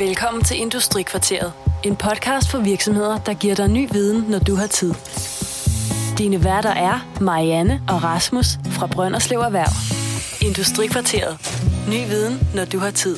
Velkommen 0.00 0.44
til 0.44 0.60
Industrikvarteret. 0.60 1.52
En 1.84 1.96
podcast 1.96 2.50
for 2.50 2.58
virksomheder, 2.58 3.18
der 3.18 3.34
giver 3.34 3.54
dig 3.54 3.68
ny 3.68 3.88
viden, 3.92 4.30
når 4.30 4.38
du 4.38 4.54
har 4.54 4.66
tid. 4.66 4.92
Dine 6.18 6.44
værter 6.44 6.70
er 6.70 7.18
Marianne 7.20 7.82
og 7.88 8.04
Rasmus 8.04 8.46
fra 8.64 8.86
Brønderslev 8.86 9.38
Erhverv. 9.38 9.74
Industrikvarteret. 10.48 11.34
Ny 11.92 12.00
viden, 12.12 12.34
når 12.54 12.64
du 12.64 12.78
har 12.78 12.90
tid. 12.90 13.16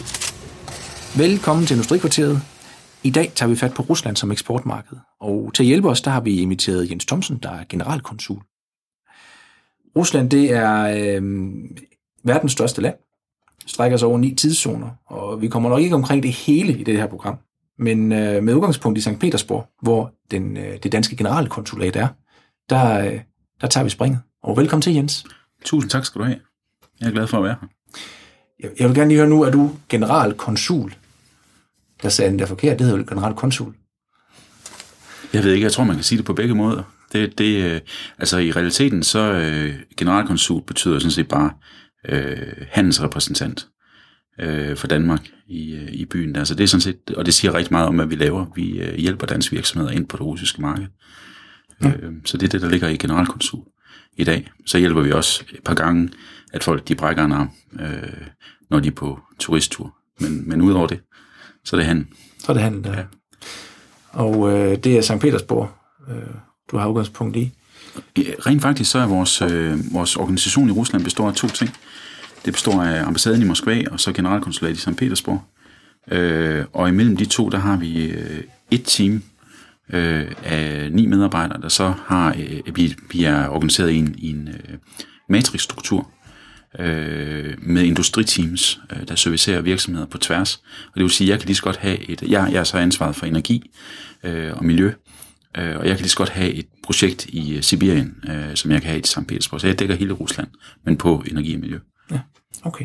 Velkommen 1.16 1.66
til 1.66 1.74
Industrikvarteret. 1.74 2.42
I 3.02 3.10
dag 3.10 3.32
tager 3.34 3.50
vi 3.50 3.56
fat 3.56 3.74
på 3.74 3.82
Rusland 3.82 4.16
som 4.16 4.32
eksportmarked, 4.32 4.96
og 5.20 5.50
til 5.54 5.62
at 5.62 5.66
hjælpe 5.66 5.88
os, 5.88 6.00
der 6.00 6.10
har 6.10 6.20
vi 6.20 6.40
inviteret 6.40 6.90
Jens 6.90 7.06
Thomsen, 7.06 7.38
der 7.42 7.50
er 7.50 7.64
generalkonsul. 7.68 8.40
Rusland, 9.96 10.30
det 10.30 10.52
er 10.52 10.80
øh, 10.82 11.22
verdens 12.24 12.52
største 12.52 12.82
land, 12.82 12.94
strækker 13.70 13.96
sig 13.96 14.08
over 14.08 14.18
ni 14.18 14.34
tidszoner, 14.34 14.88
og 15.06 15.42
vi 15.42 15.48
kommer 15.48 15.70
nok 15.70 15.80
ikke 15.80 15.94
omkring 15.94 16.22
det 16.22 16.32
hele 16.32 16.78
i 16.78 16.84
det 16.84 16.96
her 16.96 17.06
program. 17.06 17.38
Men 17.78 18.12
øh, 18.12 18.42
med 18.42 18.54
udgangspunkt 18.54 18.98
i 18.98 19.00
St. 19.00 19.18
Petersborg, 19.20 19.66
hvor 19.82 20.12
den, 20.30 20.56
øh, 20.56 20.78
det 20.82 20.92
danske 20.92 21.16
generalkonsulat 21.16 21.96
er, 21.96 22.08
der, 22.70 23.06
øh, 23.06 23.20
der 23.60 23.66
tager 23.66 23.84
vi 23.84 23.90
springet. 23.90 24.20
Og 24.42 24.56
velkommen 24.56 24.82
til, 24.82 24.94
Jens. 24.94 25.24
Tusind 25.64 25.90
tak 25.90 26.04
skal 26.04 26.20
du 26.20 26.24
have. 26.24 26.40
Jeg 27.00 27.06
er 27.06 27.12
glad 27.12 27.26
for 27.26 27.36
at 27.36 27.44
være 27.44 27.56
her. 27.60 27.68
Jeg, 28.60 28.70
jeg 28.78 28.88
vil 28.88 28.96
gerne 28.96 29.08
lige 29.08 29.18
høre 29.18 29.28
nu, 29.28 29.42
er 29.42 29.50
du 29.50 29.70
generalkonsul? 29.88 30.94
Der 32.02 32.08
sagde 32.08 32.30
den 32.30 32.38
der 32.38 32.46
forkert, 32.46 32.78
det 32.78 32.86
hedder 32.86 32.98
jo 32.98 33.04
generalkonsul. 33.08 33.74
Jeg 35.32 35.44
ved 35.44 35.52
ikke, 35.52 35.64
jeg 35.64 35.72
tror, 35.72 35.84
man 35.84 35.96
kan 35.96 36.04
sige 36.04 36.16
det 36.16 36.26
på 36.26 36.32
begge 36.32 36.54
måder. 36.54 36.82
Det, 37.12 37.38
det, 37.38 37.64
øh, 37.64 37.80
altså 38.18 38.38
i 38.38 38.52
realiteten, 38.52 39.02
så 39.02 39.18
øh, 39.18 39.74
generalkonsul 39.96 40.62
betyder 40.62 40.98
sådan 40.98 41.10
set 41.10 41.28
bare 41.28 41.50
øh, 42.08 42.66
handelsrepræsentant 42.70 43.68
øh, 44.40 44.76
for 44.76 44.86
Danmark 44.86 45.28
i, 45.46 45.74
øh, 45.74 45.92
i 45.92 46.04
byen. 46.04 46.36
Altså 46.36 46.54
det 46.54 46.64
er 46.64 46.68
sådan 46.68 46.80
set, 46.80 47.10
og 47.16 47.26
det 47.26 47.34
siger 47.34 47.54
rigtig 47.54 47.72
meget 47.72 47.88
om, 47.88 47.94
hvad 47.94 48.06
vi 48.06 48.14
laver. 48.14 48.46
Vi 48.54 48.82
øh, 48.82 48.94
hjælper 48.94 49.26
danske 49.26 49.56
virksomheder 49.56 49.92
ind 49.92 50.06
på 50.06 50.16
det 50.16 50.26
russiske 50.26 50.62
marked. 50.62 50.86
Ja. 51.82 51.88
Øh, 51.88 52.12
så 52.24 52.36
det 52.36 52.46
er 52.46 52.50
det, 52.50 52.62
der 52.62 52.68
ligger 52.68 52.88
i 52.88 52.96
generalkonsul 52.96 53.64
i 54.16 54.24
dag. 54.24 54.50
Så 54.66 54.78
hjælper 54.78 55.00
vi 55.00 55.12
også 55.12 55.44
et 55.52 55.64
par 55.64 55.74
gange, 55.74 56.10
at 56.52 56.64
folk 56.64 56.88
de 56.88 56.94
brækker 56.94 57.24
en 57.24 57.32
arm, 57.32 57.50
øh, 57.80 58.26
når 58.70 58.80
de 58.80 58.88
er 58.88 58.92
på 58.92 59.20
turisttur. 59.38 59.96
Men, 60.20 60.48
men 60.48 60.62
udover 60.62 60.86
det, 60.86 61.00
så 61.64 61.76
er 61.76 61.78
det 61.78 61.86
handel. 61.86 62.06
Så 62.38 62.52
er 62.52 62.54
det 62.54 62.62
handel, 62.62 62.84
der. 62.84 62.98
Ja. 62.98 63.04
Og 64.12 64.52
øh, 64.52 64.76
det 64.76 64.98
er 64.98 65.02
St. 65.02 65.20
Petersborg, 65.20 65.70
øh, 66.10 66.34
du 66.70 66.76
har 66.76 66.88
udgangspunkt 66.88 67.36
i. 67.36 67.52
Rent 68.18 68.62
faktisk 68.62 68.90
så 68.90 68.98
er 68.98 69.06
vores, 69.06 69.42
øh, 69.42 69.94
vores 69.94 70.16
organisation 70.16 70.68
i 70.68 70.72
Rusland 70.72 71.04
består 71.04 71.28
af 71.28 71.34
to 71.34 71.48
ting. 71.48 71.70
Det 72.44 72.52
består 72.52 72.82
af 72.82 73.06
ambassaden 73.06 73.42
i 73.42 73.44
Moskva 73.44 73.82
og 73.90 74.00
så 74.00 74.12
generalkonsulatet 74.12 74.78
i 74.78 74.80
St. 74.80 74.96
Petersborg. 74.96 75.42
Øh, 76.10 76.64
og 76.72 76.88
imellem 76.88 77.16
de 77.16 77.24
to, 77.24 77.48
der 77.48 77.58
har 77.58 77.76
vi 77.76 78.04
øh, 78.04 78.42
et 78.70 78.82
team 78.84 79.22
øh, 79.92 80.26
af 80.44 80.92
ni 80.92 81.06
medarbejdere, 81.06 81.60
der 81.60 81.68
så 81.68 81.94
har, 82.06 82.34
øh, 82.38 82.76
vi, 82.76 82.96
vi 83.12 83.24
er 83.24 83.48
organiseret 83.48 83.90
i 83.90 83.96
en, 83.96 84.14
i 84.18 84.30
en 84.30 84.48
øh, 84.48 84.76
matrixstruktur 85.28 86.10
øh, 86.78 87.54
med 87.58 87.82
industriteams, 87.82 88.80
øh, 88.92 89.08
der 89.08 89.14
servicerer 89.14 89.60
virksomheder 89.60 90.06
på 90.06 90.18
tværs. 90.18 90.56
Og 90.86 90.94
det 90.94 91.02
vil 91.02 91.10
sige, 91.10 91.28
at 91.28 91.30
jeg 91.30 91.38
kan 91.38 91.46
lige 91.46 91.56
så 91.56 91.62
godt 91.62 91.76
have 91.76 92.10
et, 92.10 92.22
jeg, 92.22 92.48
jeg 92.52 92.60
er 92.60 92.64
så 92.64 92.78
ansvaret 92.78 93.16
for 93.16 93.26
energi 93.26 93.70
øh, 94.24 94.52
og 94.56 94.64
miljø, 94.64 94.92
Øh, 95.58 95.76
og 95.78 95.86
jeg 95.86 95.96
kan 95.96 95.96
lige 95.96 96.08
så 96.08 96.16
godt 96.16 96.28
have 96.28 96.52
et 96.52 96.66
projekt 96.84 97.26
i 97.26 97.56
øh, 97.56 97.62
Sibirien, 97.62 98.14
øh, 98.28 98.56
som 98.56 98.70
jeg 98.70 98.80
kan 98.80 98.90
have 98.90 99.00
i 99.00 99.06
St. 99.06 99.26
Petersborg. 99.28 99.60
Så 99.60 99.66
jeg 99.66 99.78
dækker 99.78 99.94
hele 99.94 100.12
Rusland, 100.12 100.48
men 100.84 100.96
på 100.96 101.24
energi 101.30 101.54
og 101.54 101.60
miljø. 101.60 101.78
Ja, 102.10 102.20
okay. 102.64 102.84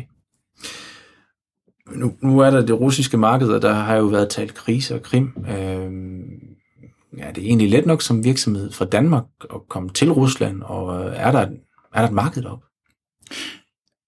Nu, 1.92 2.12
nu 2.22 2.38
er 2.38 2.50
der 2.50 2.66
det 2.66 2.80
russiske 2.80 3.16
marked, 3.16 3.48
og 3.48 3.62
der 3.62 3.72
har 3.72 3.96
jo 3.96 4.04
været 4.04 4.28
talt 4.28 4.54
krise 4.54 4.94
og 4.94 5.02
krim. 5.02 5.32
Øh, 5.48 5.90
ja, 7.18 7.30
det 7.30 7.42
er 7.42 7.46
egentlig 7.46 7.70
let 7.70 7.86
nok 7.86 8.02
som 8.02 8.24
virksomhed 8.24 8.72
fra 8.72 8.84
Danmark 8.84 9.24
at 9.54 9.60
komme 9.68 9.90
til 9.90 10.12
Rusland, 10.12 10.62
og 10.62 11.06
er 11.06 11.32
der, 11.32 11.40
er 11.94 12.00
der 12.00 12.08
et 12.08 12.12
marked 12.12 12.44
op? 12.44 12.62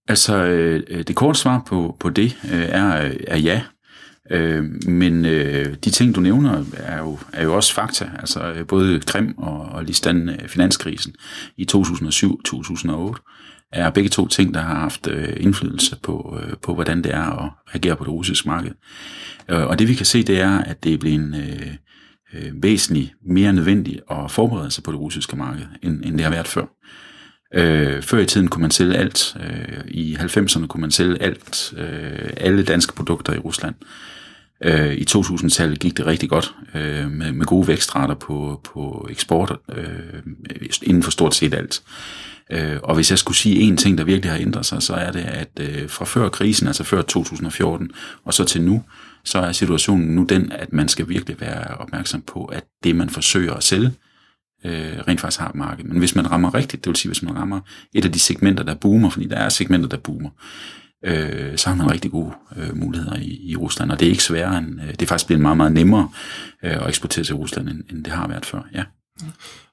Altså, 0.08 0.36
øh, 0.36 1.04
det 1.04 1.16
korte 1.16 1.38
svar 1.38 1.62
på, 1.66 1.96
på 2.00 2.10
det 2.10 2.38
øh, 2.52 2.60
er, 2.68 3.12
er 3.28 3.36
ja. 3.36 3.62
Øh, 4.30 4.64
men 4.86 5.24
øh, 5.24 5.74
de 5.84 5.90
ting, 5.90 6.14
du 6.14 6.20
nævner, 6.20 6.64
er 6.76 6.98
jo, 6.98 7.18
er 7.32 7.44
jo 7.44 7.54
også 7.54 7.74
fakta. 7.74 8.10
Altså 8.18 8.52
øh, 8.52 8.66
både 8.66 9.00
Krim 9.00 9.34
og, 9.38 9.60
og 9.60 9.84
Listan 9.84 10.28
øh, 10.28 10.48
finanskrisen 10.48 11.14
i 11.56 11.66
2007-2008 11.72 13.68
er 13.72 13.90
begge 13.90 14.10
to 14.10 14.28
ting, 14.28 14.54
der 14.54 14.60
har 14.60 14.74
haft 14.74 15.06
øh, 15.06 15.36
indflydelse 15.36 15.96
på, 16.02 16.38
øh, 16.42 16.56
på, 16.62 16.74
hvordan 16.74 17.04
det 17.04 17.14
er 17.14 17.44
at 17.44 17.50
agere 17.72 17.96
på 17.96 18.04
det 18.04 18.12
russiske 18.12 18.48
marked. 18.48 18.70
Øh, 19.48 19.66
og 19.66 19.78
det 19.78 19.88
vi 19.88 19.94
kan 19.94 20.06
se, 20.06 20.22
det 20.22 20.40
er, 20.40 20.58
at 20.58 20.84
det 20.84 20.94
er 20.94 20.98
blevet 20.98 21.34
øh, 21.34 21.74
øh, 22.34 22.62
væsentligt 22.62 23.14
mere 23.26 23.52
nødvendigt 23.52 24.00
at 24.10 24.30
forberede 24.30 24.70
sig 24.70 24.84
på 24.84 24.92
det 24.92 25.00
russiske 25.00 25.36
marked, 25.36 25.64
end, 25.82 26.04
end 26.04 26.14
det 26.14 26.24
har 26.24 26.30
været 26.30 26.48
før. 26.48 26.64
Øh, 27.54 28.02
før 28.02 28.18
i 28.18 28.26
tiden 28.26 28.48
kunne 28.48 28.62
man 28.62 28.70
sælge 28.70 28.96
alt. 28.96 29.36
Øh, 29.40 29.84
I 29.88 30.14
90'erne 30.14 30.66
kunne 30.66 30.80
man 30.80 30.90
sælge 30.90 31.22
alt, 31.22 31.74
øh, 31.76 32.30
alle 32.36 32.62
danske 32.62 32.94
produkter 32.94 33.32
i 33.32 33.38
Rusland. 33.38 33.74
Øh, 34.64 34.94
I 34.94 35.04
2000-tallet 35.10 35.78
gik 35.78 35.96
det 35.96 36.06
rigtig 36.06 36.30
godt 36.30 36.54
øh, 36.74 37.10
med, 37.10 37.32
med 37.32 37.46
gode 37.46 37.68
vækstrater 37.68 38.14
på, 38.14 38.60
på 38.64 39.06
eksport 39.10 39.56
øh, 39.76 40.22
inden 40.82 41.02
for 41.02 41.10
stort 41.10 41.34
set 41.34 41.54
alt. 41.54 41.82
Øh, 42.52 42.76
og 42.82 42.94
hvis 42.94 43.10
jeg 43.10 43.18
skulle 43.18 43.36
sige 43.36 43.60
en 43.60 43.76
ting, 43.76 43.98
der 43.98 44.04
virkelig 44.04 44.30
har 44.30 44.38
ændret 44.38 44.66
sig, 44.66 44.82
så 44.82 44.94
er 44.94 45.12
det, 45.12 45.20
at 45.20 45.60
øh, 45.60 45.90
fra 45.90 46.04
før 46.04 46.28
krisen, 46.28 46.66
altså 46.66 46.84
før 46.84 47.02
2014, 47.02 47.90
og 48.24 48.34
så 48.34 48.44
til 48.44 48.62
nu, 48.62 48.84
så 49.24 49.38
er 49.38 49.52
situationen 49.52 50.14
nu 50.14 50.26
den, 50.28 50.52
at 50.52 50.72
man 50.72 50.88
skal 50.88 51.08
virkelig 51.08 51.40
være 51.40 51.76
opmærksom 51.76 52.22
på, 52.22 52.44
at 52.44 52.64
det, 52.84 52.96
man 52.96 53.10
forsøger 53.10 53.54
at 53.54 53.62
sælge, 53.62 53.92
øh, 54.64 54.98
rent 55.08 55.20
faktisk 55.20 55.40
har 55.40 55.48
et 55.48 55.54
marked. 55.54 55.84
Men 55.84 55.98
hvis 55.98 56.14
man 56.14 56.30
rammer 56.30 56.54
rigtigt, 56.54 56.84
det 56.84 56.90
vil 56.90 56.96
sige, 56.96 57.10
hvis 57.10 57.22
man 57.22 57.36
rammer 57.36 57.60
et 57.94 58.04
af 58.04 58.12
de 58.12 58.18
segmenter, 58.18 58.64
der 58.64 58.74
boomer, 58.74 59.10
fordi 59.10 59.26
der 59.26 59.36
er 59.36 59.48
segmenter, 59.48 59.88
der 59.88 59.96
boomer, 59.96 60.30
øh, 61.04 61.58
så 61.58 61.68
har 61.68 61.76
man 61.76 61.90
rigtig 61.90 62.10
gode 62.10 62.32
øh, 62.56 62.76
muligheder 62.76 63.16
i, 63.16 63.50
i 63.50 63.56
Rusland, 63.56 63.92
og 63.92 64.00
det 64.00 64.06
er 64.06 64.10
ikke 64.10 64.24
sværere 64.24 64.58
end, 64.58 64.80
øh, 64.80 64.90
det 64.90 65.02
er 65.02 65.06
faktisk 65.06 65.26
blevet 65.26 65.42
meget, 65.42 65.56
meget 65.56 65.72
nemmere 65.72 66.08
øh, 66.64 66.76
at 66.76 66.88
eksportere 66.88 67.24
til 67.24 67.34
Rusland, 67.34 67.68
end, 67.68 67.82
end 67.90 68.04
det 68.04 68.12
har 68.12 68.28
været 68.28 68.46
før, 68.46 68.62
ja. 68.74 68.84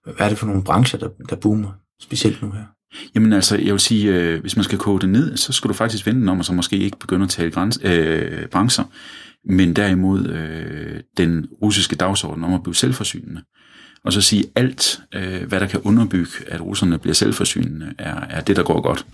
Hvad 0.04 0.26
er 0.26 0.30
det 0.30 0.38
for 0.38 0.48
nogle 0.48 0.64
brancher, 0.64 1.00
der, 1.00 1.10
der 1.30 1.36
boomer, 1.36 1.72
specielt 2.02 2.42
nu 2.42 2.52
her? 2.52 2.64
Jamen 3.16 3.34
altså, 3.34 3.58
jeg 3.58 3.72
vil 3.72 3.80
sige, 3.80 4.14
øh, 4.14 4.42
hvis 4.42 4.56
man 4.56 4.64
skal 4.64 4.78
koge 4.78 5.02
det 5.02 5.10
ned, 5.10 5.38
så 5.38 5.54
skal 5.54 5.68
du 5.68 5.74
faktisk 5.74 6.06
vente 6.06 6.30
om, 6.30 6.40
og 6.40 6.46
så 6.46 6.54
måske 6.54 6.78
ikke 6.78 7.00
begynde 7.00 7.24
at 7.24 7.30
tale 7.30 7.52
græns, 7.52 7.80
øh, 7.84 8.48
brancher, 8.48 8.84
men 9.46 9.74
derimod 9.74 10.28
øh, 10.28 11.00
den 11.18 11.48
russiske 11.62 11.96
dagsorden 11.96 12.44
om 12.44 12.54
at 12.54 12.64
blive 12.64 12.76
selvforsynende. 12.76 13.42
Og 14.06 14.14
så 14.14 14.22
sige, 14.22 14.44
alt, 14.56 15.02
øh, 15.14 15.44
hvad 15.44 15.60
der 15.60 15.68
kan 15.68 15.80
underbygge, 15.84 16.32
at 16.48 16.62
russerne 16.62 16.98
bliver 16.98 17.14
selvforsynende, 17.14 17.94
er, 17.98 18.22
er 18.30 18.42
det, 18.42 18.56
der 18.56 18.64
går 18.64 18.82
godt. 18.82 19.06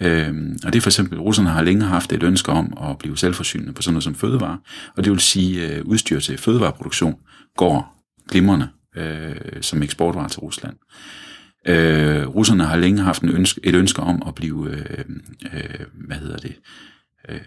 Øh, 0.00 0.34
og 0.64 0.72
det 0.72 0.78
er 0.78 0.82
for 0.82 0.90
eksempel, 0.90 1.20
russerne 1.20 1.50
har 1.50 1.62
længe 1.62 1.84
haft 1.84 2.12
et 2.12 2.22
ønske 2.22 2.52
om 2.52 2.78
at 2.90 2.98
blive 2.98 3.18
selvforsynende 3.18 3.72
på 3.72 3.82
sådan 3.82 3.94
noget 3.94 4.04
som 4.04 4.14
fødevare, 4.14 4.58
og 4.96 5.04
det 5.04 5.12
vil 5.12 5.20
sige, 5.20 5.64
at 5.64 5.78
øh, 5.78 5.84
udstyr 5.84 6.20
til 6.20 6.38
fødevareproduktion 6.38 7.16
går 7.56 8.04
glimrende 8.28 8.68
øh, 8.96 9.36
som 9.60 9.82
eksportvare 9.82 10.28
til 10.28 10.40
Rusland. 10.40 10.76
Øh, 11.66 12.26
russerne 12.26 12.64
har 12.64 12.76
længe 12.76 13.02
haft 13.02 13.22
en 13.22 13.28
ønske, 13.28 13.60
et 13.64 13.74
ønske 13.74 14.02
om 14.02 14.22
at 14.26 14.34
blive, 14.34 14.70
øh, 14.70 15.04
øh, 15.52 15.86
hvad 16.06 16.16
hedder 16.16 16.36
det, 16.36 16.54
øh, 17.28 17.40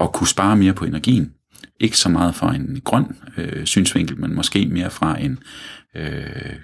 at 0.00 0.12
kunne 0.12 0.28
spare 0.28 0.56
mere 0.56 0.74
på 0.74 0.84
energien. 0.84 1.32
Ikke 1.80 1.98
så 1.98 2.08
meget 2.08 2.34
fra 2.34 2.54
en 2.54 2.80
grøn 2.84 3.16
øh, 3.36 3.64
synsvinkel, 3.64 4.20
men 4.20 4.34
måske 4.34 4.66
mere 4.66 4.90
fra 4.90 5.20
en 5.20 5.38
øh, 5.96 6.56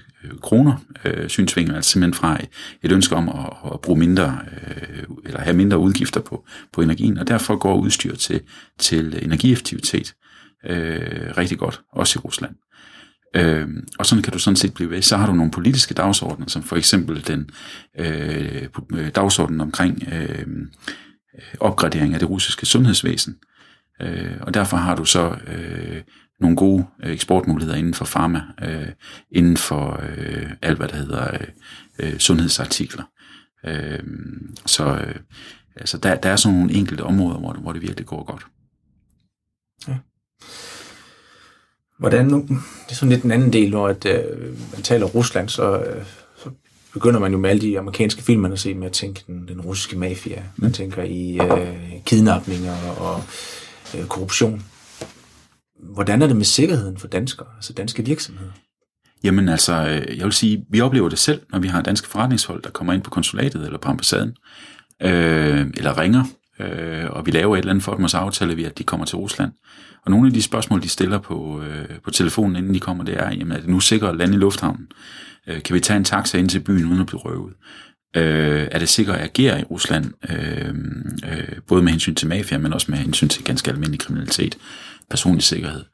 kroner 0.42 0.76
øh, 1.04 1.28
synsvinkel, 1.28 1.74
altså 1.74 1.90
simpelthen 1.90 2.14
fra 2.14 2.38
et 2.82 2.92
ønske 2.92 3.16
om 3.16 3.28
at, 3.28 3.72
at 3.72 3.80
bruge 3.80 3.98
mindre, 3.98 4.38
øh, 4.52 5.04
eller 5.24 5.40
have 5.40 5.56
mindre 5.56 5.78
udgifter 5.78 6.20
på, 6.20 6.46
på 6.72 6.82
energien, 6.82 7.18
og 7.18 7.28
derfor 7.28 7.56
går 7.56 7.76
udstyr 7.76 8.16
til, 8.16 8.40
til 8.78 9.24
energieffektivitet 9.24 10.14
øh, 10.66 11.36
rigtig 11.36 11.58
godt, 11.58 11.80
også 11.92 12.18
i 12.18 12.20
Rusland. 12.24 12.54
Øh, 13.36 13.68
og 13.98 14.06
sådan 14.06 14.22
kan 14.22 14.32
du 14.32 14.38
sådan 14.38 14.56
set 14.56 14.74
blive 14.74 14.90
ved. 14.90 15.02
Så 15.02 15.16
har 15.16 15.26
du 15.26 15.32
nogle 15.32 15.50
politiske 15.50 15.94
dagsordner, 15.94 16.46
som 16.46 16.62
for 16.62 16.76
eksempel 16.76 17.26
den 17.26 17.50
øh, 17.98 18.68
dagsorden 19.14 19.60
omkring 19.60 20.08
øh, 20.12 20.46
opgradering 21.60 22.14
af 22.14 22.20
det 22.20 22.30
russiske 22.30 22.66
sundhedsvæsen. 22.66 23.36
Øh, 24.02 24.36
og 24.40 24.54
derfor 24.54 24.76
har 24.76 24.96
du 24.96 25.04
så 25.04 25.36
øh, 25.46 26.02
nogle 26.42 26.56
gode 26.56 26.86
øh, 27.02 27.12
eksportmuligheder 27.12 27.78
inden 27.78 27.94
for 27.94 28.04
pharma, 28.04 28.42
øh, 28.62 28.88
inden 29.30 29.56
for 29.56 30.00
øh, 30.02 30.50
alt, 30.62 30.78
hvad 30.78 30.88
der 30.88 30.96
hedder 30.96 31.34
øh, 31.34 31.46
øh, 31.98 32.18
sundhedsartikler. 32.18 33.04
Øh, 33.66 33.98
så 34.66 34.84
øh, 34.84 35.14
altså 35.76 35.98
der, 35.98 36.14
der 36.14 36.30
er 36.30 36.36
sådan 36.36 36.58
nogle 36.58 36.74
enkelte 36.74 37.02
områder, 37.02 37.38
hvor, 37.38 37.52
hvor 37.52 37.72
det 37.72 37.82
virkelig 37.82 38.06
går 38.06 38.24
godt. 38.24 38.46
Ja. 39.88 39.96
Hvordan 41.98 42.26
nu, 42.26 42.46
det 42.48 42.90
er 42.90 42.94
sådan 42.94 43.12
lidt 43.12 43.22
en 43.22 43.30
anden 43.30 43.52
del, 43.52 43.70
når 43.70 43.88
at, 43.88 44.06
øh, 44.06 44.58
man 44.72 44.82
taler 44.82 45.06
Rusland, 45.06 45.48
så, 45.48 45.78
øh, 45.78 46.04
så 46.36 46.50
begynder 46.92 47.20
man 47.20 47.32
jo 47.32 47.38
med 47.38 47.50
alle 47.50 47.62
de 47.62 47.78
amerikanske 47.78 48.22
film, 48.22 48.40
man 48.40 48.50
har 48.50 48.56
set 48.56 48.76
med 48.76 48.86
at 48.86 48.92
tænke 48.92 49.24
den, 49.26 49.48
den 49.48 49.60
russiske 49.60 49.98
mafia. 49.98 50.42
Man 50.56 50.68
mm. 50.68 50.72
tænker 50.72 51.02
i 51.02 51.38
øh, 51.38 52.04
kidnapninger 52.04 52.76
og 52.98 53.22
øh, 53.94 54.06
korruption 54.06 54.62
hvordan 55.82 56.22
er 56.22 56.26
det 56.26 56.36
med 56.36 56.44
sikkerheden 56.44 56.96
for 56.96 57.08
danskere, 57.08 57.48
altså 57.56 57.72
danske 57.72 58.04
virksomheder? 58.04 58.50
Jamen 59.24 59.48
altså, 59.48 59.72
øh, 59.72 60.18
jeg 60.18 60.24
vil 60.24 60.32
sige, 60.32 60.64
vi 60.70 60.80
oplever 60.80 61.08
det 61.08 61.18
selv, 61.18 61.40
når 61.52 61.58
vi 61.58 61.68
har 61.68 61.82
danske 61.82 62.08
forretningsfolk, 62.08 62.64
der 62.64 62.70
kommer 62.70 62.92
ind 62.92 63.02
på 63.02 63.10
konsulatet 63.10 63.64
eller 63.64 63.78
på 63.78 63.88
ambassaden, 63.88 64.36
øh, 65.02 65.66
eller 65.76 65.98
ringer, 65.98 66.24
øh, 66.60 67.10
og 67.10 67.26
vi 67.26 67.30
laver 67.30 67.56
et 67.56 67.58
eller 67.58 67.70
andet 67.70 67.84
for 67.84 67.94
dem, 67.94 68.04
og 68.04 68.10
så 68.10 68.16
aftaler 68.16 68.54
vi, 68.54 68.64
at 68.64 68.78
de 68.78 68.84
kommer 68.84 69.06
til 69.06 69.16
Rusland. 69.16 69.52
Og 70.04 70.10
nogle 70.10 70.26
af 70.26 70.32
de 70.32 70.42
spørgsmål, 70.42 70.82
de 70.82 70.88
stiller 70.88 71.18
på, 71.18 71.62
øh, 71.62 71.88
på 72.04 72.10
telefonen, 72.10 72.56
inden 72.56 72.74
de 72.74 72.80
kommer, 72.80 73.04
det 73.04 73.14
er, 73.20 73.30
jamen, 73.30 73.52
er 73.52 73.60
det 73.60 73.68
nu 73.68 73.80
sikkert 73.80 74.10
at 74.10 74.16
lande 74.16 74.34
i 74.34 74.38
lufthavnen? 74.38 74.88
Øh, 75.46 75.62
kan 75.62 75.74
vi 75.74 75.80
tage 75.80 75.96
en 75.96 76.04
taxa 76.04 76.38
ind 76.38 76.48
til 76.48 76.60
byen, 76.60 76.84
uden 76.84 77.00
at 77.00 77.06
blive 77.06 77.20
røvet? 77.20 77.52
Øh, 78.16 78.68
er 78.70 78.78
det 78.78 78.88
sikkert 78.88 79.16
at 79.16 79.22
agere 79.22 79.60
i 79.60 79.64
Rusland, 79.64 80.12
øh, 80.30 80.74
øh, 81.32 81.58
både 81.68 81.82
med 81.82 81.92
hensyn 81.92 82.14
til 82.14 82.28
mafia, 82.28 82.58
men 82.58 82.72
også 82.72 82.90
med 82.90 82.98
hensyn 82.98 83.28
til 83.28 83.44
ganske 83.44 83.70
almindelig 83.70 84.00
kriminalitet, 84.00 84.58
personlig 85.12 85.42
sikkerhed? 85.42 85.84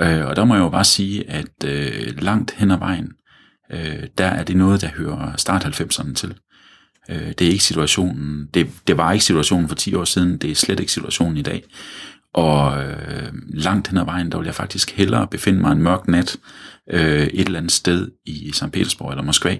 Øh, 0.00 0.26
og 0.26 0.36
der 0.36 0.44
må 0.44 0.54
jeg 0.54 0.60
jo 0.60 0.68
bare 0.68 0.84
sige, 0.84 1.30
at 1.30 1.64
øh, 1.64 2.22
langt 2.22 2.54
hen 2.56 2.70
ad 2.70 2.78
vejen, 2.78 3.12
øh, 3.72 4.06
der 4.18 4.26
er 4.26 4.42
det 4.42 4.56
noget, 4.56 4.80
der 4.80 4.88
hører 4.88 5.36
start 5.36 5.64
90'erne 5.64 6.14
til. 6.14 6.34
Øh, 7.08 7.28
det 7.38 7.42
er 7.42 7.50
ikke 7.50 7.64
situationen, 7.64 8.48
det, 8.54 8.70
det 8.86 8.96
var 8.96 9.12
ikke 9.12 9.24
situationen 9.24 9.68
for 9.68 9.74
10 9.74 9.94
år 9.94 10.04
siden, 10.04 10.38
det 10.38 10.50
er 10.50 10.54
slet 10.54 10.80
ikke 10.80 10.92
situationen 10.92 11.36
i 11.36 11.42
dag. 11.42 11.62
Og 12.34 12.84
øh, 12.84 13.32
langt 13.48 13.88
hen 13.88 13.98
ad 13.98 14.04
vejen, 14.04 14.32
der 14.32 14.38
vil 14.38 14.44
jeg 14.44 14.54
faktisk 14.54 14.90
hellere 14.90 15.26
befinde 15.26 15.60
mig 15.60 15.72
en 15.72 15.82
mørk 15.82 16.08
nat 16.08 16.36
øh, 16.90 17.26
et 17.26 17.46
eller 17.46 17.58
andet 17.58 17.72
sted 17.72 18.10
i 18.26 18.50
St. 18.52 18.72
Petersborg 18.72 19.10
eller 19.10 19.24
Moskva, 19.24 19.58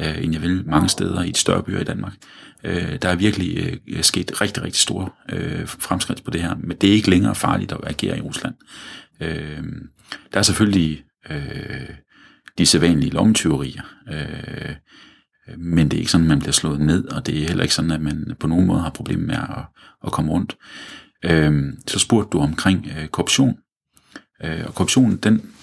øh, 0.00 0.24
end 0.24 0.32
jeg 0.32 0.42
vil 0.42 0.64
mange 0.66 0.88
steder 0.88 1.22
i 1.22 1.30
de 1.30 1.38
større 1.38 1.62
byer 1.62 1.80
i 1.80 1.84
Danmark. 1.84 2.12
Øh, 2.64 2.98
der 3.02 3.08
er 3.08 3.14
virkelig 3.14 3.78
øh, 3.88 4.02
sket 4.02 4.40
rigtig, 4.40 4.62
rigtig 4.62 4.80
store 4.80 5.08
øh, 5.28 5.68
fremskridt 5.68 6.24
på 6.24 6.30
det 6.30 6.42
her, 6.42 6.54
men 6.54 6.76
det 6.76 6.90
er 6.90 6.94
ikke 6.94 7.10
længere 7.10 7.34
farligt 7.34 7.72
at 7.72 7.80
agere 7.86 8.18
i 8.18 8.20
Rusland. 8.20 8.54
Øh, 9.20 9.62
der 10.32 10.38
er 10.38 10.42
selvfølgelig 10.42 11.04
øh, 11.30 11.88
de 12.58 12.66
sædvanlige 12.66 13.12
lommetyverier, 13.12 13.82
øh, 14.12 14.74
men 15.58 15.88
det 15.88 15.96
er 15.96 16.00
ikke 16.00 16.10
sådan, 16.10 16.24
at 16.24 16.28
man 16.28 16.38
bliver 16.38 16.52
slået 16.52 16.80
ned, 16.80 17.04
og 17.04 17.26
det 17.26 17.42
er 17.42 17.46
heller 17.46 17.62
ikke 17.62 17.74
sådan, 17.74 17.90
at 17.90 18.00
man 18.00 18.36
på 18.40 18.46
nogen 18.46 18.66
måde 18.66 18.80
har 18.80 18.90
problemer 18.90 19.26
med 19.26 19.34
at, 19.34 19.64
at 20.06 20.12
komme 20.12 20.32
rundt. 20.32 20.56
Øh, 21.24 21.72
så 21.86 21.98
spurgte 21.98 22.30
du 22.30 22.38
omkring 22.38 22.88
øh, 22.98 23.08
korruption. 23.08 23.58
Øh, 24.44 24.64
og 24.66 24.74
korruptionen 24.74 25.16
den 25.16 25.53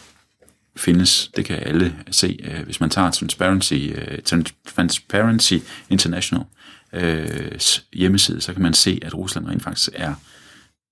findes, 0.76 1.32
det 1.36 1.46
kan 1.46 1.60
alle 1.62 1.96
se, 2.12 2.40
øh, 2.44 2.64
hvis 2.64 2.80
man 2.80 2.90
tager 2.90 3.12
Transparency, 3.12 3.74
øh, 3.74 4.20
Transparency 4.66 5.54
International 5.90 6.46
øh, 6.94 7.60
hjemmeside, 7.94 8.42
så 8.42 8.54
kan 8.54 8.62
man 8.62 8.74
se, 8.74 9.00
at 9.02 9.18
Rusland 9.18 9.48
rent 9.48 9.64
faktisk 9.64 9.90
er 9.94 10.14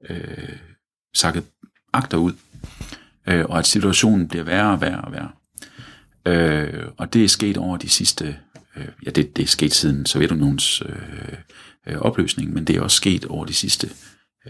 øh, 0.10 0.58
sakket 1.14 1.44
agterud, 1.94 2.34
øh, 3.28 3.46
og 3.46 3.60
at 3.60 3.68
situationen 3.68 4.28
bliver 4.28 4.44
værre 4.44 4.72
og 4.72 4.82
værre 4.82 5.02
og 5.02 5.12
værre. 5.12 5.32
Øh, 6.26 6.88
og 6.98 7.14
det 7.14 7.24
er 7.24 7.28
sket 7.28 7.58
over 7.58 7.78
de 7.78 7.90
sidste, 7.90 8.38
øh, 8.76 8.88
ja 9.06 9.12
det, 9.12 9.38
det 9.38 9.44
er 9.44 9.48
sket 9.48 9.74
siden 9.74 10.06
Sovjetunionens 10.06 10.82
øh, 10.82 11.34
øh, 11.88 11.98
opløsning, 11.98 12.54
men 12.54 12.66
det 12.66 12.76
er 12.76 12.82
også 12.82 12.98
sket 12.98 13.26
over 13.26 13.46
de 13.46 13.54
sidste 13.54 13.90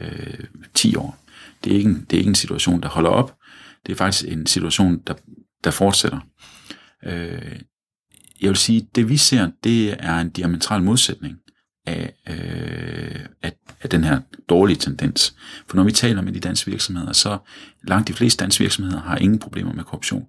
øh, 0.01 0.39
10 0.73 0.95
år. 0.95 1.25
Det 1.63 1.73
er, 1.73 1.77
ikke 1.77 1.89
en, 1.89 2.05
det 2.09 2.17
er 2.17 2.19
ikke 2.19 2.29
en 2.29 2.35
situation, 2.35 2.81
der 2.81 2.89
holder 2.89 3.09
op. 3.09 3.38
Det 3.85 3.91
er 3.91 3.95
faktisk 3.95 4.25
en 4.27 4.45
situation, 4.45 5.01
der, 5.07 5.13
der 5.63 5.71
fortsætter. 5.71 6.19
Øh, 7.05 7.59
jeg 8.41 8.49
vil 8.49 8.57
sige, 8.57 8.87
det 8.95 9.09
vi 9.09 9.17
ser, 9.17 9.51
det 9.63 9.93
er 9.99 10.19
en 10.19 10.29
diametral 10.29 10.83
modsætning 10.83 11.37
af, 11.85 12.13
øh, 12.29 13.25
af, 13.43 13.53
af 13.81 13.89
den 13.89 14.03
her 14.03 14.21
dårlige 14.49 14.77
tendens. 14.77 15.35
For 15.67 15.75
når 15.75 15.83
vi 15.83 15.91
taler 15.91 16.21
med 16.21 16.33
de 16.33 16.39
danske 16.39 16.71
virksomheder, 16.71 17.13
så 17.13 17.37
langt 17.83 18.07
de 18.07 18.13
fleste 18.13 18.43
danske 18.43 18.61
virksomheder 18.61 19.01
har 19.01 19.17
ingen 19.17 19.39
problemer 19.39 19.73
med 19.73 19.83
korruption. 19.83 20.25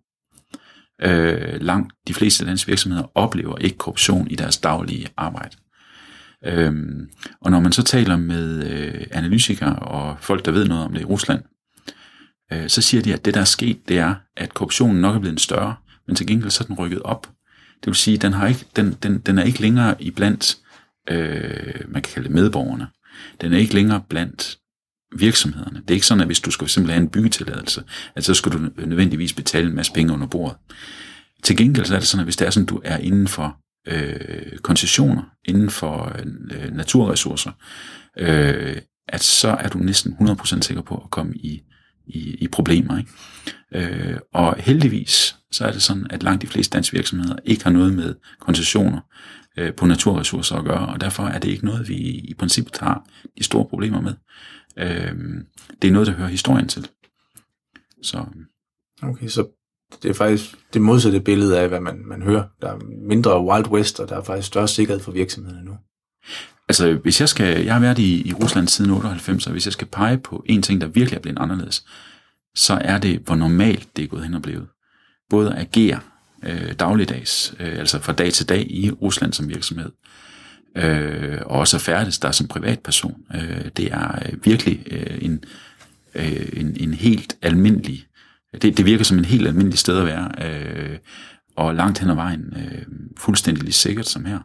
Øh, 1.02 1.61
langt 1.61 1.94
de 2.08 2.14
fleste 2.14 2.47
danske 2.47 2.69
virksomheder 2.69 3.11
oplever 3.14 3.58
ikke 3.58 3.79
korruption 3.79 4.29
i 4.31 4.35
deres 4.35 4.58
daglige 4.58 5.08
arbejde. 5.17 5.56
Øhm, 6.47 7.11
og 7.41 7.50
når 7.50 7.61
man 7.61 7.73
så 7.73 7.82
taler 7.82 8.17
med 8.17 8.70
øh, 8.70 9.06
analytikere 9.11 9.76
og 9.76 10.17
folk, 10.20 10.44
der 10.44 10.52
ved 10.52 10.69
noget 10.69 10.85
om 10.85 10.93
det 10.93 11.00
i 11.00 11.05
Rusland, 11.05 11.43
øh, 12.52 12.69
så 12.69 12.82
siger 12.82 13.02
de, 13.02 13.14
at 13.14 13.25
det, 13.25 13.35
der 13.35 13.41
er 13.41 13.44
sket, 13.44 13.88
det 13.88 13.99
er, 13.99 14.14
at 14.37 14.55
korruptionen 14.55 15.00
nok 15.00 15.17
er 15.17 15.20
blevet 15.20 15.41
større, 15.41 15.75
men 16.06 16.17
til 16.17 16.26
gengæld 16.26 16.50
så 16.50 16.64
er 16.64 16.67
den 16.67 16.79
rykket 16.79 17.02
op. 17.02 17.26
Det 17.81 17.87
vil 17.87 17.94
sige, 17.94 18.14
at 18.14 18.23
den, 18.23 18.32
har 18.32 18.47
ikke, 18.47 18.64
den, 18.76 18.93
den, 19.02 19.19
den 19.19 19.38
er 19.38 19.43
ikke 19.43 19.61
længere 19.61 20.02
i 20.02 20.11
blandt, 20.11 20.58
øh, 21.11 21.75
man 21.88 22.02
kan 22.02 22.12
kalde 22.12 22.29
det 22.29 22.35
medborgerne. 22.35 22.87
Den 23.41 23.52
er 23.52 23.58
ikke 23.58 23.75
længere 23.75 24.02
blandt 24.08 24.58
virksomhederne. 25.17 25.81
Det 25.81 25.91
er 25.91 25.94
ikke 25.94 26.06
sådan, 26.06 26.20
at 26.20 26.29
hvis 26.29 26.41
du 26.41 26.50
skal 26.50 26.69
simpelthen 26.69 26.94
have 26.94 27.02
en 27.02 27.11
byggetilladelse, 27.11 27.82
at 28.14 28.25
så 28.25 28.35
skal 28.35 28.52
du 28.52 28.58
nødvendigvis 28.76 29.32
betale 29.32 29.69
en 29.69 29.75
masse 29.75 29.93
penge 29.93 30.12
under 30.12 30.26
bordet. 30.26 30.56
Til 31.43 31.56
gengæld 31.56 31.87
så 31.87 31.94
er 31.94 31.99
det 31.99 32.08
sådan, 32.08 32.20
at 32.20 32.26
hvis 32.26 32.37
det 32.37 32.47
er 32.47 32.50
sådan, 32.50 32.64
at 32.64 32.70
du 32.70 32.81
er 32.85 32.97
inden 32.97 33.29
for 33.29 33.56
øh, 33.88 34.58
koncessioner 34.58 35.23
inden 35.44 35.70
for 35.70 36.17
øh, 36.19 36.73
naturressourcer, 36.73 37.50
øh, 38.19 38.76
at 39.08 39.23
så 39.23 39.49
er 39.49 39.69
du 39.69 39.79
næsten 39.79 40.17
100% 40.20 40.62
sikker 40.62 40.82
på 40.82 40.94
at 41.05 41.11
komme 41.11 41.35
i, 41.37 41.62
i, 42.14 42.36
i 42.40 42.48
problemer. 42.48 42.98
Ikke? 42.98 43.10
Øh, 43.74 44.18
og 44.32 44.56
heldigvis 44.58 45.36
så 45.50 45.64
er 45.64 45.72
det 45.72 45.82
sådan, 45.82 46.06
at 46.10 46.22
langt 46.22 46.42
de 46.42 46.46
fleste 46.46 46.76
danske 46.76 46.96
virksomheder 46.96 47.36
ikke 47.44 47.64
har 47.64 47.70
noget 47.70 47.94
med 47.94 48.14
koncessioner 48.40 49.00
øh, 49.56 49.74
på 49.74 49.86
naturressourcer 49.86 50.56
at 50.56 50.64
gøre, 50.64 50.86
og 50.86 51.00
derfor 51.00 51.22
er 51.22 51.38
det 51.38 51.48
ikke 51.48 51.64
noget, 51.64 51.88
vi 51.88 51.96
i 51.98 52.34
princippet 52.38 52.78
har 52.78 53.04
de 53.38 53.44
store 53.44 53.64
problemer 53.64 54.00
med. 54.00 54.14
Øh, 54.76 55.14
det 55.82 55.88
er 55.88 55.92
noget, 55.92 56.06
der 56.06 56.12
hører 56.12 56.28
historien 56.28 56.68
til. 56.68 56.88
Så. 58.02 58.24
Okay, 59.02 59.28
så 59.28 59.46
det 60.02 60.10
er 60.10 60.14
faktisk 60.14 60.44
det 60.74 60.82
modsatte 60.82 61.20
billede 61.20 61.60
af, 61.60 61.68
hvad 61.68 61.80
man, 61.80 62.02
man 62.06 62.22
hører. 62.22 62.44
Der 62.62 62.72
er 62.72 62.78
mindre 63.08 63.44
Wild 63.44 63.68
West, 63.68 64.00
og 64.00 64.08
der 64.08 64.16
er 64.16 64.22
faktisk 64.22 64.46
større 64.46 64.68
sikkerhed 64.68 65.00
for 65.00 65.12
virksomhederne 65.12 65.64
nu. 65.64 65.76
Altså, 66.70 66.93
hvis 66.93 67.20
jeg 67.20 67.28
skal, 67.28 67.64
jeg 67.64 67.75
har 67.75 67.81
været 67.81 67.99
i, 67.99 68.28
i 68.28 68.32
Rusland 68.32 68.69
siden 68.69 68.90
98, 68.90 69.46
og 69.46 69.52
hvis 69.52 69.67
jeg 69.67 69.72
skal 69.72 69.87
pege 69.87 70.19
på 70.19 70.44
en 70.46 70.62
ting, 70.62 70.81
der 70.81 70.87
virkelig 70.87 71.17
er 71.17 71.20
blevet 71.20 71.38
anderledes, 71.38 71.84
så 72.55 72.78
er 72.81 72.99
det, 72.99 73.20
hvor 73.25 73.34
normalt 73.34 73.88
det 73.96 74.02
er 74.02 74.08
gået 74.08 74.22
hen 74.22 74.34
og 74.34 74.43
blevet. 74.43 74.67
Både 75.31 75.52
at 75.52 75.58
agere 75.58 76.00
øh, 76.43 76.72
dagligdags, 76.72 77.55
øh, 77.61 77.78
altså 77.78 77.99
fra 77.99 78.12
dag 78.12 78.32
til 78.32 78.49
dag 78.49 78.67
i 78.70 78.90
Rusland 78.90 79.32
som 79.32 79.49
virksomhed, 79.49 79.90
øh, 80.76 81.38
og 81.46 81.58
også 81.58 81.76
at 81.76 81.81
færdes 81.81 82.19
der 82.19 82.31
som 82.31 82.49
privatperson. 82.49 83.14
Øh, 83.34 83.69
det 83.76 83.93
er 83.93 84.19
øh, 84.26 84.44
virkelig 84.44 84.87
øh, 84.90 85.19
en, 85.20 85.44
øh, 86.14 86.49
en, 86.52 86.76
en 86.81 86.94
helt 86.94 87.37
almindelig 87.43 88.06
det, 88.62 88.76
det 88.76 88.87
virker 88.87 89.04
som 89.04 89.18
en 89.18 89.25
helt 89.25 89.47
almindelig 89.47 89.78
sted 89.78 89.99
at 89.99 90.06
være, 90.06 90.30
øh, 90.44 90.99
og 91.56 91.75
langt 91.75 91.99
hen 91.99 92.11
ad 92.11 92.14
vejen 92.14 92.54
øh, 92.56 92.83
fuldstændig 93.16 93.75
sikkert 93.75 94.09
som 94.09 94.25
her. 94.25 94.38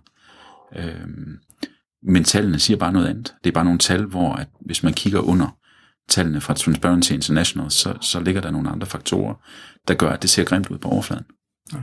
Øh, 0.76 1.08
men 2.08 2.24
tallene 2.24 2.60
siger 2.60 2.78
bare 2.78 2.94
noget 2.94 3.08
andet. 3.08 3.36
Det 3.44 3.50
er 3.50 3.54
bare 3.54 3.64
nogle 3.64 3.80
tal, 3.80 4.06
hvor 4.06 4.34
at 4.34 4.48
hvis 4.62 4.84
man 4.84 4.94
kigger 4.94 5.20
under 5.20 5.58
tallene 6.10 6.42
fra 6.42 6.54
Transparency 6.54 7.12
International, 7.12 7.72
så, 7.72 7.98
så 8.02 8.20
ligger 8.20 8.42
der 8.42 8.52
nogle 8.52 8.70
andre 8.70 8.88
faktorer, 8.88 9.36
der 9.88 9.94
gør, 9.94 10.10
at 10.10 10.22
det 10.22 10.30
ser 10.30 10.44
grimt 10.44 10.70
ud 10.70 10.78
på 10.78 10.90
overfladen. 10.90 11.26
Ja. 11.74 11.80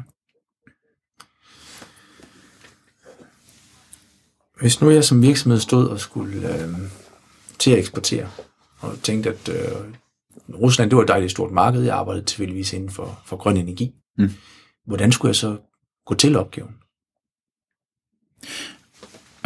Hvis 4.60 4.80
nu 4.80 4.90
jeg 4.90 5.04
som 5.04 5.22
virksomhed 5.22 5.60
stod 5.60 5.88
og 5.88 6.00
skulle 6.00 6.62
øh, 6.62 6.74
til 7.58 7.70
at 7.70 7.78
eksportere, 7.78 8.30
og 8.78 8.98
tænkte, 9.02 9.30
at 9.30 9.48
øh, 9.48 9.94
Rusland, 10.54 10.90
det 10.90 10.96
var 10.96 11.02
et 11.02 11.08
dejligt 11.08 11.30
stort 11.32 11.52
marked. 11.52 11.82
Jeg 11.82 11.96
arbejdede 11.96 12.24
tilfældigvis 12.24 12.72
inden 12.72 12.90
for, 12.90 13.22
for 13.26 13.36
grøn 13.36 13.56
energi. 13.56 13.94
Mm. 14.18 14.30
Hvordan 14.86 15.12
skulle 15.12 15.28
jeg 15.28 15.36
så 15.36 15.58
gå 16.06 16.14
til 16.14 16.36
opgaven? 16.36 16.74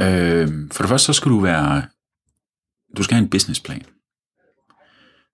Øh, 0.00 0.48
for 0.72 0.82
det 0.82 0.88
første, 0.88 1.06
så 1.06 1.12
skal 1.12 1.30
du 1.30 1.40
være, 1.40 1.82
du 2.96 3.02
skal 3.02 3.14
have 3.14 3.22
en 3.22 3.30
businessplan. 3.30 3.82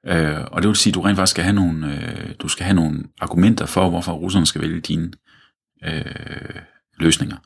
Øh, 0.06 0.44
og 0.46 0.62
det 0.62 0.68
vil 0.68 0.76
sige, 0.76 0.90
at 0.90 0.94
du 0.94 1.00
rent 1.00 1.16
faktisk 1.16 1.30
skal 1.30 1.44
have 1.44 1.54
nogle, 1.54 1.94
øh, 1.94 2.34
du 2.38 2.48
skal 2.48 2.64
have 2.64 2.74
nogle 2.74 3.04
argumenter 3.20 3.66
for, 3.66 3.90
hvorfor 3.90 4.12
russerne 4.12 4.46
skal 4.46 4.60
vælge 4.60 4.80
dine 4.80 5.12
øh, 5.84 6.04
løsninger. 6.98 7.36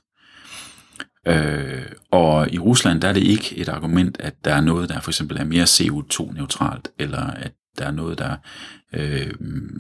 Øh, 1.27 1.87
og 2.11 2.53
i 2.53 2.59
Rusland, 2.59 3.01
der 3.01 3.09
er 3.09 3.13
det 3.13 3.23
ikke 3.23 3.57
et 3.57 3.69
argument, 3.69 4.17
at 4.21 4.45
der 4.45 4.55
er 4.55 4.61
noget, 4.61 4.89
der 4.89 5.01
for 5.01 5.11
eksempel 5.11 5.37
er 5.37 5.45
mere 5.45 5.65
CO2-neutralt, 5.65 6.89
eller 6.99 7.21
at 7.21 7.53
der 7.79 7.87
er 7.87 7.91
noget, 7.91 8.19
der 8.19 8.37
øh, 8.93 9.33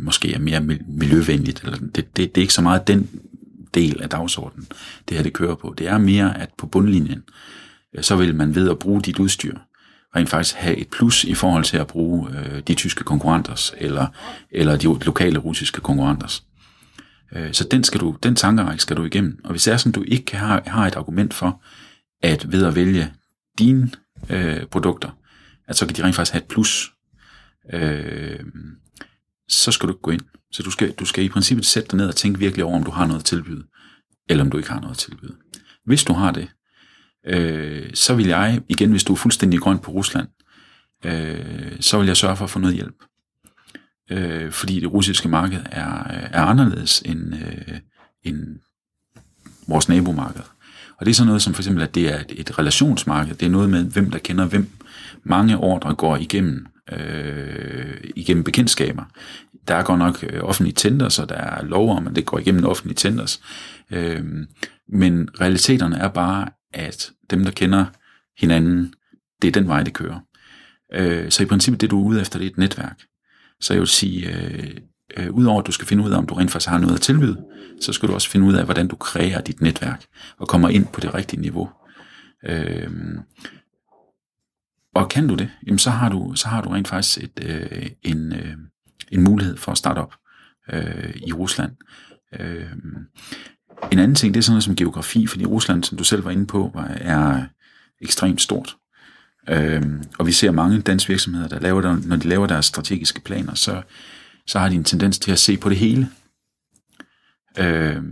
måske 0.03 0.35
er 0.35 0.39
mere 0.39 0.61
miljøvenligt. 0.89 1.63
Eller 1.65 1.79
det, 1.79 1.95
det, 1.97 2.17
det 2.17 2.37
er 2.37 2.41
ikke 2.41 2.55
så 2.55 2.63
meget 2.63 2.89
den 2.89 3.11
del 3.75 4.03
af 4.03 4.09
dagsordenen, 4.09 4.67
det 5.09 5.17
her 5.17 5.23
det 5.23 5.33
kører 5.33 5.55
på. 5.55 5.75
Det 5.79 5.89
er 5.89 5.99
mere, 5.99 6.41
at 6.41 6.51
på 6.59 6.67
bundlinjen, 6.67 7.23
øh, 7.97 8.03
så 8.05 8.17
vil 8.17 8.35
man 8.35 8.55
ved 8.55 8.71
at 8.71 8.79
bruge 8.79 9.03
dit 9.03 9.19
udstyr, 9.19 9.59
rent 10.17 10.29
faktisk 10.29 10.55
have 10.55 10.77
et 10.77 10.89
plus 10.89 11.25
i 11.25 11.35
forhold 11.35 11.65
til 11.65 11.77
at 11.77 11.87
bruge 11.87 12.31
øh, 12.31 12.63
de 12.69 12.75
tyske 12.75 13.05
konkurrenters, 13.05 13.75
eller, 13.79 14.07
eller 14.51 14.77
de 14.77 15.05
lokale 15.05 15.39
russiske 15.39 15.81
konkurrenters. 15.81 16.45
Øh, 17.33 17.53
så 17.53 17.69
den, 17.71 17.85
skal 17.85 18.01
du, 18.01 18.17
den 18.23 18.37
tankerække 18.37 18.83
skal 18.83 18.97
du 18.97 19.05
igennem. 19.05 19.41
Og 19.45 19.51
hvis 19.51 19.65
det 19.65 19.73
er 19.73 19.77
sådan, 19.77 19.93
du 19.93 20.05
ikke 20.09 20.37
har, 20.37 20.63
har 20.67 20.87
et 20.87 20.95
argument 20.95 21.35
for, 21.35 21.63
at 22.23 22.53
ved 22.53 22.67
at 22.67 22.75
vælge 22.75 23.13
dine 23.59 23.91
øh, 24.31 24.67
produkter, 24.67 25.11
at 25.69 25.77
så 25.77 25.87
kan 25.87 25.97
de 25.97 26.05
rent 26.05 26.17
faktisk 26.17 26.33
have 26.33 26.43
et 26.43 26.49
plus 26.49 26.93
øh, 27.73 28.41
så 29.49 29.73
skal 29.73 29.87
du 29.89 29.93
ikke 29.93 30.03
gå 30.03 30.11
ind. 30.11 30.23
Så 30.53 30.63
du 30.63 30.71
skal, 30.71 30.93
du 30.93 31.05
skal 31.05 31.25
i 31.25 31.29
princippet 31.29 31.67
sætte 31.67 31.89
dig 31.89 31.97
ned 31.97 32.09
og 32.09 32.17
tænke 32.17 32.39
virkelig 32.39 32.65
over, 32.65 32.77
om 32.77 32.85
du 32.85 32.91
har 32.91 33.07
noget 33.07 33.21
at 33.21 33.25
tilbyde, 33.25 33.65
eller 34.29 34.45
om 34.45 34.51
du 34.51 34.57
ikke 34.57 34.71
har 34.71 34.81
noget 34.81 34.95
at 34.95 34.99
tilbyde. 34.99 35.35
Hvis 35.85 36.05
du 36.05 36.13
har 36.13 36.33
det, 36.33 36.49
øh, 37.27 37.91
så 37.95 38.15
vil 38.15 38.27
jeg, 38.27 38.61
igen 38.69 38.91
hvis 38.91 39.05
du 39.05 39.13
er 39.13 39.17
fuldstændig 39.17 39.61
grøn 39.61 39.79
på 39.79 39.91
Rusland, 39.91 40.29
øh, 41.05 41.77
så 41.81 41.99
vil 41.99 42.07
jeg 42.07 42.17
sørge 42.17 42.37
for 42.37 42.45
at 42.45 42.51
få 42.51 42.59
noget 42.59 42.77
hjælp. 42.77 42.97
Øh, 44.11 44.53
fordi 44.53 44.81
det 44.81 44.93
russiske 44.93 45.29
marked 45.29 45.63
er, 45.73 46.05
er 46.09 46.43
anderledes 46.43 47.03
end, 47.05 47.35
øh, 47.35 47.79
end 48.23 48.59
vores 49.69 49.89
nabomarked. 49.89 50.43
Og 50.99 51.07
det 51.07 51.13
er 51.13 51.15
sådan 51.15 51.27
noget 51.27 51.43
som 51.43 51.55
for 51.55 51.63
eksempel, 51.63 51.83
at 51.83 51.95
det 51.95 52.13
er 52.15 52.21
et, 52.21 52.33
et 52.41 52.59
relationsmarked. 52.59 53.35
Det 53.35 53.47
er 53.47 53.51
noget 53.51 53.71
med, 53.71 53.85
hvem 53.85 54.11
der 54.11 54.19
kender 54.19 54.45
hvem. 54.45 54.71
Mange 55.25 55.57
ordre 55.57 55.95
går 55.95 56.17
igennem, 56.17 56.67
øh, 56.93 57.97
igennem 58.17 58.45
bekendtskaber. 58.45 59.05
Der 59.69 59.75
er 59.75 59.83
godt 59.83 59.99
nok 59.99 60.25
øh, 60.29 60.41
offentlige 60.43 60.75
tenders, 60.75 61.19
og 61.19 61.29
der 61.29 61.35
er 61.35 61.65
lov 61.65 61.97
om, 61.97 62.07
at 62.07 62.17
det 62.17 62.27
går 62.27 62.39
igennem 62.39 62.65
offentlige 62.65 62.97
tenders. 62.97 63.41
Øh, 63.91 64.25
men 64.89 65.29
realiteterne 65.41 65.97
er 65.97 66.09
bare, 66.09 66.49
at 66.73 67.11
dem, 67.31 67.45
der 67.45 67.51
kender 67.51 67.85
hinanden, 68.39 68.95
det 69.43 69.49
er 69.49 69.53
den 69.53 69.69
vej, 69.69 69.83
det 69.83 69.93
kører. 69.93 70.21
Øh, 70.93 71.31
så 71.31 71.43
i 71.43 71.47
princippet, 71.47 71.81
det 71.81 71.91
du 71.91 72.01
er 72.01 72.07
ude 72.07 72.21
efter, 72.21 72.39
det 72.39 72.47
er 72.47 72.51
et 72.51 72.59
netværk. 72.59 73.03
Så 73.61 73.73
jeg 73.75 73.81
vil 73.81 73.89
sige, 73.89 74.35
øh, 74.35 74.77
øh, 75.17 75.31
udover 75.31 75.61
at 75.61 75.67
du 75.67 75.73
skal 75.73 75.87
finde 75.87 76.05
ud 76.05 76.11
af, 76.11 76.19
om 76.19 76.27
du 76.27 76.35
rent 76.35 76.51
faktisk 76.51 76.69
har 76.69 76.79
noget 76.79 76.95
at 76.95 77.01
tilbyde, 77.01 77.45
så 77.81 77.93
skal 77.93 78.09
du 78.09 78.15
også 78.15 78.31
finde 78.31 78.47
ud 78.47 78.55
af, 78.55 78.65
hvordan 78.65 78.89
du 78.89 78.97
kreerer 78.97 79.41
dit 79.41 79.61
netværk 79.61 80.05
og 80.39 80.49
kommer 80.49 80.69
ind 80.69 80.87
på 80.87 81.01
det 81.01 81.15
rigtige 81.15 81.41
niveau. 81.41 81.71
Øh, 82.47 82.91
og 84.97 85.09
kan 85.09 85.29
du 85.29 85.35
det, 85.35 85.51
jamen 85.67 85.79
så 85.79 85.91
har 85.91 86.09
du, 86.09 86.33
så 86.35 86.49
har 86.49 86.63
du 86.63 86.69
rent 86.69 86.89
faktisk 86.89 87.19
et, 87.19 87.41
øh, 87.43 87.91
en, 88.03 88.33
øh, 88.33 88.57
en 89.13 89.23
mulighed 89.23 89.57
for 89.57 89.73
at 89.73 89.79
starte 89.79 89.99
op 89.99 90.15
øh, 90.73 91.15
i 91.27 91.33
Rusland. 91.33 91.73
Øh, 92.41 92.73
en 93.93 93.99
anden 93.99 94.15
ting, 94.15 94.35
det 94.35 94.41
er 94.41 94.43
sådan 94.43 94.53
noget 94.53 94.65
som 94.65 94.77
geografi, 94.77 95.27
fordi 95.27 95.45
Rusland, 95.45 95.85
som 95.85 95.99
du 95.99 96.05
selv 96.05 96.25
var 96.25 96.31
inde 96.31 96.47
på, 96.47 96.81
er 97.01 97.43
ekstremt 98.01 98.41
stort. 98.41 98.77
Øh, 99.49 99.83
og 100.19 100.27
vi 100.27 100.33
ser 100.33 100.51
mange 100.51 100.81
danske 100.81 101.09
virksomheder, 101.09 101.49
der 101.49 101.61
laver 101.61 101.81
der, 101.81 101.97
når 102.07 102.17
de 102.17 102.29
laver 102.29 102.47
deres 102.47 102.67
strategiske 102.67 103.21
planer, 103.21 103.55
så, 103.55 103.83
så 104.47 104.59
har 104.59 104.69
de 104.69 104.75
en 104.75 104.85
tendens 104.85 105.19
til 105.19 105.33
at 105.33 105.39
se 105.39 105.57
på 105.57 105.69
det 105.69 105.79
hele. 105.79 106.09
Øh, 107.59 108.03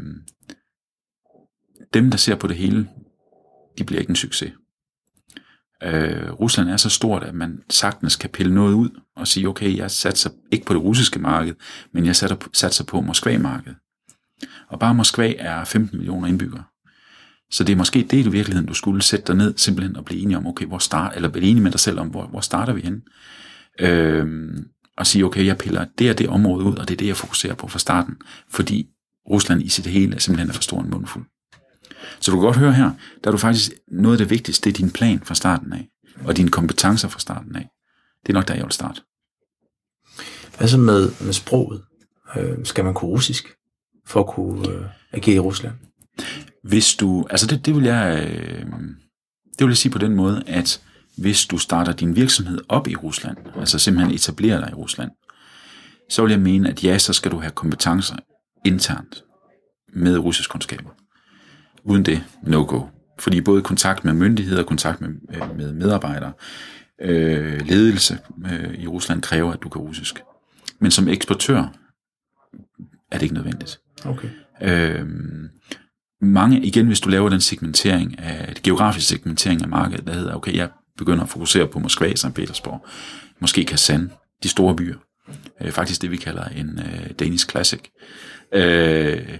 dem, 1.94 2.10
der 2.10 2.16
ser 2.16 2.34
på 2.34 2.46
det 2.46 2.56
hele, 2.56 2.88
de 3.78 3.84
bliver 3.84 4.00
ikke 4.00 4.10
en 4.10 4.16
succes. 4.16 4.52
Øh, 5.84 6.32
Rusland 6.32 6.68
er 6.68 6.76
så 6.76 6.88
stort, 6.88 7.22
at 7.22 7.34
man 7.34 7.62
sagtens 7.70 8.16
kan 8.16 8.30
pille 8.30 8.54
noget 8.54 8.74
ud 8.74 8.90
og 9.16 9.28
sige, 9.28 9.48
okay, 9.48 9.76
jeg 9.76 9.90
satser 9.90 10.30
ikke 10.52 10.66
på 10.66 10.74
det 10.74 10.82
russiske 10.82 11.18
marked, 11.18 11.54
men 11.92 12.06
jeg 12.06 12.16
satser, 12.16 12.36
satser 12.52 12.84
på 12.84 13.00
Moskva-markedet. 13.00 13.76
Og 14.68 14.78
bare 14.78 14.94
Moskva 14.94 15.34
er 15.38 15.64
15 15.64 15.98
millioner 15.98 16.28
indbyggere. 16.28 16.64
Så 17.50 17.64
det 17.64 17.72
er 17.72 17.76
måske 17.76 18.06
det 18.10 18.26
i 18.26 18.30
virkeligheden, 18.30 18.66
du 18.66 18.74
skulle 18.74 19.02
sætte 19.02 19.26
dig 19.26 19.36
ned 19.36 19.54
simpelthen 19.56 19.96
og 19.96 20.04
blive 20.04 20.22
enig 20.22 20.36
om, 20.36 20.46
okay, 20.46 20.66
hvor 20.66 20.78
start, 20.78 21.12
eller 21.16 21.28
blive 21.28 21.46
enig 21.46 21.62
med 21.62 21.70
dig 21.70 21.80
selv 21.80 22.00
om, 22.00 22.08
hvor, 22.08 22.26
hvor 22.26 22.40
starter 22.40 22.72
vi 22.72 22.80
henne? 22.80 23.00
Øh, 23.80 24.50
og 24.96 25.06
sige, 25.06 25.24
okay, 25.24 25.46
jeg 25.46 25.58
piller 25.58 25.86
det 25.98 26.10
og 26.10 26.18
det 26.18 26.28
område 26.28 26.64
ud, 26.64 26.76
og 26.76 26.88
det 26.88 26.94
er 26.94 26.98
det, 26.98 27.06
jeg 27.06 27.16
fokuserer 27.16 27.54
på 27.54 27.68
fra 27.68 27.78
starten, 27.78 28.16
fordi 28.50 28.86
Rusland 29.30 29.62
i 29.62 29.68
sit 29.68 29.86
hele 29.86 30.14
er 30.14 30.18
simpelthen 30.18 30.50
er 30.50 30.54
for 30.54 30.62
stor 30.62 30.80
en 30.80 30.90
mundfuld. 30.90 31.26
Så 32.24 32.30
du 32.30 32.36
kan 32.36 32.44
godt 32.44 32.56
høre 32.56 32.72
her, 32.72 32.90
der 33.24 33.30
er 33.30 33.32
du 33.32 33.38
faktisk 33.38 33.72
noget 33.88 34.14
af 34.14 34.18
det 34.18 34.30
vigtigste, 34.30 34.64
det 34.64 34.74
er 34.74 34.82
din 34.82 34.90
plan 34.90 35.20
fra 35.20 35.34
starten 35.34 35.72
af, 35.72 35.88
og 36.24 36.36
dine 36.36 36.48
kompetencer 36.48 37.08
fra 37.08 37.18
starten 37.18 37.56
af. 37.56 37.68
Det 38.22 38.28
er 38.28 38.32
nok 38.32 38.48
der, 38.48 38.54
jeg 38.54 38.64
vil 38.64 38.72
starte. 38.72 39.00
Hvad 40.58 40.68
så 40.68 40.78
med, 40.78 41.10
med 41.20 41.32
sproget? 41.32 41.82
Øh, 42.36 42.64
skal 42.64 42.84
man 42.84 42.94
kunne 42.94 43.10
russisk 43.10 43.48
for 44.06 44.20
at 44.20 44.26
kunne 44.26 44.68
øh, 44.68 44.84
agere 45.12 45.34
i 45.34 45.38
Rusland? 45.38 45.74
Hvis 46.62 46.94
du, 46.94 47.26
altså 47.30 47.46
det, 47.46 47.66
det 47.66 47.74
vil 47.74 47.84
jeg, 47.84 48.28
øh, 48.30 48.66
det 49.58 49.60
vil 49.60 49.68
jeg 49.68 49.76
sige 49.76 49.92
på 49.92 49.98
den 49.98 50.14
måde, 50.14 50.42
at 50.46 50.82
hvis 51.18 51.46
du 51.46 51.58
starter 51.58 51.92
din 51.92 52.16
virksomhed 52.16 52.60
op 52.68 52.88
i 52.88 52.96
Rusland, 52.96 53.36
altså 53.56 53.78
simpelthen 53.78 54.14
etablerer 54.14 54.60
dig 54.60 54.70
i 54.70 54.74
Rusland, 54.74 55.10
så 56.10 56.22
vil 56.22 56.30
jeg 56.30 56.40
mene, 56.40 56.68
at 56.68 56.84
ja, 56.84 56.98
så 56.98 57.12
skal 57.12 57.30
du 57.30 57.38
have 57.40 57.50
kompetencer 57.50 58.16
internt 58.64 59.24
med 59.92 60.18
russisk 60.18 60.50
kundskaber. 60.50 60.90
Uden 61.84 62.04
det, 62.04 62.24
no-go. 62.42 62.80
Fordi 63.18 63.40
både 63.40 63.62
kontakt 63.62 64.04
med 64.04 64.12
myndigheder, 64.12 64.62
kontakt 64.62 65.00
med, 65.00 65.08
med 65.56 65.72
medarbejdere, 65.72 66.32
øh, 67.00 67.60
ledelse 67.66 68.18
øh, 68.52 68.74
i 68.74 68.86
Rusland 68.86 69.22
kræver, 69.22 69.52
at 69.52 69.62
du 69.62 69.68
kan 69.68 69.82
russisk. 69.82 70.22
Men 70.78 70.90
som 70.90 71.08
eksportør 71.08 71.72
er 73.10 73.18
det 73.18 73.22
ikke 73.22 73.34
nødvendigt. 73.34 73.80
Okay. 74.04 74.28
Øh, 74.62 75.06
mange, 76.20 76.60
igen 76.60 76.86
hvis 76.86 77.00
du 77.00 77.08
laver 77.08 77.28
den 77.28 77.40
segmentering 77.40 78.18
af, 78.18 78.50
et 78.50 78.62
geografisk 78.62 79.08
segmentering 79.08 79.62
af 79.62 79.68
markedet, 79.68 80.06
der 80.06 80.12
hedder, 80.12 80.34
okay, 80.34 80.56
jeg 80.56 80.68
begynder 80.98 81.22
at 81.22 81.28
fokusere 81.28 81.68
på 81.68 81.78
Moskva, 81.78 82.14
St. 82.14 82.34
Petersborg, 82.34 82.86
måske 83.40 83.64
Kazan, 83.64 84.12
de 84.42 84.48
store 84.48 84.76
byer. 84.76 84.96
Øh, 85.60 85.70
faktisk 85.70 86.02
det, 86.02 86.10
vi 86.10 86.16
kalder 86.16 86.44
en 86.44 86.78
øh, 86.78 87.10
Danish 87.18 87.48
Classic. 87.48 87.80
Øh, 88.54 89.38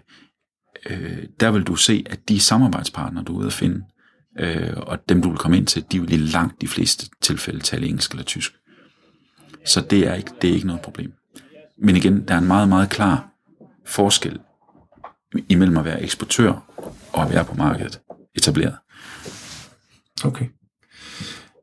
øh, 0.91 1.25
der 1.41 1.51
vil 1.51 1.63
du 1.63 1.77
se, 1.77 2.05
at 2.11 2.29
de 2.29 2.41
samarbejdspartnere, 2.41 3.25
du 3.25 3.35
er 3.35 3.39
ude 3.39 3.47
at 3.47 3.53
finde, 3.53 3.85
øh, 4.39 4.73
og 4.77 5.09
dem, 5.09 5.23
du 5.23 5.29
vil 5.29 5.39
komme 5.39 5.57
ind 5.57 5.67
til, 5.67 5.85
de 5.93 6.01
vil 6.01 6.13
i 6.13 6.17
langt 6.17 6.61
de 6.61 6.69
fleste 6.69 7.07
tilfælde 7.21 7.61
tale 7.61 7.87
engelsk 7.87 8.11
eller 8.11 8.25
tysk. 8.25 8.53
Så 9.67 9.81
det 9.81 10.09
er 10.09 10.15
ikke, 10.15 10.31
det 10.43 10.51
er 10.51 10.55
ikke 10.55 10.67
noget 10.67 10.83
problem. 10.83 11.13
Men 11.79 11.97
igen, 11.97 12.29
der 12.29 12.35
er 12.35 12.39
en 12.39 12.47
meget, 12.47 12.69
meget 12.69 12.91
klar 12.91 13.31
forskel 13.87 14.41
imellem 15.49 15.77
at 15.77 15.85
være 15.85 16.03
eksportør 16.03 16.53
og 17.13 17.23
at 17.23 17.31
være 17.31 17.45
på 17.45 17.55
markedet 17.55 18.01
etableret. 18.35 18.77
Okay. 20.25 20.47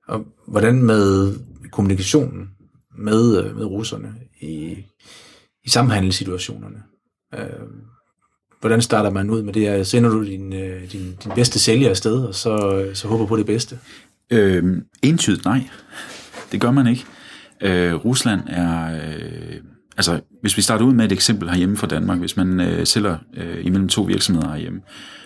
Og 0.08 0.26
hvordan 0.48 0.84
med 0.84 1.36
kommunikationen 1.72 2.50
med, 2.98 3.44
øh, 3.44 3.56
med 3.56 3.66
russerne 3.66 4.16
i, 4.42 4.86
i 5.64 5.70
samhandelssituationerne? 5.70 6.84
Øh, 7.34 7.68
hvordan 8.62 8.82
starter 8.82 9.10
man 9.10 9.30
ud 9.30 9.44
med 9.44 9.54
det? 9.54 9.88
Sender 9.88 10.10
du 10.10 10.26
din, 10.26 10.54
øh, 10.54 10.92
din, 10.92 11.18
din 11.24 11.32
bedste 11.36 11.60
sælger 11.60 11.90
afsted, 11.90 12.24
og 12.24 12.36
så, 12.36 12.84
øh, 12.86 12.96
så 12.96 13.08
håber 13.08 13.26
på 13.26 13.38
det 13.38 13.46
bedste? 13.46 13.80
Øh, 14.30 14.64
entydigt 15.02 15.46
nej. 15.46 15.70
Det 16.52 16.62
gør 16.62 16.72
man 16.72 16.88
ikke. 16.88 17.06
Øh, 17.62 17.94
Rusland 17.94 18.42
er... 18.48 18.96
Øh, 18.96 19.56
altså, 19.98 20.20
hvis 20.42 20.58
vi 20.58 20.62
starter 20.62 20.86
ud 20.86 20.94
med 20.94 21.06
et 21.06 21.12
eksempel 21.12 21.50
herhjemme 21.50 21.78
fra 21.78 21.88
Danmark, 21.88 22.20
hvis 22.20 22.38
man 22.38 22.60
øh, 22.60 22.86
sælger 22.86 23.18
øh, 23.38 23.66
imellem 23.66 23.90
to 23.90 24.02
virksomheder 24.02 24.50
herhjemme, 24.50 24.82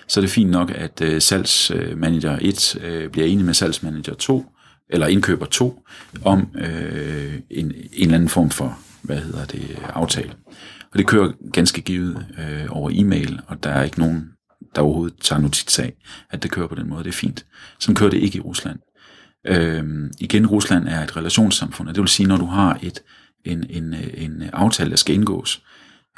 så 0.07 0.19
er 0.19 0.21
det 0.21 0.31
fint 0.31 0.51
nok, 0.51 0.71
at 0.75 1.01
øh, 1.01 1.21
salgsmanager 1.21 2.37
1 2.41 2.77
øh, 2.83 3.09
bliver 3.09 3.27
enig 3.27 3.45
med 3.45 3.53
salgsmanager 3.53 4.13
2, 4.13 4.45
eller 4.89 5.07
indkøber 5.07 5.45
2, 5.45 5.81
om 6.23 6.47
øh, 6.55 7.33
en, 7.49 7.65
en 7.65 7.73
eller 7.93 8.15
anden 8.15 8.29
form 8.29 8.49
for, 8.49 8.79
hvad 9.01 9.17
hedder 9.17 9.45
det, 9.45 9.77
aftale. 9.93 10.31
Og 10.95 10.99
det 10.99 11.07
kører 11.07 11.31
ganske 11.53 11.81
givet 11.81 12.25
øh, 12.39 12.67
over 12.69 12.91
e-mail, 12.93 13.41
og 13.47 13.63
der 13.63 13.69
er 13.69 13.83
ikke 13.83 13.99
nogen, 13.99 14.29
der 14.75 14.81
overhovedet 14.81 15.17
tager 15.21 15.41
notits 15.41 15.79
af, 15.79 15.93
at 16.29 16.43
det 16.43 16.51
kører 16.51 16.67
på 16.67 16.75
den 16.75 16.89
måde. 16.89 17.03
Det 17.03 17.09
er 17.09 17.13
fint. 17.13 17.45
Sådan 17.79 17.95
kører 17.95 18.09
det 18.09 18.17
ikke 18.17 18.37
i 18.37 18.41
Rusland. 18.41 18.79
Øh, 19.47 20.11
igen, 20.19 20.47
Rusland 20.47 20.87
er 20.87 21.03
et 21.03 21.17
relationssamfund, 21.17 21.89
og 21.89 21.95
det 21.95 22.01
vil 22.01 22.09
sige, 22.09 22.27
når 22.27 22.37
du 22.37 22.45
har 22.45 22.79
et 22.81 23.03
en, 23.45 23.65
en, 23.69 23.93
en 23.93 24.41
aftale, 24.41 24.89
der 24.89 24.95
skal 24.95 25.15
indgås, 25.15 25.63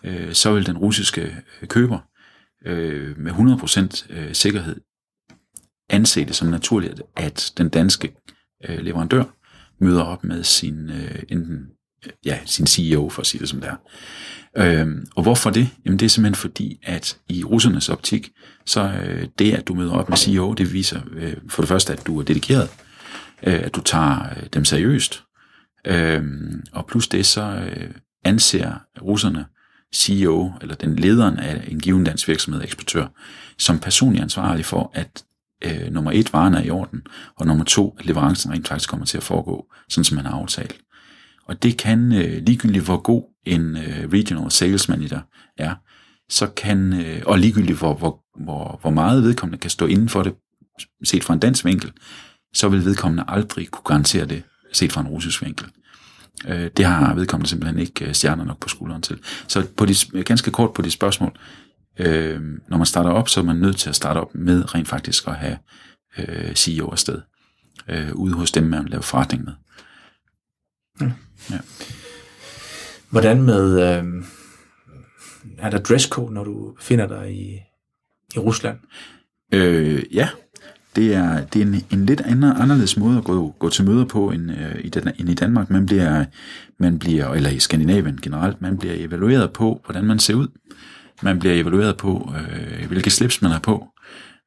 øh, 0.04 0.34
så 0.34 0.54
vil 0.54 0.66
den 0.66 0.78
russiske 0.78 1.36
køber 1.68 2.00
øh, 2.66 3.18
med 3.18 3.32
100% 3.32 4.14
øh, 4.14 4.34
sikkerhed 4.34 4.76
anse 5.90 6.26
det 6.26 6.36
som 6.36 6.48
naturligt, 6.48 7.02
at 7.16 7.54
den 7.58 7.70
danske 7.70 8.16
øh, 8.70 8.80
leverandør 8.80 9.24
møder 9.80 10.04
op 10.04 10.24
med 10.24 10.44
sin, 10.44 10.90
øh, 10.90 11.24
enten, 11.30 11.68
ja, 12.26 12.40
sin 12.46 12.68
CEO, 12.68 13.10
for 13.10 13.22
at 13.22 13.28
sige 13.28 13.42
det 13.42 13.50
som 13.50 13.62
det 13.62 13.70
er. 13.70 13.76
Øhm, 14.58 15.08
og 15.16 15.24
hvorfor 15.24 15.50
det? 15.50 15.70
Jamen 15.86 16.00
det 16.00 16.06
er 16.06 16.10
simpelthen 16.10 16.42
fordi, 16.42 16.80
at 16.84 17.18
i 17.30 17.44
russernes 17.44 17.90
optik, 17.90 18.32
så 18.66 18.82
øh, 19.04 19.28
det, 19.40 19.54
at 19.54 19.68
du 19.68 19.74
møder 19.74 19.94
op 19.94 20.10
med 20.10 20.18
CEO, 20.18 20.54
det 20.54 20.74
viser 20.74 21.02
øh, 21.12 21.34
for 21.50 21.62
det 21.62 21.70
første, 21.70 21.94
at 21.94 22.08
du 22.08 22.20
er 22.20 22.24
dedikeret, 22.24 22.70
øh, 23.44 23.60
at 23.64 23.76
du 23.76 23.82
tager 23.82 24.30
øh, 24.38 24.44
dem 24.54 24.66
seriøst, 24.66 25.24
øh, 25.88 26.24
og 26.72 26.86
plus 26.86 27.08
det, 27.08 27.26
så 27.26 27.42
øh, 27.42 27.92
anser 28.26 28.82
russerne 29.02 29.46
CEO, 29.96 30.52
eller 30.62 30.76
den 30.76 30.96
lederen 30.96 31.40
af 31.40 31.64
en 31.68 31.80
given 31.80 32.04
dansk 32.04 32.28
virksomhed, 32.28 32.64
eksportør, 32.64 33.08
som 33.58 33.80
personlig 33.80 34.22
ansvarlig 34.22 34.66
for, 34.66 34.92
at 34.94 35.24
øh, 35.64 35.92
nummer 35.92 36.12
et, 36.12 36.34
varen 36.34 36.54
er 36.54 36.64
i 36.64 36.70
orden, 36.70 37.02
og 37.38 37.48
nummer 37.48 37.64
to, 37.64 37.96
at 38.00 38.06
leverancen 38.06 38.52
rent 38.52 38.68
faktisk 38.68 38.90
kommer 38.90 39.06
til 39.06 39.18
at 39.18 39.24
foregå, 39.24 39.66
sådan 39.90 40.04
som 40.04 40.16
man 40.16 40.26
har 40.26 40.40
aftalt. 40.40 40.78
Og 41.48 41.64
det 41.64 41.78
kan, 41.78 42.14
øh, 42.14 42.44
ligegyldigt 42.44 42.86
hvor 42.86 42.98
god 42.98 43.24
en 43.46 43.78
øh, 43.78 44.10
regional 44.14 44.52
sales 44.52 44.90
manager 44.90 45.22
er, 45.58 45.76
så 46.30 46.48
kan, 46.48 46.94
øh, 46.94 47.22
og 47.26 47.40
ligegyldigt 47.40 47.78
hvor, 47.78 47.94
hvor, 47.94 48.24
hvor, 48.44 48.80
hvor 48.82 48.90
meget 48.90 49.24
vedkommende 49.24 49.58
kan 49.58 49.70
stå 49.70 49.86
inden 49.86 50.10
for 50.10 50.24
det, 50.24 50.34
set 51.04 51.24
fra 51.24 51.34
en 51.34 51.40
dansk 51.40 51.66
vinkel, 51.66 51.92
så 52.54 52.70
vil 52.70 52.86
vedkommende 52.86 53.24
aldrig 53.28 53.68
kunne 53.68 53.84
garantere 53.86 54.26
det, 54.26 54.44
set 54.74 54.92
fra 54.92 55.02
en 55.02 55.08
russisk 55.08 55.42
vinkel. 55.42 55.68
Øh, 56.48 56.70
det 56.78 56.86
har 56.86 57.16
vedkommende 57.16 57.50
simpelthen 57.50 57.80
ikke 57.80 58.06
øh, 58.06 58.14
stjerner 58.14 58.46
nok 58.46 58.60
på 58.60 58.70
skulderen 58.70 59.02
til. 59.02 59.20
Så 59.48 59.68
på 59.78 59.86
de, 59.86 59.96
øh, 60.14 60.24
ganske 60.24 60.52
kort 60.52 60.74
på 60.74 60.82
de 60.82 60.92
spørgsmål, 60.92 61.40
øh, 62.00 62.42
når 62.68 62.78
man 62.78 62.86
starter 62.86 63.10
op, 63.10 63.30
så 63.30 63.40
er 63.40 63.44
man 63.44 63.56
nødt 63.56 63.78
til 63.78 63.90
at 63.90 63.96
starte 63.96 64.18
op 64.18 64.36
med 64.36 64.76
rent 64.76 64.88
faktisk 64.88 65.28
at 65.28 65.36
have 65.36 65.58
øh, 66.18 66.56
CEO 66.56 66.90
afsted, 66.90 67.22
øh, 67.88 68.14
ude 68.14 68.34
hos 68.34 68.52
dem, 68.52 68.64
man 68.64 68.86
laver 68.86 69.02
forretning 69.02 69.44
med. 69.44 69.54
Mm. 71.00 71.12
Ja. 71.52 71.58
Hvordan 73.10 73.42
med, 73.42 73.82
øh, 73.82 74.24
er 75.58 75.70
der 75.70 75.78
dresscode, 75.78 76.34
når 76.34 76.44
du 76.44 76.76
finder 76.80 77.08
dig 77.08 77.32
i, 77.32 77.60
i 78.36 78.40
Rusland? 78.40 78.78
Øh, 79.54 80.04
ja, 80.12 80.30
det 80.96 81.14
er, 81.14 81.46
det 81.46 81.62
er 81.62 81.66
en, 81.66 81.86
en 81.92 82.06
lidt 82.06 82.22
anderledes 82.22 82.98
måde 82.98 83.18
at 83.18 83.24
gå, 83.24 83.56
gå 83.60 83.70
til 83.70 83.86
møder 83.86 84.06
på 84.06 84.32
end, 84.32 84.52
øh, 84.52 84.76
i, 84.84 84.90
den, 84.90 85.12
end 85.20 85.30
i 85.30 85.34
Danmark. 85.34 85.70
Man 85.70 85.86
bliver, 85.86 86.26
man 86.80 87.00
bliver, 87.00 87.34
eller 87.34 87.50
i 87.50 87.60
Skandinavien 87.60 88.20
generelt, 88.22 88.62
man 88.62 88.78
bliver 88.78 88.96
evalueret 88.98 89.54
på, 89.54 89.82
hvordan 89.86 90.06
man 90.06 90.20
ser 90.20 90.34
ud. 90.34 90.48
Man 91.22 91.40
bliver 91.40 91.56
evalueret 91.56 91.98
på, 91.98 92.34
øh, 92.38 92.88
hvilke 92.88 93.10
slips 93.10 93.42
man 93.42 93.52
har 93.52 93.60
på. 93.60 93.88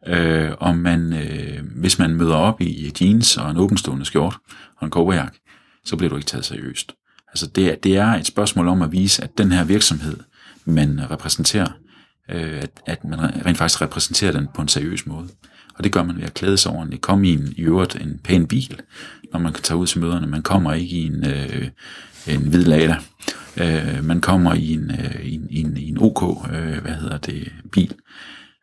Øh, 0.07 0.51
om 0.61 0.77
man, 0.77 1.13
øh, 1.13 1.61
hvis 1.77 1.99
man 1.99 2.15
møder 2.15 2.35
op 2.35 2.61
i 2.61 2.93
jeans 3.01 3.37
og 3.37 3.51
en 3.51 3.57
åbenstående 3.57 4.05
skjort 4.05 4.37
og 4.77 4.85
en 4.85 4.91
kobberjakke, 4.91 5.41
så 5.91 5.97
bliver 5.97 6.11
du 6.11 6.17
ikke 6.17 6.27
taget 6.27 6.45
seriøst. 6.45 6.93
Altså 7.29 7.47
det, 7.47 7.67
er, 7.67 7.75
det 7.75 7.97
er 7.97 8.07
et 8.07 8.27
spørgsmål 8.27 8.69
om 8.69 8.83
at 8.83 8.93
vise, 8.93 9.25
at 9.25 9.39
den 9.39 9.53
her 9.53 9.65
virksomhed, 9.65 10.17
man 10.65 11.11
repræsenterer, 11.11 11.69
øh, 12.31 12.63
at, 12.63 12.71
at 12.87 13.05
man 13.05 13.47
rent 13.47 13.59
faktisk 13.59 13.83
repræsenterer 13.83 14.33
den 14.33 14.49
på 14.55 14.63
en 14.63 14.69
seriøs 14.69 15.07
måde. 15.07 15.29
Og 15.75 15.85
det 15.85 15.93
gør 15.93 16.03
man 16.03 16.17
ved 16.17 16.25
at 16.25 16.35
klæde 16.35 16.57
sig 16.57 16.73
ordentligt. 16.73 17.03
Kom 17.03 17.25
i 17.25 17.33
en, 17.33 17.55
i 17.57 17.63
øvrigt 17.63 17.97
en 17.97 18.21
pæn 18.25 18.47
bil, 18.47 18.81
når 19.33 19.41
man 19.41 19.53
kan 19.53 19.63
tage 19.63 19.79
ud 19.79 19.87
til 19.87 20.01
møderne. 20.01 20.27
Man 20.27 20.43
kommer 20.43 20.73
ikke 20.73 20.97
i 20.97 21.07
en, 21.07 21.27
øh, 21.27 21.69
en 22.27 22.41
hvid 22.41 22.65
lada. 22.65 22.97
Øh, 23.57 24.05
man 24.05 24.21
kommer 24.21 24.55
i 24.55 24.73
en, 24.73 24.91
øh, 24.91 25.27
i 25.27 25.35
en, 25.35 25.47
i 25.51 25.61
en, 25.61 25.77
i 25.77 25.89
en 25.89 25.99
OK, 26.01 26.49
øh, 26.53 26.79
hvad 26.83 26.95
hedder 26.95 27.19
det, 27.19 27.53
bil. 27.73 27.95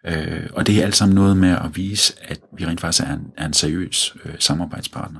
Øh, 0.07 0.49
og 0.53 0.67
det 0.67 0.79
er 0.79 0.83
alt 0.83 0.95
sammen 0.95 1.15
noget 1.15 1.37
med 1.37 1.49
at 1.49 1.75
vise, 1.75 2.13
at 2.21 2.39
vi 2.57 2.65
rent 2.65 2.81
faktisk 2.81 3.03
er 3.03 3.13
en, 3.13 3.27
er 3.37 3.45
en 3.45 3.53
seriøs 3.53 4.15
øh, 4.25 4.33
samarbejdspartner. 4.39 5.19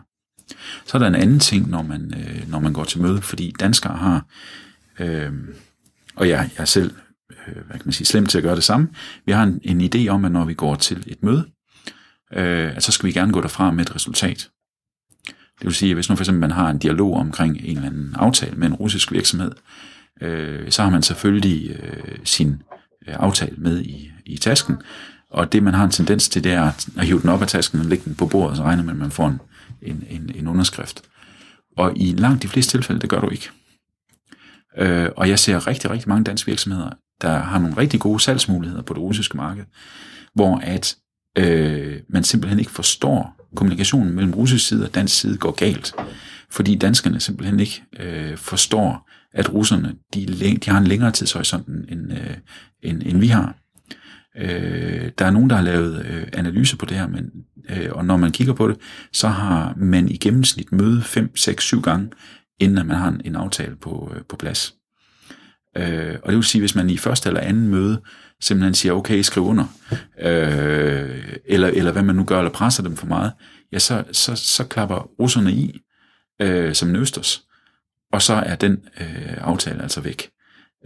Så 0.85 0.97
er 0.97 0.99
der 0.99 1.07
en 1.07 1.15
anden 1.15 1.39
ting, 1.39 1.69
når 1.69 1.81
man, 1.81 2.13
øh, 2.17 2.49
når 2.49 2.59
man 2.59 2.73
går 2.73 2.83
til 2.83 3.01
møde, 3.01 3.21
fordi 3.21 3.53
danskere 3.59 3.97
har, 3.97 4.25
øh, 4.99 5.31
og 6.15 6.29
jeg, 6.29 6.49
jeg 6.57 6.61
er 6.61 6.65
selv 6.65 6.91
øh, 7.47 7.53
hvad 7.53 7.79
kan 7.79 7.81
man 7.85 7.93
sige, 7.93 8.07
slem 8.07 8.25
til 8.25 8.37
at 8.37 8.43
gøre 8.43 8.55
det 8.55 8.63
samme, 8.63 8.87
vi 9.25 9.31
har 9.31 9.43
en, 9.43 9.59
en 9.63 9.81
idé 9.81 10.07
om, 10.07 10.25
at 10.25 10.31
når 10.31 10.45
vi 10.45 10.53
går 10.53 10.75
til 10.75 11.03
et 11.07 11.23
møde, 11.23 11.45
øh, 12.33 12.75
at 12.75 12.83
så 12.83 12.91
skal 12.91 13.07
vi 13.07 13.11
gerne 13.11 13.33
gå 13.33 13.41
derfra 13.41 13.71
med 13.71 13.85
et 13.85 13.95
resultat. 13.95 14.49
Det 15.27 15.65
vil 15.65 15.73
sige, 15.73 15.89
at 15.89 15.95
hvis 15.95 16.09
nu 16.09 16.15
for 16.15 16.23
eksempel 16.23 16.39
man 16.39 16.51
har 16.51 16.69
en 16.69 16.77
dialog 16.77 17.13
omkring 17.13 17.57
en 17.57 17.75
eller 17.75 17.89
anden 17.89 18.15
aftale 18.15 18.55
med 18.55 18.67
en 18.67 18.73
russisk 18.73 19.11
virksomhed, 19.11 19.51
øh, 20.21 20.71
så 20.71 20.83
har 20.83 20.89
man 20.89 21.03
selvfølgelig 21.03 21.79
øh, 21.83 22.17
sin 22.23 22.61
øh, 23.07 23.15
aftale 23.19 23.55
med 23.57 23.81
i, 23.81 24.11
i 24.25 24.37
tasken, 24.37 24.77
og 25.29 25.51
det 25.51 25.63
man 25.63 25.73
har 25.73 25.83
en 25.83 25.91
tendens 25.91 26.29
til, 26.29 26.43
det 26.43 26.51
er 26.51 26.71
at 26.97 27.05
hive 27.05 27.21
den 27.21 27.29
op 27.29 27.41
af 27.41 27.47
tasken 27.47 27.79
og 27.79 27.85
lægge 27.85 28.03
den 28.05 28.15
på 28.15 28.25
bordet, 28.25 28.49
og 28.49 28.57
så 28.57 28.63
regner 28.63 28.83
man, 28.83 28.95
at 28.95 28.99
man 28.99 29.11
får 29.11 29.27
en, 29.27 29.39
en, 29.81 30.03
en, 30.09 30.31
en 30.35 30.47
underskrift. 30.47 31.01
Og 31.77 31.93
i 31.95 32.11
langt 32.11 32.43
de 32.43 32.47
fleste 32.47 32.77
tilfælde, 32.77 33.01
det 33.01 33.09
gør 33.09 33.19
du 33.19 33.29
ikke. 33.29 33.49
Øh, 34.77 35.09
og 35.17 35.29
jeg 35.29 35.39
ser 35.39 35.67
rigtig, 35.67 35.89
rigtig 35.89 36.09
mange 36.09 36.23
danske 36.23 36.47
virksomheder, 36.47 36.89
der 37.21 37.37
har 37.37 37.59
nogle 37.59 37.77
rigtig 37.77 37.99
gode 37.99 38.19
salgsmuligheder 38.19 38.81
på 38.81 38.93
det 38.93 39.01
russiske 39.01 39.37
marked, 39.37 39.65
hvor 40.33 40.57
at 40.57 40.95
øh, 41.37 41.99
man 42.09 42.23
simpelthen 42.23 42.59
ikke 42.59 42.71
forstår 42.71 43.47
kommunikationen 43.55 44.13
mellem 44.13 44.33
russisk 44.33 44.67
side 44.67 44.85
og 44.85 44.95
dansk 44.95 45.19
side 45.19 45.37
går 45.37 45.51
galt, 45.51 45.93
fordi 46.49 46.75
danskerne 46.75 47.19
simpelthen 47.19 47.59
ikke 47.59 47.83
øh, 47.99 48.37
forstår, 48.37 49.09
at 49.33 49.53
russerne 49.53 49.95
de, 50.13 50.25
de 50.65 50.71
har 50.71 50.77
en 50.77 50.87
længere 50.87 51.11
tidshorisont 51.11 51.67
end, 51.67 52.13
øh, 52.13 52.37
end, 52.83 53.01
end 53.05 53.19
vi 53.19 53.27
har. 53.27 53.55
Øh, 54.37 55.11
der 55.17 55.25
er 55.25 55.31
nogen, 55.31 55.49
der 55.49 55.55
har 55.55 55.63
lavet 55.63 56.05
øh, 56.05 56.27
analyse 56.33 56.77
på 56.77 56.85
det 56.85 56.97
her, 56.97 57.07
men, 57.07 57.31
øh, 57.69 57.89
og 57.91 58.05
når 58.05 58.17
man 58.17 58.31
kigger 58.31 58.53
på 58.53 58.67
det, 58.67 58.77
så 59.13 59.27
har 59.27 59.73
man 59.77 60.09
i 60.09 60.17
gennemsnit 60.17 60.71
møde 60.71 61.01
5, 61.01 61.35
6, 61.35 61.63
7 61.63 61.81
gange, 61.81 62.09
inden 62.59 62.87
man 62.87 62.97
har 62.97 63.07
en, 63.07 63.21
en 63.25 63.35
aftale 63.35 63.75
på, 63.75 64.11
øh, 64.15 64.21
på 64.29 64.35
plads. 64.35 64.73
Øh, 65.77 66.15
og 66.23 66.27
det 66.27 66.35
vil 66.35 66.43
sige, 66.43 66.61
hvis 66.61 66.75
man 66.75 66.89
i 66.89 66.97
første 66.97 67.29
eller 67.29 67.41
anden 67.41 67.67
møde 67.67 68.01
simpelthen 68.41 68.73
siger, 68.73 68.93
okay, 68.93 69.21
skriv 69.21 69.43
under, 69.43 69.65
øh, 70.21 71.37
eller, 71.45 71.67
eller 71.67 71.91
hvad 71.91 72.03
man 72.03 72.15
nu 72.15 72.23
gør, 72.23 72.37
eller 72.37 72.51
presser 72.51 72.83
dem 72.83 72.95
for 72.95 73.07
meget, 73.07 73.31
ja, 73.71 73.79
så, 73.79 74.03
så, 74.11 74.35
så 74.35 74.63
klapper 74.63 75.09
russerne 75.19 75.51
i 75.51 75.81
øh, 76.41 76.73
som 76.73 76.89
nøsters, 76.89 77.43
og 78.13 78.21
så 78.21 78.33
er 78.33 78.55
den 78.55 78.77
øh, 78.99 79.37
aftale 79.37 79.81
altså 79.81 80.01
væk. 80.01 80.29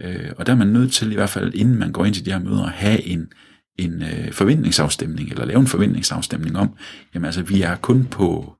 Øh, 0.02 0.32
og 0.36 0.46
der 0.46 0.52
er 0.52 0.56
man 0.56 0.66
nødt 0.66 0.92
til, 0.92 1.12
i 1.12 1.14
hvert 1.14 1.30
fald 1.30 1.54
inden 1.54 1.78
man 1.78 1.92
går 1.92 2.04
ind 2.04 2.14
til 2.14 2.24
de 2.24 2.32
her 2.32 2.38
møder, 2.38 2.64
at 2.64 2.72
have 2.72 3.02
en, 3.02 3.32
en 3.78 4.02
øh, 4.02 4.32
forventningsafstemning, 4.32 5.30
eller 5.30 5.44
lave 5.44 5.60
en 5.60 5.66
forventningsafstemning 5.66 6.58
om, 6.58 6.76
jamen 7.14 7.26
altså, 7.26 7.42
vi 7.42 7.62
er 7.62 7.76
kun 7.76 8.04
på 8.04 8.56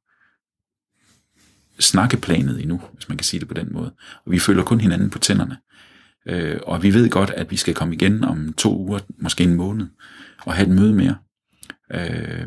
snakkeplanet 1.78 2.60
endnu, 2.62 2.80
hvis 2.92 3.08
man 3.08 3.18
kan 3.18 3.24
sige 3.24 3.40
det 3.40 3.48
på 3.48 3.54
den 3.54 3.68
måde. 3.72 3.94
Og 4.26 4.32
vi 4.32 4.38
føler 4.38 4.62
kun 4.62 4.80
hinanden 4.80 5.10
på 5.10 5.18
tænderne. 5.18 5.56
Øh, 6.26 6.60
og 6.66 6.82
vi 6.82 6.94
ved 6.94 7.10
godt, 7.10 7.30
at 7.30 7.50
vi 7.50 7.56
skal 7.56 7.74
komme 7.74 7.94
igen 7.94 8.24
om 8.24 8.52
to 8.52 8.78
uger, 8.78 8.98
måske 9.18 9.44
en 9.44 9.54
måned, 9.54 9.86
og 10.42 10.54
have 10.54 10.68
et 10.68 10.74
møde 10.74 10.94
mere. 10.94 11.16
Øh, 11.94 12.46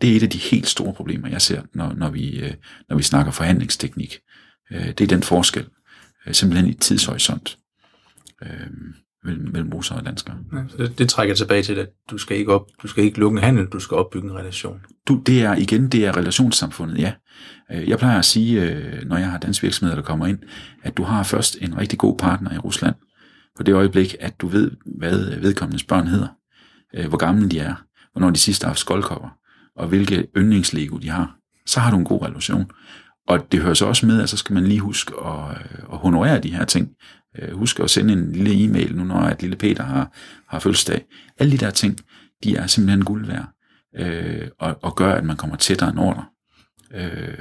det 0.00 0.12
er 0.12 0.16
et 0.16 0.22
af 0.22 0.30
de 0.30 0.38
helt 0.38 0.68
store 0.68 0.94
problemer, 0.94 1.28
jeg 1.28 1.42
ser, 1.42 1.62
når, 1.74 1.92
når, 1.92 2.10
vi, 2.10 2.40
øh, 2.40 2.54
når 2.88 2.96
vi 2.96 3.02
snakker 3.02 3.32
forhandlingsteknik. 3.32 4.18
Øh, 4.72 4.86
det 4.86 5.00
er 5.00 5.06
den 5.06 5.22
forskel, 5.22 5.66
øh, 6.26 6.34
simpelthen 6.34 6.70
i 6.70 6.74
tidshorisont 6.74 7.58
øh, 8.42 8.66
mellem, 9.24 9.52
mellem 9.52 9.72
russere 9.72 9.98
og 9.98 10.06
danskere. 10.06 10.36
Ja, 10.52 10.58
så 10.68 10.76
det, 10.76 10.98
det 10.98 11.08
trækker 11.08 11.34
tilbage 11.34 11.62
til, 11.62 11.74
at 11.74 11.88
du 12.10 12.18
skal 12.18 12.36
ikke 12.36 12.52
op, 12.52 12.66
du 12.82 12.88
skal 12.88 13.04
ikke 13.04 13.18
lukke 13.18 13.38
en 13.38 13.44
handel, 13.44 13.66
du 13.66 13.80
skal 13.80 13.96
opbygge 13.96 14.28
en 14.28 14.36
relation. 14.36 14.80
Du, 15.08 15.22
det 15.26 15.42
er 15.42 15.54
igen, 15.54 15.88
det 15.88 16.06
er 16.06 16.16
relationssamfundet, 16.16 16.98
ja. 16.98 17.12
Øh, 17.72 17.88
jeg 17.88 17.98
plejer 17.98 18.18
at 18.18 18.24
sige, 18.24 18.62
øh, 18.62 19.08
når 19.08 19.16
jeg 19.16 19.30
har 19.30 19.38
dansk 19.38 19.62
virksomheder, 19.62 20.00
der 20.00 20.06
kommer 20.06 20.26
ind, 20.26 20.38
at 20.82 20.96
du 20.96 21.02
har 21.02 21.22
først 21.22 21.56
en 21.60 21.78
rigtig 21.78 21.98
god 21.98 22.18
partner 22.18 22.54
i 22.54 22.58
Rusland, 22.58 22.94
på 23.56 23.62
det 23.62 23.74
øjeblik, 23.74 24.16
at 24.20 24.40
du 24.40 24.46
ved, 24.46 24.70
hvad 24.98 25.40
vedkommendes 25.40 25.84
børn 25.84 26.06
hedder, 26.06 26.28
øh, 26.94 27.08
hvor 27.08 27.18
gamle 27.18 27.48
de 27.48 27.58
er, 27.58 27.74
hvornår 28.12 28.30
de 28.30 28.38
sidste 28.38 28.64
har 28.64 28.68
haft 28.68 28.78
skoldkopper, 28.78 29.28
og 29.76 29.88
hvilke 29.88 30.26
yndlingslego 30.36 30.98
de 30.98 31.10
har, 31.10 31.36
så 31.66 31.80
har 31.80 31.90
du 31.90 31.96
en 31.96 32.04
god 32.04 32.22
relation. 32.22 32.70
Og 33.28 33.52
det 33.52 33.60
hører 33.60 33.74
så 33.74 33.86
også 33.86 34.06
med, 34.06 34.22
at 34.22 34.28
så 34.28 34.36
skal 34.36 34.54
man 34.54 34.66
lige 34.66 34.80
huske 34.80 35.12
at, 35.26 35.56
at 35.92 35.98
honorere 35.98 36.40
de 36.40 36.54
her 36.54 36.64
ting. 36.64 36.88
Øh, 37.38 37.52
husk 37.52 37.80
at 37.80 37.90
sende 37.90 38.12
en 38.12 38.32
lille 38.32 38.64
e-mail 38.64 38.96
nu, 38.96 39.04
når 39.04 39.20
at 39.20 39.42
lille 39.42 39.56
Peter 39.56 39.84
har, 39.84 40.12
har 40.48 40.58
fødselsdag. 40.58 41.04
Alle 41.38 41.52
de 41.52 41.58
der 41.58 41.70
ting, 41.70 41.98
de 42.44 42.56
er 42.56 42.66
simpelthen 42.66 43.04
guld 43.04 43.26
værd, 43.26 43.48
øh, 43.96 44.48
og, 44.58 44.78
og 44.82 44.96
gør, 44.96 45.14
at 45.14 45.24
man 45.24 45.36
kommer 45.36 45.56
tættere 45.56 45.90
end 45.90 45.98
ordre. 45.98 46.24
Øh, 46.94 47.38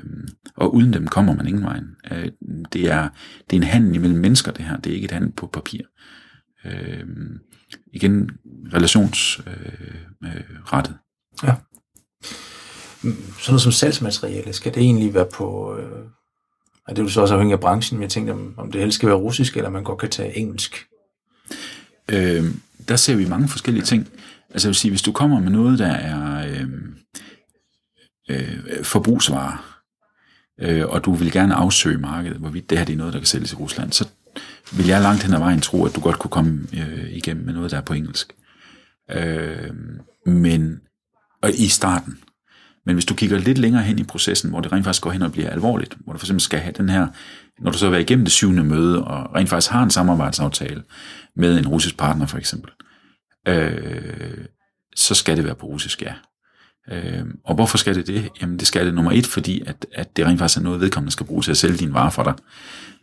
og 0.56 0.76
uden 0.76 0.94
dem 0.94 1.08
kommer 1.08 1.36
man 1.36 1.48
ingen 1.48 1.64
vej. 1.64 1.80
Øh, 2.12 2.32
det, 2.74 2.92
er, 2.92 3.10
det 3.50 3.56
er 3.56 3.62
en 3.62 3.64
handel 3.64 3.96
imellem 3.96 4.20
mennesker, 4.20 4.52
det 4.52 4.66
her. 4.66 4.78
Det 4.78 4.90
er 4.90 4.96
ikke 4.96 5.06
et 5.06 5.12
handel 5.12 5.32
på 5.32 5.48
papir. 5.48 5.82
Øh, 6.66 7.06
igen, 7.94 8.30
relationsrettet. 8.74 10.94
Øh, 10.94 11.44
øh 11.44 11.44
ja. 11.44 11.56
Sådan 13.02 13.16
noget 13.48 13.62
som 13.62 13.72
salgsmateriale, 13.72 14.54
skal 14.54 14.74
det 14.74 14.82
egentlig 14.82 15.14
være 15.14 15.28
på... 15.34 15.78
Øh, 15.78 16.06
og 16.90 16.96
det 16.96 17.02
er 17.02 17.04
jo 17.04 17.10
så 17.10 17.22
også 17.22 17.34
afhængig 17.34 17.54
af 17.54 17.60
branchen, 17.60 17.98
men 17.98 18.02
jeg 18.02 18.10
tænkte, 18.10 18.32
om, 18.32 18.54
om 18.58 18.72
det 18.72 18.82
helst 18.82 18.96
skal 18.96 19.10
være 19.10 19.18
russisk, 19.18 19.58
eller 19.58 19.70
man 19.70 19.84
godt 19.84 20.00
kan 20.00 20.10
tage 20.10 20.38
engelsk. 20.38 20.86
Øh, 22.12 22.44
der 22.88 22.96
ser 22.96 23.16
vi 23.16 23.28
mange 23.28 23.48
forskellige 23.48 23.86
ting. 23.86 24.08
Altså 24.50 24.68
jeg 24.68 24.70
vil 24.70 24.76
sige, 24.76 24.92
hvis 24.92 25.02
du 25.02 25.12
kommer 25.12 25.40
med 25.40 25.52
noget, 25.52 25.80
der 25.80 25.92
er... 25.92 26.48
Øh, 26.48 26.70
øh, 28.30 28.84
forbrugsvarer, 28.84 29.82
øh, 30.60 30.86
og 30.88 31.06
du 31.06 31.14
vil 31.14 31.32
gerne 31.32 31.56
afsøge 31.56 31.98
markedet, 31.98 32.38
hvorvidt 32.38 32.70
det 32.70 32.78
her 32.78 32.86
det 32.86 32.94
er 32.94 32.98
noget, 32.98 33.14
der 33.14 33.20
kan 33.20 33.26
sælges 33.26 33.52
i 33.52 33.56
Rusland, 33.56 33.92
så 33.92 34.08
vil 34.78 34.88
jeg 34.88 35.02
langt 35.02 35.24
hen 35.24 35.34
ad 35.34 35.40
vejen 35.40 35.62
tro, 35.62 35.86
at 35.86 35.96
du 35.96 36.02
godt 36.02 36.20
kunne 36.20 36.32
komme 36.32 36.68
øh, 36.74 37.10
igennem 37.12 37.46
med 37.46 37.54
noget, 37.54 37.72
der 37.72 37.78
er 37.78 37.82
på 37.82 37.94
engelsk. 37.94 38.34
Øh, 39.12 39.74
men 40.26 40.82
og 41.42 41.52
i 41.52 41.68
starten. 41.68 42.20
Men 42.90 42.96
hvis 42.96 43.06
du 43.06 43.14
kigger 43.14 43.38
lidt 43.38 43.58
længere 43.58 43.84
hen 43.84 44.00
i 44.00 44.04
processen, 44.04 44.50
hvor 44.50 44.62
det 44.62 44.72
rent 44.72 44.86
faktisk 44.86 45.02
går 45.02 45.12
hen 45.12 45.22
og 45.22 45.32
bliver 45.32 45.50
alvorligt, 45.50 45.98
hvor 46.00 46.14
du 46.14 46.20
for 46.20 46.26
eksempel 46.26 46.42
skal 46.42 46.60
have 46.60 46.74
den 46.78 46.90
her, 46.90 47.08
når 47.60 47.72
du 47.72 47.78
så 47.78 47.86
har 47.86 47.92
været 47.92 48.02
igennem 48.02 48.26
det 48.26 48.32
syvende 48.32 48.64
møde, 48.64 49.06
og 49.06 49.36
rent 49.36 49.50
faktisk 49.50 49.72
har 49.72 49.84
en 49.84 49.92
samarbejdsaftale 49.92 50.84
med 51.36 51.60
en 51.60 51.68
russisk 51.68 51.98
partner 51.98 52.26
for 52.26 52.38
eksempel, 52.38 52.72
øh, 53.48 54.46
så 54.96 55.16
skal 55.16 55.38
det 55.38 55.46
være 55.46 55.56
på 55.56 55.66
russisk, 55.66 56.02
ja. 56.02 56.14
Øh, 56.92 57.26
og 57.46 57.56
hvorfor 57.56 57.78
skal 57.78 57.96
det 57.96 58.08
det? 58.08 58.30
Jamen 58.42 58.60
det 58.60 58.68
skal 58.68 58.86
det 58.86 58.94
nummer 58.94 59.12
et, 59.12 59.26
fordi 59.26 59.64
at, 59.66 59.86
at 59.94 60.18
det 60.18 60.26
rent 60.26 60.40
faktisk 60.40 60.58
er 60.58 60.64
noget, 60.64 60.82
vedkommende 60.82 61.12
skal 61.12 61.26
bruge 61.26 61.44
til 61.44 61.52
at 61.52 61.58
sælge 61.58 61.78
dine 61.78 61.94
varer 61.94 62.10
for 62.10 62.24
dig. 62.24 62.34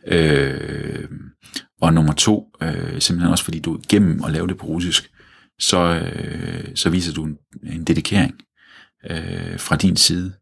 Øh, 0.07 1.09
og 1.81 1.93
nummer 1.93 2.13
to, 2.13 2.47
øh, 2.61 3.01
simpelthen 3.01 3.31
også 3.31 3.43
fordi 3.43 3.59
du 3.59 3.79
gennem 3.89 4.09
igennem 4.09 4.23
at 4.23 4.31
lave 4.31 4.47
det 4.47 4.57
på 4.57 4.65
russisk, 4.65 5.11
så, 5.59 5.79
øh, 5.79 6.63
så 6.75 6.89
viser 6.89 7.13
du 7.13 7.23
en, 7.23 7.37
en 7.63 7.83
dedikering 7.83 8.33
øh, 9.09 9.59
fra 9.59 9.75
din 9.75 9.95
side 9.95 10.33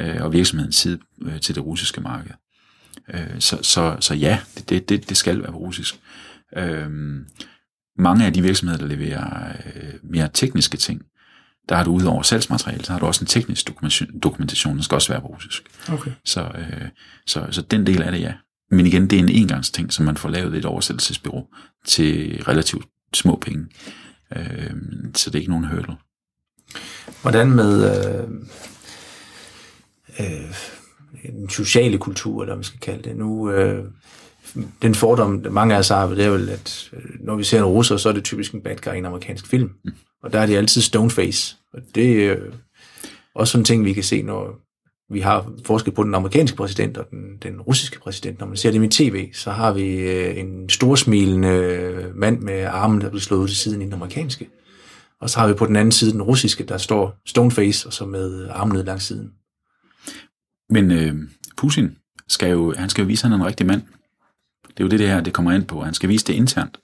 øh, 0.00 0.22
og 0.22 0.32
virksomhedens 0.32 0.76
side 0.76 0.98
øh, 1.22 1.40
til 1.40 1.54
det 1.54 1.64
russiske 1.64 2.00
marked. 2.00 2.32
Øh, 3.14 3.40
så, 3.40 3.58
så, 3.62 3.96
så 4.00 4.14
ja, 4.14 4.40
det, 4.68 4.88
det, 4.88 5.08
det 5.08 5.16
skal 5.16 5.42
være 5.42 5.52
på 5.52 5.58
russisk. 5.58 6.00
Øh, 6.56 6.90
mange 7.98 8.26
af 8.26 8.32
de 8.32 8.42
virksomheder, 8.42 8.78
der 8.78 8.86
leverer 8.86 9.52
øh, 9.74 9.94
mere 10.02 10.28
tekniske 10.34 10.76
ting, 10.76 11.02
der 11.68 11.76
har 11.76 11.84
du 11.84 11.90
udover 11.90 12.22
salgsmateriale, 12.22 12.84
så 12.84 12.92
har 12.92 12.98
du 12.98 13.06
også 13.06 13.24
en 13.24 13.26
teknisk 13.26 13.68
dokumentation, 13.68 14.18
dokumentation 14.18 14.76
der 14.76 14.82
skal 14.82 14.94
også 14.94 15.12
være 15.12 15.20
på 15.20 15.26
russisk. 15.26 15.62
Okay. 15.92 16.10
Så, 16.24 16.42
øh, 16.42 16.88
så, 17.26 17.46
så 17.50 17.62
den 17.62 17.86
del 17.86 18.02
af 18.02 18.12
det, 18.12 18.20
ja. 18.20 18.32
Men 18.70 18.86
igen, 18.86 19.10
det 19.10 19.16
er 19.18 19.22
en 19.22 19.28
engangsting, 19.28 19.92
som 19.92 20.04
man 20.04 20.16
får 20.16 20.28
lavet 20.28 20.54
et 20.54 20.64
oversættelsesbyrå 20.64 21.54
til 21.84 22.42
relativt 22.48 22.86
små 23.14 23.38
penge. 23.42 23.66
Øh, 24.36 24.70
så 25.14 25.30
det 25.30 25.34
er 25.34 25.40
ikke 25.40 25.50
nogen 25.50 25.64
hurdle. 25.64 25.96
Hvordan 27.22 27.50
med 27.50 27.84
øh, 27.90 28.24
øh, 30.20 30.54
den 31.32 31.48
sociale 31.48 31.98
kultur, 31.98 32.42
eller 32.42 32.54
hvad 32.54 32.56
man 32.56 32.64
skal 32.64 32.80
kalde 32.80 33.08
det. 33.08 33.16
Nu, 33.16 33.50
øh, 33.50 33.84
den 34.82 34.94
fordom, 34.94 35.46
mange 35.50 35.74
af 35.74 35.78
os 35.78 35.88
har, 35.88 36.06
det 36.06 36.24
er 36.24 36.30
vel, 36.30 36.48
at 36.48 36.90
øh, 36.92 37.02
når 37.20 37.36
vi 37.36 37.44
ser 37.44 37.58
en 37.58 37.64
russer, 37.64 37.96
så 37.96 38.08
er 38.08 38.12
det 38.12 38.24
typisk 38.24 38.52
en 38.52 38.60
bad 38.60 38.76
guy 38.76 38.94
i 38.94 38.98
en 38.98 39.06
amerikansk 39.06 39.46
film. 39.46 39.70
Mm. 39.84 39.92
Og 40.22 40.32
der 40.32 40.38
er 40.40 40.46
de 40.46 40.56
altid 40.56 40.82
stoneface. 40.82 41.56
Og 41.72 41.80
det 41.94 42.26
er 42.26 42.32
øh, 42.32 42.52
også 43.34 43.52
sådan 43.52 43.60
en 43.60 43.64
ting, 43.64 43.84
vi 43.84 43.92
kan 43.92 44.02
se, 44.02 44.22
når 44.22 44.60
vi 45.12 45.20
har 45.20 45.52
forskel 45.64 45.92
på 45.92 46.02
den 46.02 46.14
amerikanske 46.14 46.56
præsident 46.56 46.96
og 46.98 47.10
den, 47.10 47.36
den 47.42 47.60
russiske 47.60 48.00
præsident. 48.00 48.40
Når 48.40 48.46
man 48.46 48.56
ser 48.56 48.70
det 48.70 49.00
i 49.00 49.04
tv, 49.04 49.28
så 49.32 49.50
har 49.50 49.72
vi 49.72 49.96
øh, 49.96 50.38
en 50.38 50.68
storsmilende 50.68 52.12
mand 52.14 52.40
med 52.40 52.64
armen, 52.64 53.00
der 53.00 53.08
bliver 53.08 53.20
slået 53.20 53.40
ud 53.40 53.48
til 53.48 53.56
siden 53.56 53.82
i 53.82 53.84
den 53.84 53.92
amerikanske. 53.92 54.48
Og 55.20 55.30
så 55.30 55.38
har 55.38 55.48
vi 55.48 55.54
på 55.54 55.66
den 55.66 55.76
anden 55.76 55.92
side 55.92 56.12
den 56.12 56.22
russiske, 56.22 56.64
der 56.64 56.78
står 56.78 57.16
stoneface, 57.26 57.86
og 57.86 57.92
så 57.92 58.06
med 58.06 58.48
armen 58.48 58.76
ned 58.76 58.84
langs 58.84 59.04
siden. 59.04 59.32
Men 60.70 60.90
øh, 60.90 61.14
Putin 61.56 61.96
skal 62.28 62.50
jo, 62.50 62.74
han 62.76 62.88
skal 62.88 63.02
jo 63.02 63.06
vise, 63.06 63.20
at 63.20 63.30
han 63.30 63.40
er 63.40 63.44
en 63.44 63.46
rigtig 63.46 63.66
mand. 63.66 63.82
Det 64.68 64.80
er 64.80 64.84
jo 64.84 64.88
det, 64.88 64.98
det 64.98 65.08
her 65.08 65.20
det 65.20 65.32
kommer 65.32 65.52
ind 65.52 65.64
på. 65.64 65.82
Han 65.82 65.94
skal 65.94 66.08
vise 66.08 66.26
det 66.26 66.32
internt. 66.32 66.78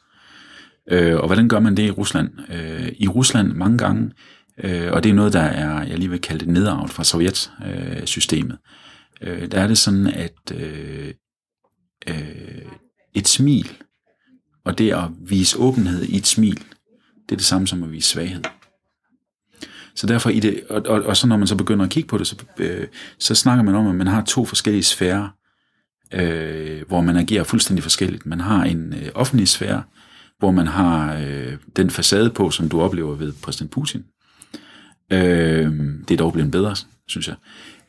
Øh, 0.90 1.16
og 1.16 1.27
hvordan 1.27 1.49
gør 1.49 1.61
man 1.61 1.77
det 1.77 1.83
i 1.83 1.90
Rusland? 1.90 2.31
Øh, 2.49 2.92
I 2.99 3.09
Rusland 3.09 3.53
mange 3.53 3.79
gange, 3.79 4.12
øh, 4.59 4.92
og 4.92 5.03
det 5.03 5.11
er 5.11 5.14
noget, 5.14 5.33
der 5.33 5.40
er, 5.40 5.83
jeg 5.83 5.99
lige 5.99 6.11
vil 6.11 6.21
kalde 6.21 6.45
det 6.45 6.53
nedarvet 6.53 6.90
fra 6.90 7.05
Sovjet-systemet, 7.05 8.59
øh, 9.23 9.51
der 9.51 9.61
er 9.61 9.66
det 9.66 9.79
sådan, 9.79 10.07
at 10.07 10.53
øh, 10.55 11.14
øh, 12.09 12.62
et 13.14 13.29
smil, 13.29 13.73
og 14.64 14.79
det 14.79 14.92
at 14.92 15.11
vise 15.21 15.59
åbenhed 15.59 16.03
i 16.03 16.16
et 16.16 16.27
smil, 16.27 16.62
det 17.28 17.32
er 17.32 17.37
det 17.37 17.46
samme 17.46 17.66
som 17.66 17.82
at 17.82 17.92
vise 17.92 18.08
svaghed. 18.08 18.42
Så 19.94 20.06
derfor 20.06 20.30
i 20.30 20.40
det, 20.40 20.61
og, 20.70 20.82
og, 20.87 21.02
og 21.02 21.16
så 21.16 21.26
når 21.26 21.37
man 21.37 21.46
så 21.46 21.56
begynder 21.56 21.85
at 21.85 21.90
kigge 21.90 22.08
på 22.08 22.18
det, 22.18 22.26
så, 22.26 22.37
øh, 22.58 22.87
så 23.18 23.35
snakker 23.35 23.64
man 23.64 23.74
om, 23.74 23.87
at 23.87 23.94
man 23.94 24.06
har 24.06 24.24
to 24.24 24.44
forskellige 24.44 24.82
sfærer, 24.82 25.28
øh, 26.12 26.82
hvor 26.88 27.00
man 27.00 27.16
agerer 27.16 27.44
fuldstændig 27.44 27.82
forskelligt. 27.82 28.26
Man 28.26 28.40
har 28.40 28.64
en 28.64 28.94
øh, 28.94 29.08
offentlig 29.14 29.48
sfære, 29.48 29.82
hvor 30.38 30.50
man 30.50 30.66
har 30.66 31.16
øh, 31.16 31.56
den 31.76 31.90
facade 31.90 32.30
på, 32.30 32.50
som 32.50 32.68
du 32.68 32.80
oplever 32.80 33.14
ved 33.14 33.32
præsident 33.42 33.70
Putin. 33.70 34.04
Øh, 35.12 35.72
det 36.08 36.11
er 36.11 36.16
dog 36.18 36.32
blevet 36.32 36.50
bedre, 36.50 36.76
synes 37.08 37.28
jeg. 37.28 37.37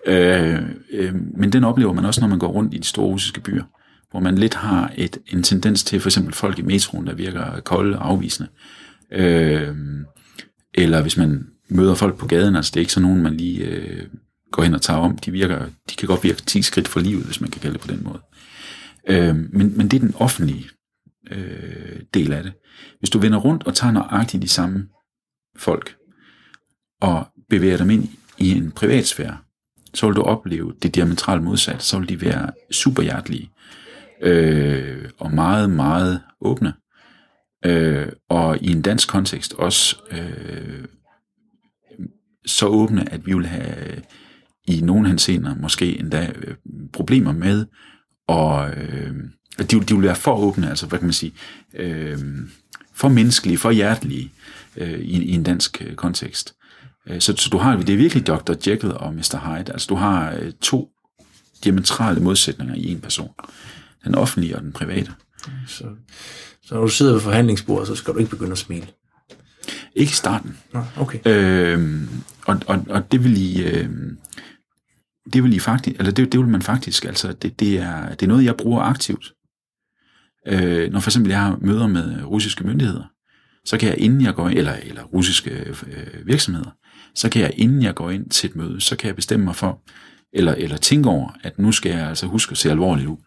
Øh, 0.06 0.62
øh, 0.92 1.16
men 1.38 1.52
den 1.52 1.64
oplever 1.64 1.94
man 1.94 2.06
også, 2.06 2.22
når 2.22 2.28
man 2.28 2.40
går 2.40 2.48
rundt 2.48 2.74
i 2.74 2.78
de 2.78 2.84
store 2.84 3.06
russiske 3.06 3.42
byer, 3.42 3.64
hvor 4.12 4.20
man 4.20 4.38
lidt 4.38 4.54
har 4.54 4.92
et, 4.96 5.18
en 5.28 5.44
tendens 5.44 5.84
til 5.84 6.00
for 6.00 6.10
eksempel 6.10 6.34
folk 6.34 6.60
i 6.60 6.62
metroen, 6.62 7.08
der 7.08 7.14
virker 7.14 7.60
kolde 7.60 8.00
og 8.00 8.10
afvisende. 8.10 8.50
Øh, 8.50 8.83
Øhm, 9.12 10.06
eller 10.74 11.02
hvis 11.02 11.18
man 11.18 11.48
møder 11.70 11.96
folk 11.96 12.18
på 12.18 12.28
gaden, 12.28 12.56
altså 12.56 12.72
det 12.74 12.78
er 12.78 12.82
ikke 12.82 12.94
sådan 12.94 13.08
nogen, 13.08 13.24
man 13.24 13.38
lige 13.38 13.66
øh, 13.66 14.08
går 14.52 14.64
hen 14.64 14.74
og 14.74 14.82
tager 14.82 15.00
om. 15.00 15.18
De, 15.18 15.32
virker, 15.32 15.66
de 15.90 15.96
kan 15.96 16.08
godt 16.08 16.24
virke 16.24 16.42
10 16.42 16.62
skridt 16.62 16.88
for 16.88 17.00
livet, 17.00 17.26
hvis 17.26 17.42
man 17.42 17.50
kan 17.50 17.62
kalde 17.62 17.74
det 17.74 17.82
på 17.82 17.92
den 17.92 18.04
måde. 18.04 18.22
Øh, 19.08 19.36
men, 19.36 19.78
men 19.78 19.88
det 19.88 19.94
er 19.94 20.06
den 20.06 20.16
offentlige 20.16 20.70
øh, 21.32 22.02
del 22.14 22.34
af 22.34 22.44
det. 22.44 22.54
Hvis 23.00 23.10
du 23.10 23.20
vender 23.20 23.38
rundt 23.38 23.64
og 23.68 23.76
tager 23.76 23.92
nøjagtigt 23.92 24.44
de 24.44 24.48
samme 24.48 24.88
folk, 25.58 25.96
og 27.02 27.28
bevæger 27.50 27.78
dem 27.78 27.90
ind 27.90 28.10
i 28.38 28.52
en 28.52 28.72
privatsfære, 28.72 29.38
så 29.94 30.06
vil 30.08 30.16
du 30.16 30.22
opleve 30.22 30.74
det 30.82 30.96
diametralt 30.96 31.44
modsat. 31.44 31.84
Så 31.84 32.00
vil 32.00 32.10
de 32.10 32.22
være 32.22 32.52
superhjertelige, 32.72 33.50
øh, 34.22 35.10
og 35.20 35.32
meget, 35.34 35.70
meget 35.70 36.22
åbne. 36.42 36.74
Øh, 37.66 38.08
og 38.30 38.58
i 38.62 38.72
en 38.72 38.82
dansk 38.82 39.10
kontekst 39.10 39.54
også 39.54 39.96
øh, 40.12 40.86
så 42.46 42.68
åbne, 42.68 43.14
at 43.14 43.26
vi 43.26 43.34
vil 43.34 43.46
have 43.46 43.92
øh, 43.92 43.98
i 44.68 44.82
nogle 44.82 45.08
henseender 45.08 45.56
måske 45.56 46.00
endda 46.00 46.32
øh, 46.36 46.56
problemer 46.94 47.32
med, 47.32 47.66
og 48.28 48.70
øh, 48.70 49.16
de, 49.58 49.66
de 49.66 49.96
vil 49.96 50.04
være 50.04 50.16
for 50.16 50.36
åbne, 50.36 50.70
altså 50.70 50.88
hvad 50.88 51.00
kan 51.00 51.06
man 51.06 51.14
sige, 51.14 51.34
øh, 51.74 52.20
for 52.94 53.10
menneskelige, 53.10 53.58
for 53.58 53.72
hjertelige 53.72 54.32
øh, 54.78 55.00
i, 55.00 55.24
i 55.24 55.32
en 55.32 55.44
dansk 55.44 55.82
øh, 55.86 55.96
kontekst. 55.96 56.56
Øh, 57.08 57.22
så, 57.22 57.36
så 57.36 57.50
du 57.50 57.58
har, 57.58 57.78
det 57.78 57.90
er 57.90 57.98
virkelig 57.98 58.28
Dr. 58.28 58.54
Jekyll 58.68 58.94
og 58.94 59.14
Mr. 59.14 59.38
Hyde, 59.38 59.72
altså 59.72 59.88
du 59.90 59.96
har 59.96 60.36
øh, 60.40 60.52
to 60.62 60.90
diametrale 61.64 62.20
modsætninger 62.20 62.76
i 62.76 62.92
en 62.92 63.02
person. 63.02 63.32
Den 64.06 64.16
offentlige 64.16 64.56
og 64.56 64.62
den 64.62 64.72
private. 64.72 65.12
Så, 65.68 65.86
så 66.66 66.76
når 66.76 66.82
du 66.82 66.88
sidder 66.88 67.14
ved 67.14 67.22
forhandlingsbordet, 67.22 67.88
så 67.88 67.96
skal 67.96 68.14
du 68.14 68.20
ikke 68.20 68.32
begynde 68.32 68.52
at 68.52 68.58
smile? 68.58 68.88
Ikke 69.96 70.10
i 70.10 70.14
starten. 70.14 70.58
Nå, 70.74 70.84
okay. 70.98 71.20
Øh, 71.26 72.02
og, 72.46 72.62
og, 72.68 72.86
og 72.90 73.12
det 73.12 73.24
vil 73.24 73.38
I... 73.38 73.64
Øh, 73.64 73.90
det 75.34 75.44
vil 75.44 75.54
I 75.54 75.60
faktisk, 75.60 76.00
eller 76.00 76.12
det, 76.12 76.32
det 76.32 76.40
vil 76.40 76.48
man 76.48 76.62
faktisk, 76.62 77.06
altså 77.06 77.34
det, 77.34 77.60
det, 77.60 77.80
er, 77.80 78.10
det 78.10 78.22
er 78.24 78.28
noget, 78.28 78.46
jeg 78.46 78.58
bruger 78.58 78.82
aktivt. 78.82 79.34
Øh, 80.48 80.92
når 80.92 81.00
for 81.00 81.10
eksempel 81.10 81.30
jeg 81.30 81.42
har 81.42 81.58
møder 81.62 81.88
med 81.88 82.24
russiske 82.24 82.64
myndigheder, 82.64 83.04
så 83.66 83.78
kan 83.78 83.90
jeg 83.90 83.98
inden 83.98 84.22
jeg 84.22 84.36
går 84.36 84.50
ind, 84.50 84.58
eller, 84.58 84.74
eller 84.74 85.04
russiske 85.04 85.50
øh, 85.50 86.28
virksomheder, 86.28 86.72
så 87.16 87.30
kan 87.30 87.42
jeg 87.42 87.54
inden 87.58 87.84
jeg 87.84 87.96
går 87.96 88.10
ind 88.10 88.30
til 88.30 88.50
et 88.50 88.56
møde, 88.56 88.82
så 88.82 88.96
kan 88.96 89.08
jeg 89.08 89.16
bestemme 89.16 89.46
mig 89.46 89.56
for, 89.56 89.82
eller, 90.34 90.54
eller 90.54 90.78
tænke 90.78 91.10
over, 91.10 91.38
at 91.44 91.60
nu 91.60 91.72
skal 91.72 91.92
jeg 91.92 92.10
altså 92.10 92.26
huske 92.26 92.52
at 92.52 92.58
se 92.58 92.72
alvorligt 92.72 93.08
ud. 93.08 93.18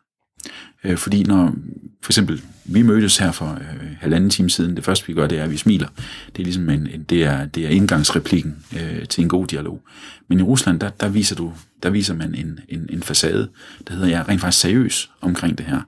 Øh, 0.84 0.96
fordi 0.96 1.22
når, 1.22 1.54
for 2.02 2.12
eksempel, 2.12 2.42
vi 2.64 2.82
mødtes 2.82 3.18
her 3.18 3.32
for 3.32 3.52
øh, 3.52 3.90
halvanden 4.00 4.30
time 4.30 4.50
siden, 4.50 4.76
det 4.76 4.84
første 4.84 5.06
vi 5.06 5.12
gør, 5.12 5.26
det 5.26 5.38
er, 5.38 5.44
at 5.44 5.50
vi 5.50 5.56
smiler. 5.56 5.88
Det 6.26 6.42
er 6.42 6.44
ligesom 6.44 6.70
en, 6.70 6.86
en 6.86 7.02
det, 7.02 7.24
er, 7.24 7.46
det 7.46 7.66
er 7.66 7.68
indgangsreplikken 7.68 8.56
øh, 8.76 9.08
til 9.08 9.22
en 9.22 9.28
god 9.28 9.46
dialog. 9.46 9.82
Men 10.28 10.38
i 10.38 10.42
Rusland, 10.42 10.80
der, 10.80 10.90
der, 10.90 11.08
viser, 11.08 11.36
du, 11.36 11.52
der 11.82 11.90
viser 11.90 12.14
man 12.14 12.34
en, 12.34 12.60
en, 12.68 12.86
en 12.90 13.02
facade, 13.02 13.48
der 13.88 13.94
hedder, 13.94 14.08
jeg 14.08 14.20
er 14.20 14.28
rent 14.28 14.40
faktisk 14.40 14.60
seriøs 14.60 15.10
omkring 15.20 15.58
det 15.58 15.66
her. 15.66 15.80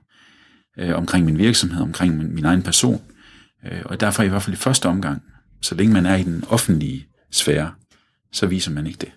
Øh, 0.79 0.95
omkring 0.95 1.25
min 1.25 1.37
virksomhed, 1.37 1.81
omkring 1.81 2.17
min, 2.17 2.35
min 2.35 2.45
egen 2.45 2.61
person. 2.61 3.01
Øh, 3.65 3.81
og 3.85 3.99
derfor 3.99 4.23
i 4.23 4.27
hvert 4.27 4.43
fald 4.43 4.53
i 4.53 4.57
første 4.57 4.85
omgang, 4.85 5.21
så 5.61 5.75
længe 5.75 5.93
man 5.93 6.05
er 6.05 6.15
i 6.15 6.23
den 6.23 6.43
offentlige 6.49 7.07
sfære, 7.31 7.71
så 8.31 8.47
viser 8.47 8.71
man 8.71 8.87
ikke 8.87 8.97
det. 9.01 9.11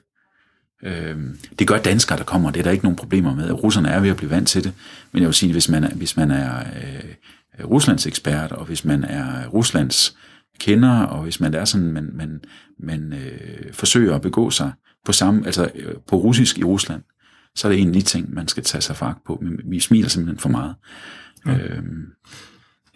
Øh, 0.82 1.16
det 1.58 1.66
gør 1.66 1.78
danskere, 1.78 2.18
der 2.18 2.24
kommer, 2.24 2.50
det 2.50 2.60
er 2.60 2.64
der 2.64 2.70
ikke 2.70 2.84
nogen 2.84 2.96
problemer 2.96 3.34
med. 3.34 3.50
Russerne 3.50 3.88
er 3.88 4.00
ved 4.00 4.10
at 4.10 4.16
blive 4.16 4.30
vant 4.30 4.48
til 4.48 4.64
det, 4.64 4.72
men 5.12 5.22
jeg 5.22 5.26
vil 5.26 5.34
sige, 5.34 5.52
hvis 5.52 5.68
man 5.68 5.84
er, 5.84 5.94
hvis 5.94 6.16
man 6.16 6.30
er 6.30 6.58
øh, 6.58 7.66
Ruslands 7.70 8.06
ekspert, 8.06 8.52
og 8.52 8.64
hvis 8.64 8.84
man 8.84 9.04
er 9.04 9.46
Ruslands 9.46 10.16
kender, 10.60 11.00
og 11.02 11.22
hvis 11.22 11.40
man 11.40 11.54
er 11.54 11.64
sådan, 11.64 11.92
man, 11.92 12.10
man, 12.14 12.40
man 12.78 13.12
øh, 13.12 13.72
forsøger 13.72 14.14
at 14.14 14.22
begå 14.22 14.50
sig 14.50 14.72
på 15.04 15.12
samme, 15.12 15.46
altså 15.46 15.70
øh, 15.74 15.94
på 16.06 16.16
russisk 16.16 16.58
i 16.58 16.64
Rusland, 16.64 17.02
så 17.54 17.68
er 17.68 17.72
det 17.72 17.80
en 17.80 17.88
af 17.88 17.94
de 17.94 18.02
ting, 18.02 18.34
man 18.34 18.48
skal 18.48 18.64
tage 18.64 18.82
sig 18.82 18.96
fag 18.96 19.14
på. 19.26 19.42
Vi 19.64 19.80
smiler 19.80 20.08
simpelthen 20.08 20.38
for 20.38 20.48
meget. 20.48 20.74
Ja. 21.46 21.58
Øhm. 21.58 22.06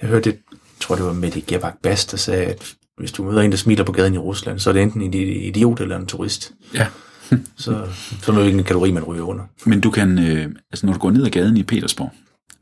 Jeg 0.03 0.09
hørte, 0.09 0.31
det, 0.31 0.38
jeg 0.51 0.59
tror 0.81 0.96
det 0.96 1.05
var 1.05 1.12
Mette 1.12 1.40
Gerbak 1.40 1.75
Bast, 1.83 2.11
der 2.11 2.16
sagde, 2.16 2.44
at 2.44 2.75
hvis 2.99 3.12
du 3.12 3.25
møder 3.25 3.40
en, 3.40 3.51
der 3.51 3.57
smiler 3.57 3.85
på 3.85 3.92
gaden 3.92 4.14
i 4.14 4.18
Rusland, 4.18 4.59
så 4.59 4.70
er 4.70 4.75
det 4.75 4.83
enten 4.83 5.03
en 5.03 5.14
idiot 5.14 5.81
eller 5.81 5.96
en 5.96 6.07
turist. 6.07 6.53
Ja. 6.75 6.87
så, 7.65 7.89
så 8.23 8.33
er 8.33 8.39
det 8.39 8.47
ikke 8.47 8.89
en 8.89 8.95
man 8.95 9.05
ryger 9.05 9.23
under. 9.23 9.45
Men 9.67 9.81
du 9.81 9.91
kan, 9.91 10.19
øh, 10.19 10.55
altså 10.71 10.87
når 10.87 10.93
du 10.93 10.99
går 10.99 11.11
ned 11.11 11.25
ad 11.25 11.31
gaden 11.31 11.57
i 11.57 11.62
Petersborg, 11.62 12.12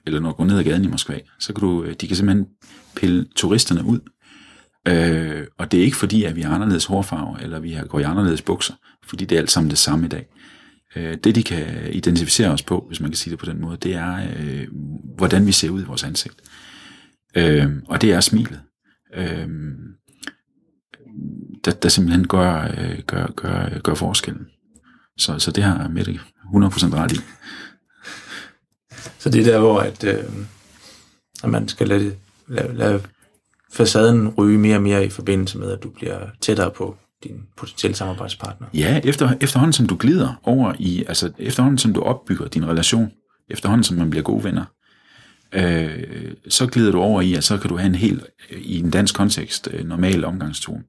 eller 0.07 0.21
når 0.21 0.29
du 0.29 0.37
går 0.37 0.45
ned 0.45 0.59
ad 0.59 0.65
gaden 0.65 0.85
i 0.85 0.89
Moskva, 0.89 1.19
så 1.39 1.53
kan 1.53 1.61
du, 1.61 1.85
øh, 1.85 1.95
de 2.01 2.07
kan 2.07 2.17
simpelthen 2.17 2.47
pille 2.97 3.27
turisterne 3.37 3.85
ud. 3.85 4.01
Øh, 4.89 5.47
og 5.59 5.73
det 5.73 5.81
er 5.81 5.85
ikke 5.85 5.97
fordi, 5.97 6.25
at 6.25 6.37
vi 6.37 6.43
har 6.43 6.55
anderledes 6.55 6.85
hårfarve, 6.85 7.43
eller 7.43 7.59
vi 7.59 7.73
har, 7.73 7.85
går 7.85 8.01
i 8.01 8.03
anderledes 8.03 8.43
bukser, 8.43 8.75
fordi 9.07 9.25
det 9.25 9.37
er 9.37 9.41
alt 9.41 9.51
sammen 9.51 9.71
det 9.71 9.79
samme 9.79 10.07
i 10.07 10.09
dag. 10.09 10.27
Øh, 10.97 11.17
det, 11.25 11.35
de 11.35 11.43
kan 11.43 11.93
identificere 11.93 12.51
os 12.51 12.63
på, 12.63 12.85
hvis 12.89 13.01
man 13.01 13.11
kan 13.11 13.17
sige 13.17 13.31
det 13.31 13.39
på 13.39 13.47
den 13.47 13.61
måde, 13.61 13.77
det 13.77 13.95
er, 13.95 14.17
øh, 14.39 14.67
hvordan 15.17 15.47
vi 15.47 15.53
ser 15.53 15.71
ud 15.71 15.83
i 15.83 15.87
vores 15.87 16.05
ansigt. 16.05 16.37
Øh, 17.37 17.71
og 17.89 18.03
det 18.03 18.13
er 18.13 18.21
smilet. 18.21 18.61
Øh, 19.15 19.49
der, 21.65 21.71
der 21.71 21.89
simpelthen 21.89 22.27
gør, 22.27 22.75
øh, 22.79 22.99
gør, 23.07 23.27
gør, 23.37 23.79
gør 23.79 23.95
forskellen. 23.95 24.47
Så, 25.19 25.39
så 25.39 25.51
det 25.51 25.65
har 25.65 25.89
Mette 25.89 26.13
100% 26.13 26.19
ret 26.95 27.13
i. 27.13 27.21
Så 29.19 29.31
det 29.31 29.41
er 29.41 29.53
der, 29.53 29.59
hvor 29.59 29.81
at, 29.81 30.05
øh, 30.05 30.25
at 31.45 31.51
man 31.51 31.69
skal 31.69 31.89
lade, 31.89 32.17
lade, 32.49 32.75
lade 32.75 33.03
facaden 33.73 34.29
ryge 34.29 34.59
mere 34.59 34.77
og 34.77 34.83
mere 34.83 35.07
i 35.07 35.09
forbindelse 35.09 35.59
med, 35.59 35.71
at 35.71 35.83
du 35.83 35.91
bliver 35.91 36.19
tættere 36.41 36.71
på 36.71 36.97
din 37.25 37.43
potentielle 37.57 37.97
samarbejdspartner. 37.97 38.67
Ja, 38.75 39.01
efter, 39.05 39.35
efterhånden 39.41 39.73
som 39.73 39.87
du 39.87 39.97
glider 39.97 40.41
over 40.43 40.75
i, 40.79 41.05
altså 41.09 41.33
efterhånden 41.39 41.79
som 41.79 41.93
du 41.93 42.01
opbygger 42.01 42.49
din 42.49 42.69
relation 42.69 43.13
efterhånden 43.51 43.85
som 43.85 43.97
man 43.97 44.11
bliver 44.11 44.23
gode 44.23 44.45
venner, 44.45 44.65
øh, 45.53 46.33
så 46.49 46.67
glider 46.67 46.93
du 46.93 47.01
over 47.01 47.21
i, 47.21 47.35
at 47.35 47.45
så 47.45 47.59
kan 47.59 47.71
du 47.71 47.77
have 47.77 47.87
en 47.87 47.95
helt, 47.95 48.27
i 48.51 48.79
en 48.79 48.91
dansk 48.91 49.15
kontekst, 49.15 49.69
øh, 49.73 49.87
normal 49.87 50.25
omgangstone, 50.25 50.83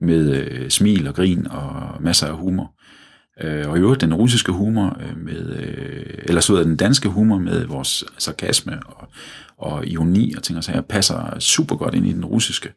med 0.00 0.36
øh, 0.36 0.70
smil 0.70 1.08
og 1.08 1.14
grin 1.14 1.46
og 1.46 2.02
masser 2.02 2.26
af 2.26 2.36
humor. 2.36 2.74
Øh, 3.40 3.68
og 3.68 3.76
i 3.76 3.80
øvrigt 3.80 4.00
den 4.00 4.14
russiske 4.14 4.52
humor 4.52 4.98
øh, 5.00 5.24
med, 5.24 5.56
øh, 5.56 6.06
eller 6.24 6.40
så 6.40 6.62
den 6.62 6.76
danske 6.76 7.08
humor 7.08 7.38
med 7.38 7.64
vores 7.64 8.04
sarkasme 8.18 8.80
og, 8.86 9.08
og 9.58 9.86
ironi 9.86 10.34
og 10.34 10.42
ting 10.42 10.58
og 10.58 10.64
sager, 10.64 10.80
passer 10.80 11.38
super 11.38 11.76
godt 11.76 11.94
ind 11.94 12.06
i 12.06 12.12
den 12.12 12.24
russiske, 12.24 12.68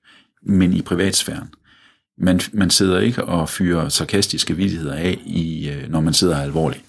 men 0.44 0.74
i 0.74 0.82
privatsfæren. 0.82 1.50
Man, 2.18 2.40
man 2.54 2.70
sidder 2.70 3.00
ikke 3.00 3.26
og 3.26 3.50
fyrer 3.50 3.90
sarkastiske 3.90 4.56
vidigheder 4.56 4.96
af, 4.96 5.22
i, 5.26 5.70
øh, 5.70 5.90
når 5.90 6.02
man 6.02 6.14
sidder 6.14 6.38
alvorligt. 6.38 6.84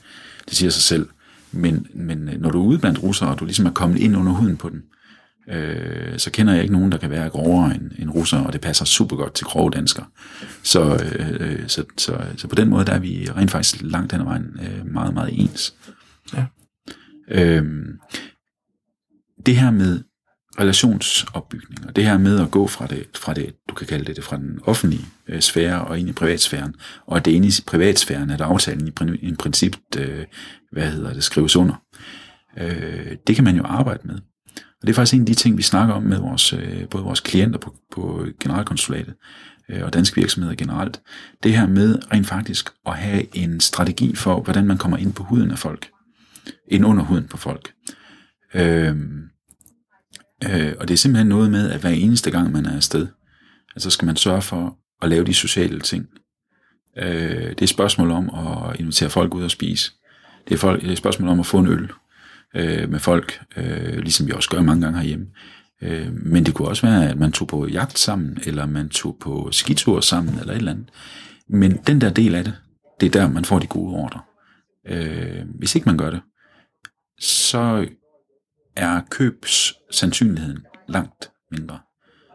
Det 0.49 0.57
siger 0.57 0.71
sig 0.71 0.83
selv. 0.83 1.09
Men, 1.53 1.87
men 1.95 2.29
øh, 2.29 2.41
når 2.41 2.51
du 2.51 2.63
er 2.63 2.67
ude 2.67 2.79
blandt 2.79 3.03
russere, 3.03 3.29
og 3.29 3.41
du 3.41 3.45
ligesom 3.45 3.67
er 3.67 3.71
kommet 3.71 3.99
ind 3.99 4.17
under 4.17 4.33
huden 4.33 4.57
på 4.57 4.69
den, 4.69 4.79
øh, 4.79 5.02
så 6.19 6.31
kender 6.33 6.53
jeg 6.53 6.63
ikke 6.63 6.75
nogen, 6.75 6.93
der 6.93 6.99
kan 6.99 7.11
være 7.11 7.29
grovere 7.29 7.75
end, 7.75 7.91
end 7.99 8.11
russer, 8.11 8.39
og 8.39 8.53
det 8.53 8.61
passer 8.61 8.85
super 8.85 9.17
godt 9.17 9.35
til 9.35 9.47
grove 9.47 9.71
danskere. 9.71 10.07
Så, 10.63 11.05
øh, 11.05 11.69
så, 11.69 11.85
så, 11.99 12.25
så 12.37 12.49
på 12.49 12.55
den 12.55 12.69
måde, 12.69 12.85
der 12.85 12.93
er 12.93 12.99
vi 12.99 13.29
rent 13.37 13.51
faktisk 13.51 13.77
langt 13.81 14.13
hen 14.13 14.21
ad 14.21 14.25
vejen 14.25 14.61
øh, 14.63 14.87
meget, 14.93 15.15
meget 15.15 15.41
ens. 15.41 15.75
Ja. 16.35 16.45
Øh, 17.29 17.65
det 19.47 19.57
her 19.57 19.71
med 19.71 20.01
relationsopbygning, 20.61 21.87
og 21.89 21.97
det 21.97 22.05
her 22.05 22.19
med 22.19 22.41
at 22.41 22.51
gå 22.51 22.67
fra 22.67 22.87
det, 22.87 23.07
fra 23.15 23.35
det 23.35 23.55
du 23.69 23.75
kan 23.75 23.87
kalde 23.87 24.05
det, 24.05 24.17
det 24.17 24.25
fra 24.25 24.37
den 24.37 24.61
offentlige 24.63 25.05
øh, 25.29 25.41
sfære 25.41 25.85
og 25.85 25.99
ind 25.99 26.09
i 26.09 26.13
privatsfæren, 26.13 26.75
og 27.07 27.17
at 27.17 27.25
det 27.25 27.31
inde 27.31 27.49
i 27.49 27.53
privatsfæren, 27.67 28.31
at 28.31 28.41
aftalen 28.41 28.89
i, 28.89 28.93
i 29.23 29.35
princippet, 29.35 29.99
øh, 29.99 30.25
hvad 30.73 30.91
hedder 30.91 31.13
det, 31.13 31.25
skrives 31.25 31.57
under. 31.57 31.75
Øh, 32.59 33.17
det 33.27 33.35
kan 33.35 33.45
man 33.45 33.57
jo 33.57 33.63
arbejde 33.65 34.01
med. 34.05 34.19
Og 34.83 34.87
det 34.87 34.93
er 34.93 34.95
faktisk 34.95 35.15
en 35.15 35.21
af 35.21 35.27
de 35.27 35.35
ting, 35.35 35.57
vi 35.57 35.63
snakker 35.63 35.95
om 35.95 36.03
med 36.03 36.19
vores, 36.19 36.53
øh, 36.53 36.89
både 36.89 37.05
vores 37.05 37.21
klienter 37.21 37.59
på, 37.59 37.75
på 37.93 38.27
generalkonsulatet 38.41 39.15
øh, 39.69 39.85
og 39.85 39.93
danske 39.93 40.17
virksomheder 40.17 40.55
generelt. 40.55 41.01
Det 41.43 41.57
her 41.57 41.67
med 41.67 42.13
rent 42.13 42.27
faktisk 42.27 42.71
at 42.87 42.97
have 42.97 43.37
en 43.37 43.61
strategi 43.61 44.15
for, 44.17 44.41
hvordan 44.41 44.67
man 44.67 44.79
kommer 44.79 44.97
ind 44.97 45.13
på 45.13 45.23
huden 45.23 45.51
af 45.51 45.59
folk. 45.59 45.91
Ind 46.69 46.87
under 46.87 47.03
huden 47.03 47.29
på 47.29 47.37
folk. 47.37 47.73
Øhm, 48.55 49.23
øh, 50.45 50.73
og 50.81 50.89
det 50.89 50.95
er 50.95 50.99
simpelthen 50.99 51.29
noget 51.29 51.51
med, 51.51 51.71
at 51.71 51.81
hver 51.81 51.91
eneste 51.91 52.31
gang 52.31 52.53
man 52.53 52.67
er 52.67 52.77
afsted, 52.77 53.07
så 53.79 53.91
skal 53.91 54.07
man 54.07 54.17
sørge 54.17 54.43
for 54.43 54.77
at 55.03 55.09
lave 55.09 55.25
de 55.25 55.35
sociale 55.35 55.81
ting. 55.81 56.07
Øh, 56.99 57.51
det 57.51 57.59
er 57.59 57.63
et 57.63 57.69
spørgsmål 57.69 58.11
om 58.11 58.31
at 58.35 58.81
invitere 58.81 59.11
folk 59.11 59.35
ud 59.35 59.43
og 59.43 59.51
spise. 59.51 59.93
Det 60.49 60.55
er, 60.55 60.59
folk, 60.59 60.81
det 60.81 60.89
er 60.89 60.93
et 60.93 60.99
spørgsmål 60.99 61.29
om 61.29 61.41
at 61.41 61.47
få 61.47 61.59
en 61.59 61.67
øl 61.67 61.91
øh, 62.57 62.91
med 62.91 62.99
folk, 62.99 63.41
øh, 63.57 63.99
ligesom 63.99 64.27
vi 64.27 64.33
også 64.33 64.51
gør 64.51 64.63
mange 64.63 64.83
gange 64.83 64.99
herhjemme. 64.99 65.27
Øh, 65.83 66.13
men 66.13 66.47
det 66.47 66.55
kunne 66.55 66.69
også 66.69 66.87
være, 66.87 67.09
at 67.09 67.19
man 67.19 67.33
tog 67.33 67.49
på 67.49 67.67
jagt 67.67 67.99
sammen, 67.99 68.39
eller 68.47 68.67
man 68.67 68.89
tog 68.89 69.17
på 69.21 69.49
skitur 69.53 70.01
sammen, 70.01 70.39
eller 70.39 70.53
et 70.53 70.59
eller 70.59 70.73
andet. 70.73 70.89
Men 71.49 71.77
den 71.87 72.01
der 72.01 72.11
del 72.11 72.35
af 72.35 72.45
det, 72.45 72.55
det 73.01 73.07
er 73.07 73.21
der, 73.21 73.29
man 73.29 73.45
får 73.45 73.59
de 73.59 73.67
gode 73.67 73.95
ordre. 73.95 74.21
Øh, 74.89 75.45
hvis 75.59 75.75
ikke 75.75 75.89
man 75.89 75.99
gør 75.99 76.11
det, 76.11 76.21
så 77.21 77.87
er 78.77 79.01
købs 79.11 79.73
sandsynligheden 79.91 80.59
langt 80.89 81.31
mindre. 81.51 81.79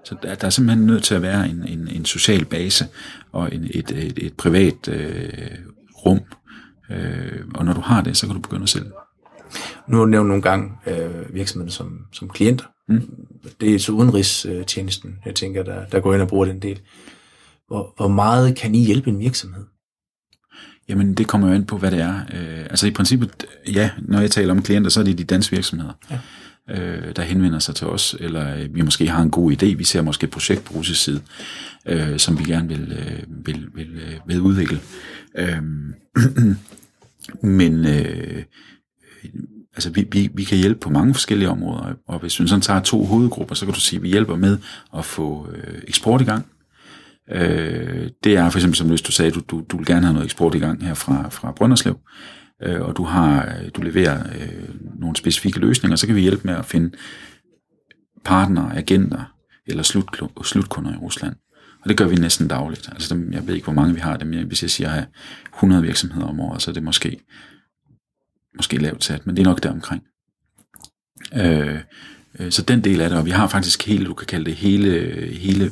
Så 0.06 0.16
der, 0.24 0.36
der 0.36 0.46
er 0.46 0.50
simpelthen 0.50 0.86
nødt 0.86 1.04
til 1.04 1.16
at 1.16 1.22
være 1.22 1.50
en, 1.50 1.68
en, 1.68 1.88
en 1.88 2.06
social 2.06 2.46
base 2.46 2.88
og 3.32 3.56
en, 3.56 3.64
et, 3.64 3.92
et, 3.92 4.20
et 4.26 4.34
privat 4.38 4.88
øh, 4.88 5.58
rum. 6.06 6.20
Øh, 6.90 7.46
og 7.56 7.66
når 7.66 7.74
du 7.74 7.82
har 7.82 8.02
det, 8.02 8.18
så 8.18 8.26
kan 8.26 8.36
du 8.36 8.42
begynde 8.42 8.64
at 8.64 8.70
sælge. 8.70 8.92
Nu 9.88 9.98
har 9.98 10.04
du 10.04 10.10
nævnt 10.10 10.28
nogle 10.28 10.42
gange 10.42 10.72
øh, 10.88 11.36
virksomheden 11.36 11.72
som, 11.72 12.00
som 12.14 12.30
klienter. 12.30 12.66
Mm. 12.90 13.02
Det 13.62 13.76
er 13.76 13.80
så 13.80 13.92
udenrigstjenesten, 13.92 15.16
jeg 15.26 15.36
tænker, 15.36 15.64
der, 15.64 15.86
der 15.86 16.00
går 16.00 16.14
ind 16.14 16.22
og 16.22 16.28
bruger 16.28 16.46
den 16.46 16.62
del. 16.62 16.80
Hvor, 17.68 17.94
hvor 17.98 18.08
meget 18.08 18.56
kan 18.56 18.76
I 18.76 18.86
hjælpe 18.86 19.10
en 19.10 19.20
virksomhed? 19.20 19.66
Jamen, 20.90 21.14
det 21.14 21.28
kommer 21.28 21.48
jo 21.48 21.54
ind 21.54 21.66
på, 21.66 21.78
hvad 21.78 21.92
det 21.92 22.00
er. 22.00 22.16
Øh, 22.34 22.60
altså 22.70 22.88
i 22.88 22.92
princippet, 22.92 23.46
ja, 23.74 23.90
når 24.02 24.20
jeg 24.20 24.32
taler 24.32 24.54
om 24.54 24.62
klienter, 24.62 24.90
så 24.90 25.00
er 25.00 25.04
det 25.04 25.18
de 25.18 25.24
danske 25.24 25.56
virksomheder, 25.56 25.94
ja. 26.12 26.20
øh, 26.70 27.16
der 27.16 27.22
henvender 27.22 27.60
sig 27.60 27.76
til 27.76 27.88
os, 27.88 28.16
eller 28.20 28.56
øh, 28.56 28.76
vi 28.76 28.82
måske 28.82 29.08
har 29.08 29.22
en 29.22 29.32
god 29.32 29.52
idé, 29.52 29.66
vi 29.66 29.84
ser 29.84 30.02
måske 30.02 30.24
et 30.24 30.32
projekt 30.32 30.64
på 30.64 30.74
russisk 30.74 31.04
side, 31.04 31.22
øh, 31.86 32.20
som 32.20 32.40
vi 32.40 32.44
gerne 32.44 32.68
vil, 32.68 32.92
øh, 32.92 33.46
vil, 33.46 33.68
vil, 33.76 33.96
øh, 33.96 34.20
vil 34.28 34.42
udvikle. 34.42 34.80
Øh, 35.36 35.62
men 37.60 37.86
øh, 37.86 38.44
altså 39.74 39.90
vi, 39.90 40.08
vi, 40.12 40.30
vi 40.34 40.44
kan 40.44 40.58
hjælpe 40.58 40.80
på 40.80 40.90
mange 40.90 41.14
forskellige 41.14 41.50
områder, 41.50 41.94
og 42.08 42.20
hvis 42.20 42.40
vi 42.40 42.48
sådan 42.48 42.62
tager 42.62 42.80
to 42.80 43.04
hovedgrupper, 43.04 43.56
så 43.56 43.66
kan 43.66 43.74
du 43.74 43.80
sige, 43.80 43.98
at 43.98 44.04
vi 44.04 44.10
hjælper 44.10 44.36
med 44.36 44.58
at 44.98 45.06
få 45.06 45.48
øh, 45.52 45.82
eksport 45.88 46.22
i 46.22 46.26
gang. 46.26 46.46
Øh, 47.32 48.10
det 48.24 48.38
er 48.38 48.50
for 48.50 48.58
eksempel, 48.58 48.78
som 48.78 48.88
hvis 48.90 49.02
du 49.02 49.12
sagde, 49.12 49.32
du, 49.32 49.40
du, 49.40 49.64
du 49.70 49.78
vil 49.78 49.86
gerne 49.86 50.06
have 50.06 50.14
noget 50.14 50.26
eksport 50.26 50.56
i 50.56 50.60
gang 50.60 50.86
her 50.86 50.94
fra, 50.94 51.30
fra 51.30 51.52
Brønderslev, 51.52 52.00
øh, 52.64 52.82
og 52.82 52.98
du 52.98 53.04
har 53.04 53.46
øh, 53.46 53.70
du 53.76 53.82
leverer 53.82 54.24
øh, 54.40 55.00
nogle 55.00 55.16
specifikke 55.16 55.60
løsninger, 55.60 55.96
så 55.96 56.08
kan 56.08 56.16
vi 56.16 56.22
hjælpe 56.22 56.42
med 56.48 56.54
at 56.54 56.66
finde 56.66 56.92
partnere, 58.26 58.78
agenter 58.78 59.34
eller 59.68 59.84
slut, 59.84 60.22
slutkunder 60.44 60.94
i 60.94 60.98
Rusland. 60.98 61.36
Og 61.84 61.90
det 61.90 61.98
gør 61.98 62.08
vi 62.08 62.16
næsten 62.16 62.48
dagligt. 62.48 62.90
Altså 62.92 63.16
dem, 63.16 63.34
jeg 63.34 63.48
ved 63.48 63.56
ikke, 63.56 63.66
hvor 63.66 63.74
mange 63.74 63.94
vi 63.94 64.00
har 64.00 64.18
dem. 64.18 64.48
Hvis 64.48 64.62
jeg 64.62 64.70
siger, 64.70 64.90
at 64.90 64.96
jeg 64.96 65.04
har 65.04 65.58
100 65.58 65.82
virksomheder 65.82 66.28
om 66.28 66.40
året, 66.40 66.62
så 66.62 66.72
er 66.72 66.74
det 66.74 66.84
måske 66.84 67.20
måske 68.58 68.78
lavt 68.78 69.04
sat, 69.04 69.26
men 69.26 69.36
det 69.36 69.42
er 69.42 69.48
nok 69.50 69.64
deromkring. 69.64 70.04
Øh, 71.36 71.80
øh, 72.40 72.52
så 72.52 72.62
den 72.62 72.84
del 72.84 73.02
af 73.02 73.10
det, 73.10 73.18
og 73.18 73.26
vi 73.26 73.32
har 73.32 73.48
faktisk 73.48 73.88
hele, 73.88 74.06
du 74.06 74.14
kan 74.14 74.28
kalde 74.28 74.46
det 74.46 74.56
hele, 74.56 75.18
hele 75.34 75.72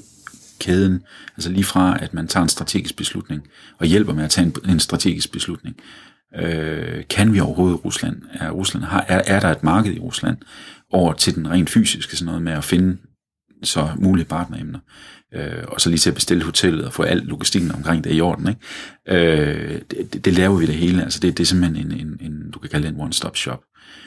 kæden, 0.59 1.03
altså 1.35 1.51
lige 1.51 1.63
fra, 1.63 1.97
at 2.03 2.13
man 2.13 2.27
tager 2.27 2.43
en 2.43 2.49
strategisk 2.49 2.97
beslutning, 2.97 3.47
og 3.77 3.85
hjælper 3.85 4.13
med 4.13 4.23
at 4.23 4.29
tage 4.29 4.47
en, 4.47 4.69
en 4.69 4.79
strategisk 4.79 5.31
beslutning. 5.31 5.75
Øh, 6.35 7.03
kan 7.09 7.33
vi 7.33 7.39
overhovedet 7.39 7.85
Rusland? 7.85 8.21
Er, 8.33 8.51
Rusland 8.51 8.83
har, 8.85 9.05
er, 9.07 9.21
er 9.35 9.39
der 9.39 9.51
et 9.51 9.63
marked 9.63 9.93
i 9.93 9.99
Rusland? 9.99 10.37
Over 10.91 11.13
til 11.13 11.35
den 11.35 11.49
rent 11.49 11.69
fysiske, 11.69 12.15
sådan 12.15 12.25
noget 12.25 12.41
med 12.41 12.53
at 12.53 12.63
finde 12.63 12.97
så 13.63 13.89
mulige 13.97 14.25
partneremner 14.25 14.79
øh, 15.35 15.63
og 15.67 15.81
så 15.81 15.89
lige 15.89 15.99
til 15.99 16.09
at 16.09 16.15
bestille 16.15 16.43
hotellet 16.43 16.85
og 16.85 16.93
få 16.93 17.03
al 17.03 17.17
logistikken 17.17 17.71
omkring 17.71 18.03
det 18.03 18.15
i 18.15 18.21
orden. 18.21 18.47
Ikke? 18.47 19.31
Øh, 19.31 19.81
det, 19.91 20.25
det 20.25 20.33
laver 20.33 20.57
vi 20.57 20.65
det 20.65 20.75
hele. 20.75 21.03
Altså 21.03 21.19
det, 21.19 21.37
det 21.37 21.43
er 21.43 21.47
simpelthen 21.47 21.91
en, 21.91 22.07
en, 22.07 22.17
en, 22.21 22.51
du 22.51 22.59
kan 22.59 22.69
kalde 22.69 22.87
det 22.87 22.93
en 22.93 23.01
one-stop 23.01 23.35
shop. 23.35 23.59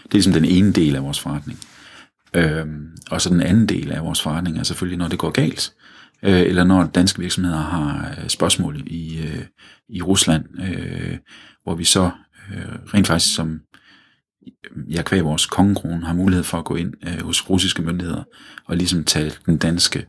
Det 0.02 0.10
er 0.10 0.14
ligesom 0.14 0.32
den 0.32 0.44
ene 0.44 0.72
del 0.72 0.96
af 0.96 1.02
vores 1.02 1.20
forretning. 1.20 1.58
Øh, 2.34 2.66
og 3.10 3.20
så 3.20 3.30
den 3.30 3.40
anden 3.40 3.66
del 3.66 3.92
af 3.92 4.04
vores 4.04 4.22
forretning 4.22 4.58
er 4.58 4.62
selvfølgelig, 4.62 4.98
når 4.98 5.08
det 5.08 5.18
går 5.18 5.30
galt. 5.30 5.72
Øh, 6.22 6.40
eller 6.40 6.64
når 6.64 6.84
danske 6.84 7.20
virksomheder 7.20 7.58
har 7.58 8.14
øh, 8.18 8.28
spørgsmål 8.28 8.82
i, 8.86 9.18
øh, 9.18 9.44
i 9.88 10.02
Rusland, 10.02 10.44
øh, 10.60 11.18
hvor 11.62 11.74
vi 11.74 11.84
så 11.84 12.10
øh, 12.54 12.94
rent 12.94 13.06
faktisk 13.06 13.34
som 13.34 13.60
jeg 14.88 15.04
kvæg 15.04 15.24
vores 15.24 15.46
kongekrone 15.46 16.06
har 16.06 16.14
mulighed 16.14 16.44
for 16.44 16.58
at 16.58 16.64
gå 16.64 16.76
ind 16.76 16.94
øh, 17.06 17.22
hos 17.22 17.50
russiske 17.50 17.82
myndigheder 17.82 18.22
og 18.64 18.76
ligesom 18.76 19.04
tage 19.04 19.32
den 19.46 19.56
danske 19.56 20.06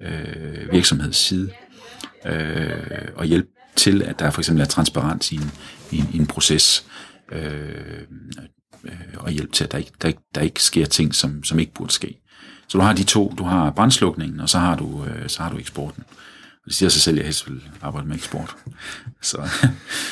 øh, 0.00 0.72
virksomhedsside 0.72 1.50
øh, 2.26 3.08
og 3.16 3.24
hjælpe 3.24 3.48
til, 3.76 4.02
at 4.02 4.18
der 4.18 4.30
for 4.30 4.40
eksempel 4.40 4.62
er 4.62 4.66
transparens 4.66 5.32
i 5.32 5.34
en, 5.34 5.50
i 5.90 5.98
en, 5.98 6.08
i 6.12 6.16
en 6.16 6.26
proces, 6.26 6.86
øh, 7.32 8.02
øh, 8.84 8.92
og 9.16 9.30
hjælpe 9.30 9.52
til, 9.52 9.64
at 9.64 9.72
der 9.72 9.78
ikke, 9.78 9.92
der, 10.02 10.08
ikke, 10.08 10.20
der 10.34 10.40
ikke 10.40 10.62
sker 10.62 10.86
ting, 10.86 11.14
som, 11.14 11.44
som 11.44 11.58
ikke 11.58 11.74
burde 11.74 11.92
ske. 11.92 12.20
Så 12.68 12.78
du 12.78 12.84
har 12.84 12.92
de 12.92 13.04
to, 13.04 13.34
du 13.38 13.44
har 13.44 13.70
brændslukningen, 13.70 14.40
og 14.40 14.48
så 14.48 14.58
har 14.58 14.76
du, 14.76 15.04
øh, 15.04 15.28
så 15.28 15.42
har 15.42 15.50
du 15.50 15.58
eksporten. 15.58 16.04
Og 16.64 16.68
det 16.68 16.74
siger 16.74 16.88
sig 16.88 17.02
selv, 17.02 17.14
at 17.14 17.18
jeg 17.18 17.24
helst 17.24 17.50
vil 17.50 17.62
arbejde 17.82 18.08
med 18.08 18.16
eksport. 18.16 18.56
Så. 19.22 19.36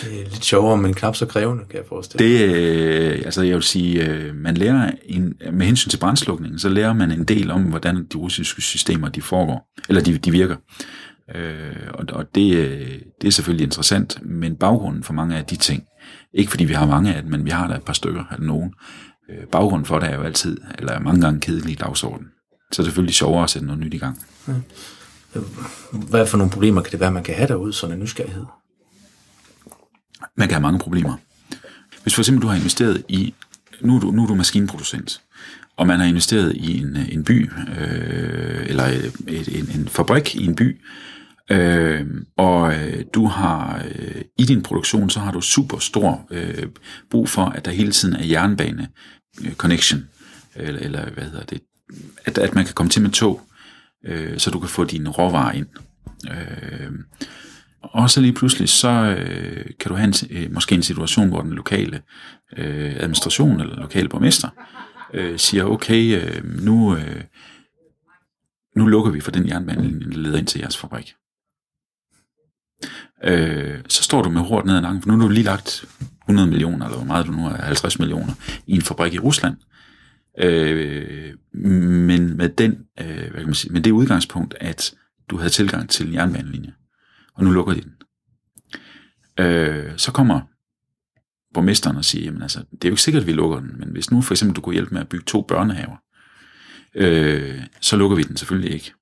Det 0.04 0.20
er 0.20 0.30
lidt 0.30 0.44
sjovere, 0.44 0.76
men 0.76 0.94
knap 0.94 1.16
så 1.16 1.26
krævende, 1.26 1.64
kan 1.70 1.76
jeg 1.76 1.84
forestille 1.88 2.26
Det, 2.26 2.54
øh, 2.54 3.22
altså 3.24 3.42
jeg 3.42 3.54
vil 3.54 3.62
sige, 3.62 4.06
øh, 4.06 4.34
man 4.34 4.56
lærer 4.56 4.90
en, 5.04 5.34
med 5.52 5.66
hensyn 5.66 5.90
til 5.90 5.98
brændslukningen, 5.98 6.58
så 6.58 6.68
lærer 6.68 6.92
man 6.92 7.10
en 7.10 7.24
del 7.24 7.50
om, 7.50 7.62
hvordan 7.62 8.06
de 8.12 8.18
russiske 8.18 8.62
systemer 8.62 9.08
de 9.08 9.22
foregår, 9.22 9.68
eller 9.88 10.02
de, 10.02 10.18
de 10.18 10.30
virker. 10.30 10.56
Øh, 11.34 11.76
og 11.94 12.04
og 12.12 12.34
det, 12.34 12.54
øh, 12.56 12.98
det 13.20 13.28
er 13.28 13.32
selvfølgelig 13.32 13.64
interessant, 13.64 14.18
men 14.22 14.56
baggrunden 14.56 15.02
for 15.02 15.12
mange 15.12 15.36
af 15.36 15.44
de 15.44 15.56
ting, 15.56 15.82
ikke 16.34 16.50
fordi 16.50 16.64
vi 16.64 16.72
har 16.72 16.86
mange 16.86 17.14
af 17.14 17.22
dem, 17.22 17.30
men 17.30 17.44
vi 17.44 17.50
har 17.50 17.66
der 17.66 17.74
et 17.76 17.82
par 17.82 17.92
stykker 17.92 18.24
eller 18.32 18.46
nogen, 18.46 18.72
øh, 19.30 19.46
baggrunden 19.52 19.86
for 19.86 19.98
det 19.98 20.10
er 20.10 20.14
jo 20.16 20.22
altid, 20.22 20.58
eller 20.78 21.00
mange 21.00 21.20
gange 21.20 21.40
kedelig 21.40 21.80
dagsorden. 21.80 22.26
Så 22.72 22.82
er 22.82 22.84
det 22.84 22.86
selvfølgelig 22.86 23.14
sjovere 23.14 23.44
at 23.44 23.50
sætte 23.50 23.66
noget 23.66 23.80
nyt 23.80 23.94
i 23.94 23.98
gang. 23.98 24.18
Ja. 24.48 24.52
Hvad 25.92 26.26
for 26.26 26.38
nogle 26.38 26.52
problemer 26.52 26.82
kan 26.82 26.92
det 26.92 27.00
være, 27.00 27.12
man 27.12 27.22
kan 27.22 27.34
have 27.34 27.48
derude, 27.48 27.72
sådan 27.72 27.96
en 27.96 28.02
nysgerrighed? 28.02 28.44
Man 30.36 30.48
kan 30.48 30.54
have 30.54 30.62
mange 30.62 30.78
problemer. 30.78 31.16
Hvis 32.02 32.14
for 32.14 32.22
eksempel 32.22 32.42
du 32.42 32.46
har 32.46 32.56
investeret 32.56 33.04
i, 33.08 33.34
nu 33.80 33.96
er 33.96 34.00
du, 34.00 34.10
nu 34.10 34.22
er 34.22 34.26
du 34.26 34.34
maskinproducent, 34.34 35.20
og 35.76 35.86
man 35.86 36.00
har 36.00 36.06
investeret 36.06 36.56
i 36.56 36.78
en, 36.80 36.96
øh, 36.96 37.12
en 37.12 37.24
by, 37.24 37.50
øh, 37.78 38.66
eller 38.66 38.84
et, 39.28 39.58
en, 39.58 39.80
en 39.80 39.88
fabrik 39.88 40.36
i 40.36 40.44
en 40.44 40.54
by, 40.54 40.80
øh, 41.50 42.06
og 42.36 42.74
øh, 42.74 43.04
du 43.14 43.26
har 43.26 43.84
øh, 43.94 44.22
i 44.38 44.44
din 44.44 44.62
produktion, 44.62 45.10
så 45.10 45.20
har 45.20 45.32
du 45.32 45.40
super 45.40 45.78
stor 45.78 46.26
øh, 46.30 46.66
brug 47.10 47.28
for, 47.28 47.44
at 47.44 47.64
der 47.64 47.70
hele 47.70 47.92
tiden 47.92 48.14
er 48.14 48.24
jernbane 48.24 48.88
øh, 49.44 49.54
connection, 49.54 50.08
eller, 50.54 50.80
eller 50.80 51.10
hvad 51.10 51.24
hedder 51.24 51.44
det, 51.44 51.60
at, 52.24 52.38
at 52.38 52.54
man 52.54 52.64
kan 52.64 52.74
komme 52.74 52.90
til 52.90 53.02
med 53.02 53.10
tog, 53.10 53.47
øh, 54.04 54.38
så 54.38 54.50
du 54.50 54.60
kan 54.60 54.68
få 54.68 54.84
dine 54.84 55.10
råvarer 55.10 55.52
ind. 55.52 55.66
Øh, 56.30 56.92
og 57.82 58.10
så 58.10 58.20
lige 58.20 58.32
pludselig, 58.32 58.68
så 58.68 58.88
øh, 58.88 59.64
kan 59.80 59.88
du 59.88 59.94
have 59.94 60.04
en, 60.04 60.14
øh, 60.30 60.52
måske 60.52 60.74
en 60.74 60.82
situation, 60.82 61.28
hvor 61.28 61.40
den 61.40 61.52
lokale 61.52 62.02
øh, 62.56 62.96
administration 62.96 63.60
eller 63.60 63.76
lokale 63.76 64.08
borgmester 64.08 64.48
øh, 65.14 65.38
siger, 65.38 65.64
okay, 65.64 66.22
øh, 66.22 66.64
nu, 66.64 66.96
øh, 66.96 67.24
nu 68.76 68.86
lukker 68.86 69.10
vi 69.10 69.20
for 69.20 69.30
den 69.30 69.48
jernbanelinje, 69.48 70.10
der 70.10 70.16
leder 70.16 70.38
ind 70.38 70.46
til 70.46 70.60
jeres 70.60 70.76
fabrik. 70.76 71.14
Øh, 73.24 73.78
så 73.88 74.02
står 74.02 74.22
du 74.22 74.30
med 74.30 74.40
hårdt 74.40 74.66
ned 74.66 74.76
ad 74.76 74.80
nakken, 74.80 75.02
for 75.02 75.08
nu 75.08 75.18
har 75.18 75.22
du 75.22 75.28
lige 75.28 75.44
lagt 75.44 75.84
100 76.22 76.48
millioner, 76.48 76.86
eller 76.86 76.96
hvor 76.96 77.06
meget 77.06 77.26
du 77.26 77.32
nu 77.32 77.42
har, 77.42 77.56
50 77.56 77.98
millioner, 77.98 78.32
i 78.66 78.74
en 78.74 78.82
fabrik 78.82 79.14
i 79.14 79.18
Rusland. 79.18 79.56
Øh, 79.56 79.77
Øh, 80.38 81.34
men 81.52 82.36
med, 82.36 82.48
den, 82.48 82.86
øh, 83.00 83.06
hvad 83.06 83.30
kan 83.30 83.46
man 83.46 83.54
sige, 83.54 83.72
med 83.72 83.80
det 83.80 83.90
udgangspunkt, 83.90 84.54
at 84.60 84.94
du 85.30 85.36
havde 85.36 85.50
tilgang 85.50 85.90
til 85.90 86.06
en 86.06 86.14
jernbanelinje, 86.14 86.74
og 87.34 87.44
nu 87.44 87.50
lukker 87.50 87.74
de 87.74 87.80
den. 87.80 87.94
Øh, 89.46 89.92
så 89.96 90.12
kommer 90.12 90.40
borgmesteren 91.54 91.96
og 91.96 92.04
siger, 92.04 92.24
jamen 92.24 92.42
altså, 92.42 92.58
det 92.58 92.84
er 92.84 92.88
jo 92.88 92.92
ikke 92.92 93.02
sikkert, 93.02 93.20
at 93.20 93.26
vi 93.26 93.32
lukker 93.32 93.60
den, 93.60 93.78
men 93.78 93.88
hvis 93.88 94.10
nu 94.10 94.22
for 94.22 94.34
eksempel 94.34 94.56
du 94.56 94.60
kunne 94.60 94.72
hjælpe 94.72 94.94
med 94.94 95.00
at 95.00 95.08
bygge 95.08 95.24
to 95.24 95.42
børnehaver, 95.42 95.96
øh, 96.94 97.62
så 97.80 97.96
lukker 97.96 98.16
vi 98.16 98.22
den 98.22 98.36
selvfølgelig 98.36 98.72
ikke. 98.72 98.94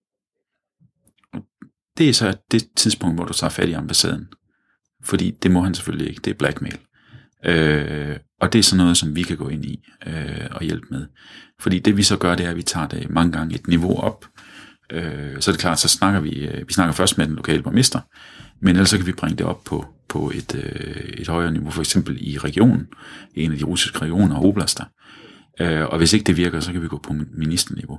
Det 1.99 2.09
er 2.09 2.13
så 2.13 2.37
det 2.51 2.69
tidspunkt, 2.77 3.17
hvor 3.17 3.25
du 3.25 3.33
tager 3.33 3.51
fat 3.51 3.69
i 3.69 3.73
ambassaden. 3.73 4.29
Fordi 5.05 5.31
det 5.31 5.51
må 5.51 5.61
han 5.61 5.75
selvfølgelig 5.75 6.09
ikke, 6.09 6.21
det 6.21 6.31
er 6.31 6.35
blackmail. 6.35 6.79
Øh, 7.47 8.17
og 8.41 8.53
det 8.53 8.59
er 8.59 8.63
sådan 8.63 8.85
noget, 8.85 8.97
som 8.97 9.17
vi 9.17 9.23
kan 9.23 9.37
gå 9.37 9.49
ind 9.49 9.65
i 9.65 9.89
øh, 10.07 10.47
og 10.51 10.63
hjælpe 10.63 10.87
med. 10.91 11.07
Fordi 11.61 11.79
det 11.79 11.97
vi 11.97 12.03
så 12.03 12.17
gør, 12.17 12.35
det 12.35 12.47
er, 12.47 12.51
at 12.51 12.57
vi 12.57 12.63
tager 12.63 12.87
det 12.87 13.11
mange 13.11 13.33
gange 13.33 13.55
et 13.55 13.67
niveau 13.67 14.01
op. 14.01 14.25
Øh, 14.93 15.41
så 15.41 15.51
er 15.51 15.53
det 15.53 15.61
klart, 15.61 15.79
så 15.79 15.89
snakker 15.89 16.21
vi, 16.21 16.31
øh, 16.31 16.69
vi 16.69 16.73
snakker 16.73 16.93
først 16.93 17.19
med 17.19 17.27
den 17.27 17.37
lokale 17.37 17.63
borgmester, 17.63 18.01
men 18.61 18.77
ellers 18.77 18.91
så 18.91 18.97
kan 18.97 19.07
vi 19.07 19.13
bringe 19.13 19.37
det 19.37 19.47
op 19.47 19.65
på, 19.65 19.87
på 20.09 20.33
et, 20.35 20.55
øh, 20.55 21.03
et 21.21 21.29
højere 21.29 21.53
niveau, 21.53 21.71
for 21.71 21.83
eksempel 21.83 22.19
i 22.21 22.39
regionen, 22.39 22.87
i 23.35 23.43
en 23.43 23.53
af 23.53 23.59
de 23.59 23.65
russiske 23.65 23.99
regioner 23.99 24.37
og 24.37 24.45
oblaster. 24.45 24.85
Øh, 25.61 25.87
og 25.87 25.99
hvis 25.99 26.13
ikke 26.13 26.25
det 26.25 26.37
virker, 26.37 26.61
så 26.61 26.73
kan 26.73 26.83
vi 26.83 26.89
gå 26.89 26.99
på 26.99 27.15
ministerniveau. 27.33 27.99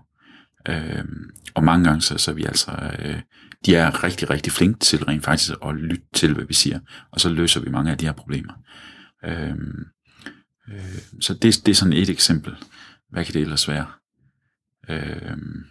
Øh, 0.69 1.05
og 1.53 1.63
mange 1.63 1.85
gange 1.85 2.01
så, 2.01 2.17
så 2.17 2.31
er 2.31 2.35
vi 2.35 2.45
altså, 2.45 2.71
øh, 2.99 3.19
de 3.65 3.75
er 3.75 4.03
rigtig, 4.03 4.29
rigtig 4.29 4.53
flinke 4.53 4.79
til 4.79 5.03
rent 5.03 5.23
faktisk 5.23 5.51
at 5.65 5.75
lytte 5.75 6.05
til, 6.13 6.33
hvad 6.33 6.45
vi 6.45 6.53
siger, 6.53 6.79
og 7.11 7.21
så 7.21 7.29
løser 7.29 7.61
vi 7.61 7.69
mange 7.69 7.91
af 7.91 7.97
de 7.97 8.05
her 8.05 8.11
problemer. 8.11 8.53
Øh, 9.23 9.55
øh, 10.69 11.01
så 11.21 11.33
det, 11.33 11.61
det 11.65 11.71
er 11.71 11.75
sådan 11.75 11.93
et 11.93 12.09
eksempel. 12.09 12.55
Hvad 13.09 13.25
kan 13.25 13.33
det 13.33 13.41
ellers 13.41 13.67
være? 13.67 13.87
Øhm, 14.89 15.65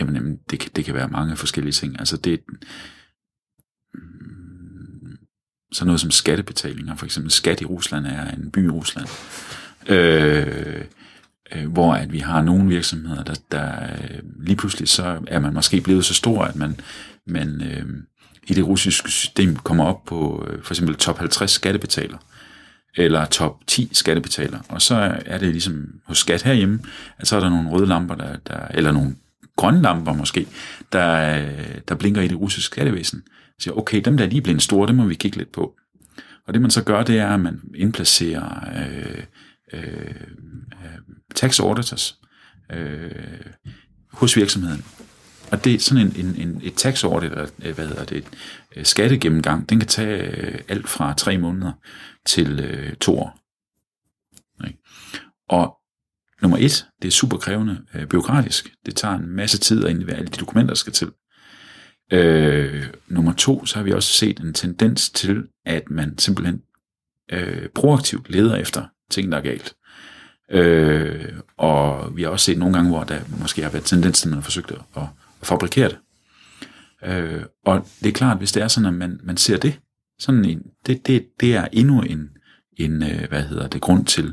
jamen, 0.00 0.14
jamen 0.14 0.38
det, 0.50 0.60
kan, 0.60 0.70
det 0.76 0.84
kan 0.84 0.94
være 0.94 1.08
mange 1.08 1.36
forskellige 1.36 1.72
ting. 1.72 1.98
Altså 1.98 2.16
det, 2.16 2.40
mm, 3.94 5.18
sådan 5.72 5.86
noget 5.86 6.00
som 6.00 6.10
skattebetalinger. 6.10 6.94
For 6.96 7.06
eksempel 7.06 7.30
skat 7.32 7.60
i 7.60 7.64
Rusland 7.64 8.06
er 8.06 8.30
en 8.30 8.50
by 8.50 8.66
i 8.66 8.70
Rusland. 8.70 9.08
Øh, 9.88 10.84
øh, 11.52 11.72
hvor 11.72 11.94
at 11.94 12.12
vi 12.12 12.18
har 12.18 12.42
nogle 12.42 12.68
virksomheder, 12.68 13.22
der, 13.24 13.34
der 13.52 13.92
øh, 13.92 14.20
lige 14.40 14.56
pludselig 14.56 14.88
så 14.88 15.20
er 15.26 15.38
man 15.38 15.54
måske 15.54 15.80
blevet 15.80 16.04
så 16.04 16.14
stor, 16.14 16.44
at 16.44 16.56
man, 16.56 16.80
man 17.26 17.62
øh, 17.62 17.86
i 18.46 18.54
det 18.54 18.66
russiske 18.66 19.10
system 19.10 19.56
kommer 19.56 19.84
op 19.84 20.04
på 20.04 20.46
øh, 20.48 20.62
for 20.62 20.74
eksempel 20.74 20.96
top 20.96 21.18
50 21.18 21.50
skattebetaler 21.50 22.18
eller 22.96 23.24
top 23.24 23.66
10 23.66 23.88
skattebetaler. 23.92 24.58
Og 24.68 24.82
så 24.82 25.16
er 25.26 25.38
det 25.38 25.48
ligesom 25.48 25.86
hos 26.04 26.18
skat 26.18 26.42
herhjemme, 26.42 26.80
at 27.18 27.26
så 27.26 27.36
er 27.36 27.40
der 27.40 27.50
nogle 27.50 27.70
røde 27.70 27.86
lamper, 27.86 28.14
der, 28.14 28.36
der, 28.46 28.66
eller 28.70 28.92
nogle 28.92 29.16
grønne 29.56 29.82
lamper 29.82 30.12
måske, 30.12 30.46
der, 30.92 31.44
der 31.88 31.94
blinker 31.94 32.22
i 32.22 32.28
det 32.28 32.40
russiske 32.40 32.74
skattevæsen. 32.74 33.22
Så 33.26 33.62
siger, 33.62 33.78
okay, 33.78 34.00
dem 34.04 34.16
der 34.16 34.24
er 34.24 34.28
lige 34.28 34.42
blevet 34.42 34.62
store, 34.62 34.88
dem 34.88 34.96
må 34.96 35.04
vi 35.04 35.14
kigge 35.14 35.38
lidt 35.38 35.52
på. 35.52 35.74
Og 36.46 36.54
det 36.54 36.62
man 36.62 36.70
så 36.70 36.84
gør, 36.84 37.02
det 37.02 37.18
er, 37.18 37.28
at 37.28 37.40
man 37.40 37.60
indplacerer 37.74 38.68
øh, 38.76 39.22
øh, 39.72 39.82
øh 40.84 40.98
tax 41.34 41.60
auditors 41.60 42.18
øh, 42.72 43.10
hos 44.12 44.36
virksomheden. 44.36 44.84
Og 45.50 45.64
det 45.64 45.74
er 45.74 45.78
sådan 45.78 46.06
en, 46.06 46.26
en, 46.26 46.48
en 46.48 46.60
et 46.64 46.74
tax 46.74 47.04
audit, 47.04 47.30
eller 47.30 47.46
øh, 47.64 47.74
hvad 47.74 47.86
hedder 47.86 48.04
det, 48.04 48.18
et 48.18 48.24
øh, 48.76 48.84
skattegennemgang, 48.84 49.68
den 49.68 49.78
kan 49.78 49.88
tage 49.88 50.22
øh, 50.22 50.58
alt 50.68 50.88
fra 50.88 51.14
tre 51.14 51.38
måneder 51.38 51.72
til 52.26 52.60
øh, 52.60 52.96
to 52.96 53.18
år. 53.18 53.38
Okay. 54.60 54.72
Og 55.48 55.76
nummer 56.42 56.58
et, 56.60 56.86
det 57.02 57.08
er 57.08 57.12
super 57.12 57.36
krævende 57.36 57.82
øh, 57.94 58.06
byråkratisk. 58.06 58.74
Det 58.86 58.96
tager 58.96 59.14
en 59.14 59.28
masse 59.28 59.58
tid 59.58 59.84
at 59.84 59.90
indlevere 59.90 60.16
alle 60.16 60.28
de 60.28 60.40
dokumenter, 60.40 60.74
der 60.74 60.78
skal 60.78 60.92
til. 60.92 61.12
Øh, 62.12 62.86
nummer 63.08 63.32
to, 63.32 63.66
så 63.66 63.76
har 63.76 63.82
vi 63.82 63.92
også 63.92 64.12
set 64.12 64.40
en 64.40 64.54
tendens 64.54 65.10
til, 65.10 65.44
at 65.64 65.90
man 65.90 66.18
simpelthen 66.18 66.62
øh, 67.32 67.68
proaktivt 67.68 68.30
leder 68.30 68.56
efter 68.56 68.86
ting, 69.10 69.32
der 69.32 69.38
er 69.38 69.42
galt. 69.42 69.74
Øh, 70.50 71.32
og 71.56 72.16
vi 72.16 72.22
har 72.22 72.30
også 72.30 72.44
set 72.44 72.58
nogle 72.58 72.74
gange, 72.74 72.90
hvor 72.90 73.04
der 73.04 73.20
måske 73.40 73.62
har 73.62 73.70
været 73.70 73.84
tendens 73.84 74.20
til, 74.20 74.28
at 74.28 74.30
man 74.30 74.36
har 74.36 74.42
forsøgt 74.42 74.70
at, 74.70 74.78
at 74.96 75.06
fabrikere 75.42 75.88
det. 75.88 75.98
Øh, 77.04 77.42
og 77.64 77.86
det 78.00 78.08
er 78.08 78.12
klart, 78.12 78.38
hvis 78.38 78.52
det 78.52 78.62
er 78.62 78.68
sådan, 78.68 78.86
at 78.86 78.94
man, 78.94 79.20
man 79.22 79.36
ser 79.36 79.58
det, 79.58 79.80
sådan 80.18 80.44
en, 80.44 80.62
det, 80.86 81.06
det, 81.06 81.26
det 81.40 81.54
er 81.54 81.68
endnu 81.72 82.00
en, 82.00 82.28
en 82.76 83.02
øh, 83.02 83.28
hvad 83.28 83.42
hedder 83.42 83.68
det, 83.68 83.80
grund 83.80 84.06
til 84.06 84.32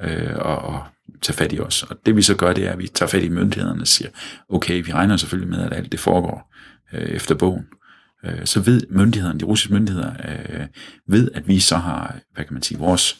øh, 0.00 0.30
at, 0.30 0.74
at 0.74 0.80
tage 1.22 1.36
fat 1.36 1.52
i 1.52 1.60
os. 1.60 1.82
Og 1.82 1.96
det 2.06 2.16
vi 2.16 2.22
så 2.22 2.36
gør, 2.36 2.52
det 2.52 2.66
er, 2.66 2.72
at 2.72 2.78
vi 2.78 2.88
tager 2.88 3.10
fat 3.10 3.24
i 3.24 3.28
myndighederne 3.28 3.80
og 3.80 3.86
siger, 3.86 4.10
okay, 4.48 4.84
vi 4.84 4.92
regner 4.92 5.16
selvfølgelig 5.16 5.50
med, 5.50 5.60
at 5.60 5.72
alt 5.72 5.92
det 5.92 6.00
foregår 6.00 6.54
øh, 6.92 7.08
efter 7.08 7.34
bogen. 7.34 7.66
Øh, 8.24 8.46
så 8.46 8.60
ved 8.60 8.82
myndighederne, 8.90 9.40
de 9.40 9.44
russiske 9.44 9.74
myndigheder, 9.74 10.12
øh, 10.28 10.66
ved, 11.08 11.30
at 11.34 11.48
vi 11.48 11.60
så 11.60 11.76
har, 11.76 12.16
hvad 12.34 12.44
kan 12.44 12.54
man 12.54 12.62
sige, 12.62 12.78
vores 12.78 13.18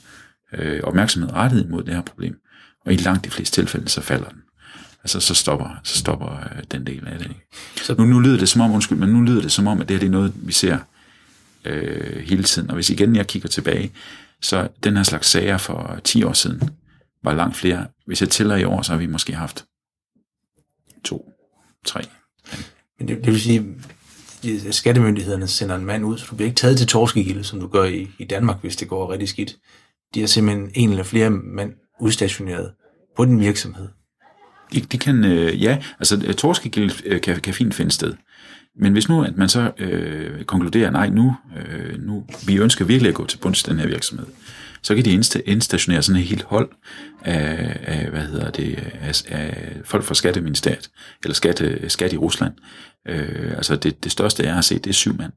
øh, 0.52 0.80
opmærksomhed 0.82 1.32
rettet 1.32 1.70
mod 1.70 1.82
det 1.82 1.94
her 1.94 2.02
problem. 2.02 2.36
Og 2.86 2.92
i 2.92 2.96
langt 2.96 3.24
de 3.24 3.30
fleste 3.30 3.60
tilfælde, 3.60 3.88
så 3.88 4.00
falder 4.00 4.28
den. 4.28 4.42
Altså, 5.04 5.20
så 5.20 5.34
stopper, 5.34 5.80
så 5.84 5.98
stopper 5.98 6.28
øh, 6.28 6.62
den 6.72 6.86
del 6.86 7.06
af 7.06 7.18
det. 7.18 7.26
Ikke? 7.28 7.46
Så 7.76 7.94
nu, 7.98 8.04
nu 8.04 8.20
lyder 8.20 8.38
det 8.38 8.48
som 8.48 8.60
om, 8.60 8.72
undskyld, 8.72 8.98
men 8.98 9.08
nu 9.08 9.20
lyder 9.20 9.42
det 9.42 9.52
som 9.52 9.66
om, 9.66 9.80
at 9.80 9.88
det 9.88 9.96
her 9.96 10.00
det 10.00 10.06
er 10.06 10.10
noget, 10.10 10.32
vi 10.36 10.52
ser 10.52 10.78
øh, 11.64 12.20
hele 12.20 12.42
tiden. 12.42 12.70
Og 12.70 12.74
hvis 12.74 12.90
igen 12.90 13.16
jeg 13.16 13.26
kigger 13.26 13.48
tilbage, 13.48 13.92
så 14.42 14.68
den 14.84 14.96
her 14.96 15.02
slags 15.02 15.28
sager 15.28 15.58
for 15.58 16.00
10 16.04 16.24
år 16.24 16.32
siden 16.32 16.70
var 17.24 17.34
langt 17.34 17.56
flere. 17.56 17.86
Hvis 18.06 18.20
jeg 18.20 18.28
tæller 18.28 18.56
i 18.56 18.64
år, 18.64 18.82
så 18.82 18.92
har 18.92 18.98
vi 18.98 19.06
måske 19.06 19.32
haft 19.32 19.64
to, 21.04 21.32
tre. 21.86 22.00
Men 22.98 23.08
det, 23.08 23.16
det 23.16 23.26
vil 23.26 23.40
sige, 23.40 23.76
at 24.66 24.74
skattemyndighederne 24.74 25.48
sender 25.48 25.76
en 25.76 25.84
mand 25.84 26.04
ud, 26.04 26.18
så 26.18 26.26
du 26.30 26.36
bliver 26.36 26.48
ikke 26.48 26.60
taget 26.60 26.78
til 26.78 26.86
torskegilde, 26.86 27.44
som 27.44 27.60
du 27.60 27.66
gør 27.66 27.84
i, 27.84 28.08
i 28.18 28.24
Danmark, 28.24 28.60
hvis 28.60 28.76
det 28.76 28.88
går 28.88 29.12
rigtig 29.12 29.28
skidt. 29.28 29.56
De 30.14 30.20
har 30.20 30.26
simpelthen 30.26 30.70
en 30.74 30.90
eller 30.90 31.02
flere 31.02 31.30
mand 31.30 31.72
udstationeret 32.00 32.72
på 33.16 33.24
den 33.24 33.40
virksomhed. 33.40 33.88
De, 34.72 34.80
de 34.80 34.98
kan, 34.98 35.24
øh, 35.24 35.62
ja, 35.62 35.82
altså 35.98 36.34
torskegilde 36.38 36.94
øh, 37.04 37.20
kan, 37.20 37.40
kan 37.40 37.54
fint 37.54 37.74
finde 37.74 37.90
sted. 37.90 38.14
Men 38.80 38.92
hvis 38.92 39.08
nu, 39.08 39.24
at 39.24 39.36
man 39.36 39.48
så 39.48 39.72
øh, 39.78 40.44
konkluderer, 40.44 40.90
nej, 40.90 41.08
nu, 41.08 41.36
øh, 41.56 42.02
nu, 42.02 42.26
vi 42.46 42.56
ønsker 42.56 42.84
virkelig 42.84 43.08
at 43.08 43.14
gå 43.14 43.26
til 43.26 43.38
bunds 43.38 43.62
den 43.62 43.78
her 43.78 43.86
virksomhed, 43.86 44.26
så 44.82 44.94
kan 44.94 45.04
de 45.04 45.22
indstationere 45.46 46.02
sådan 46.02 46.20
et 46.20 46.26
helt 46.26 46.42
hold 46.42 46.68
af, 47.22 47.76
af 47.82 48.10
hvad 48.10 48.20
hedder 48.20 48.50
det, 48.50 48.78
af, 49.00 49.22
af 49.28 49.76
folk 49.84 50.04
fra 50.04 50.14
Skatteministeriet, 50.14 50.90
eller 51.24 51.34
Skatte, 51.34 51.90
Skat 51.90 52.12
i 52.12 52.16
Rusland. 52.16 52.54
Øh, 53.08 53.52
altså 53.56 53.76
det, 53.76 54.04
det 54.04 54.12
største, 54.12 54.42
jeg 54.42 54.54
har 54.54 54.60
set, 54.60 54.84
det 54.84 54.90
er 54.90 54.94
syv 54.94 55.16
mand, 55.16 55.32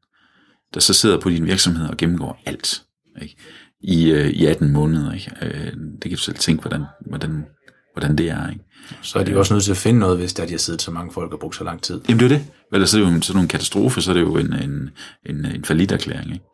der 0.74 0.80
så 0.80 0.94
sidder 0.94 1.20
på 1.20 1.30
din 1.30 1.46
virksomhed 1.46 1.90
og 1.90 1.98
gennemgår 1.98 2.42
alt. 2.46 2.84
Ikke? 3.22 3.36
I, 3.82 4.12
øh, 4.12 4.30
I 4.30 4.46
18 4.46 4.74
måneder. 4.74 5.14
Ikke? 5.14 5.32
Øh, 5.42 5.74
det 5.74 6.02
kan 6.02 6.12
du 6.12 6.18
selv 6.18 6.36
tænke, 6.36 6.62
hvordan, 6.62 6.84
hvordan, 7.10 7.46
hvordan 7.94 8.18
det 8.18 8.30
er. 8.30 8.50
Ikke? 8.50 8.64
Så 9.02 9.20
er 9.20 9.24
de 9.24 9.38
også 9.38 9.54
nødt 9.54 9.64
til 9.64 9.72
at 9.72 9.78
finde 9.78 10.00
noget, 10.00 10.18
hvis 10.18 10.34
der 10.34 10.46
de 10.46 10.52
har 10.52 10.58
siddet 10.58 10.82
så 10.82 10.92
mange 10.92 11.14
folk 11.14 11.34
og 11.34 11.40
brugt 11.40 11.56
så 11.56 11.64
lang 11.64 11.82
tid. 11.82 12.02
Jamen 12.10 12.20
det 12.20 12.32
er 12.32 12.38
det. 12.38 12.48
Ellers 12.74 12.94
er 12.94 13.00
det 13.00 13.16
jo 13.16 13.22
sådan 13.22 13.42
en 13.42 13.48
katastrofe, 13.48 14.02
så 14.02 14.12
er 14.12 14.14
det 14.14 14.22
jo 14.22 14.38
en, 14.38 14.54
en, 14.54 14.90
en, 15.26 15.46
en 15.46 15.64
erklæring. 15.90 16.34
Ikke? 16.34 16.46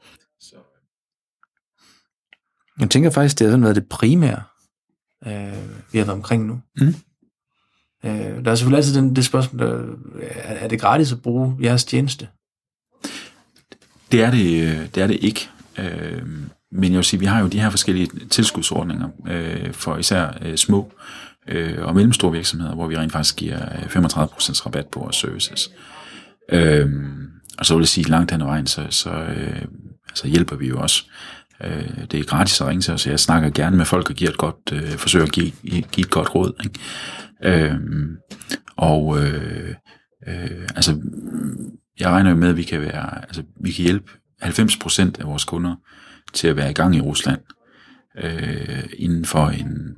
Så. 0.41 0.55
Jeg 2.79 2.89
tænker 2.89 3.09
faktisk, 3.09 3.39
det 3.39 3.47
har 3.47 3.51
sådan 3.51 3.63
været 3.63 3.75
det 3.75 3.89
primære, 3.89 4.43
øh, 5.27 5.33
vi 5.91 5.97
har 5.97 6.05
været 6.05 6.17
omkring 6.17 6.45
nu. 6.45 6.61
Mm. 6.77 6.95
Øh, 8.05 8.45
der 8.45 8.51
er 8.51 8.55
selvfølgelig 8.55 8.77
altid 8.77 8.95
den, 8.95 9.15
det 9.15 9.25
spørgsmål, 9.25 9.59
der, 9.59 9.95
er, 10.21 10.53
er 10.53 10.67
det 10.67 10.81
gratis 10.81 11.11
at 11.11 11.21
bruge 11.21 11.57
jeres 11.61 11.85
tjeneste? 11.85 12.27
Det 14.11 14.23
er 14.23 14.31
det, 14.31 14.63
øh, 14.63 14.95
det, 14.95 15.03
er 15.03 15.07
det 15.07 15.17
ikke. 15.21 15.49
Øh, 15.77 16.23
men 16.71 16.91
jeg 16.91 16.97
vil 16.97 17.03
sige, 17.03 17.19
vi 17.19 17.25
har 17.25 17.41
jo 17.41 17.47
de 17.47 17.61
her 17.61 17.69
forskellige 17.69 18.09
tilskudsordninger 18.29 19.09
øh, 19.27 19.73
for 19.73 19.97
især 19.97 20.37
øh, 20.41 20.57
små 20.57 20.91
øh, 20.93 21.28
øh, 21.49 21.85
og 21.85 21.95
mellemstore 21.95 22.31
virksomheder, 22.31 22.75
hvor 22.75 22.87
vi 22.87 22.97
rent 22.97 23.11
faktisk 23.11 23.35
giver 23.35 23.61
øh, 23.61 23.83
35% 23.83 24.65
rabat 24.65 24.87
på 24.87 24.99
vores 24.99 25.15
services. 25.15 25.69
Øh, 26.51 26.89
og 27.57 27.65
så 27.65 27.75
vil 27.75 27.81
jeg 27.81 27.87
sige, 27.87 28.09
langt 28.09 28.31
hen 28.31 28.41
ad 28.41 28.45
vejen, 28.45 28.67
så, 28.67 28.87
så 28.89 29.09
øh, 29.09 29.61
altså 30.09 30.27
hjælper 30.27 30.55
vi 30.55 30.67
jo 30.67 30.81
også 30.81 31.03
Øh, 31.63 32.05
det 32.11 32.19
er 32.19 32.23
gratis 32.23 32.61
at 32.61 32.67
ringe 32.67 32.81
til 32.81 32.93
os, 32.93 33.07
jeg 33.07 33.19
snakker 33.19 33.49
gerne 33.49 33.77
med 33.77 33.85
folk 33.85 34.09
og 34.09 34.15
giver 34.15 34.31
et 34.31 34.37
godt, 34.37 34.55
øh, 34.73 34.91
forsøger 34.91 35.25
at 35.25 35.31
give, 35.31 35.51
give 35.63 36.05
et 36.05 36.09
godt 36.09 36.35
råd. 36.35 36.53
Ikke? 36.63 36.79
Øh, 37.43 37.75
og 38.77 39.19
øh, 39.23 39.75
øh, 40.27 40.67
altså, 40.75 41.01
jeg 41.99 42.09
regner 42.09 42.29
jo 42.29 42.35
med, 42.35 42.49
at 42.49 42.57
vi 42.57 42.63
kan, 42.63 42.81
være, 42.81 43.21
altså, 43.21 43.43
vi 43.63 43.71
kan 43.71 43.83
hjælpe 43.83 44.11
90% 44.43 45.01
af 45.19 45.27
vores 45.27 45.45
kunder 45.45 45.75
til 46.33 46.47
at 46.47 46.55
være 46.55 46.69
i 46.69 46.73
gang 46.73 46.95
i 46.95 47.01
Rusland 47.01 47.39
øh, 48.23 48.83
inden 48.97 49.25
for 49.25 49.47
en 49.47 49.95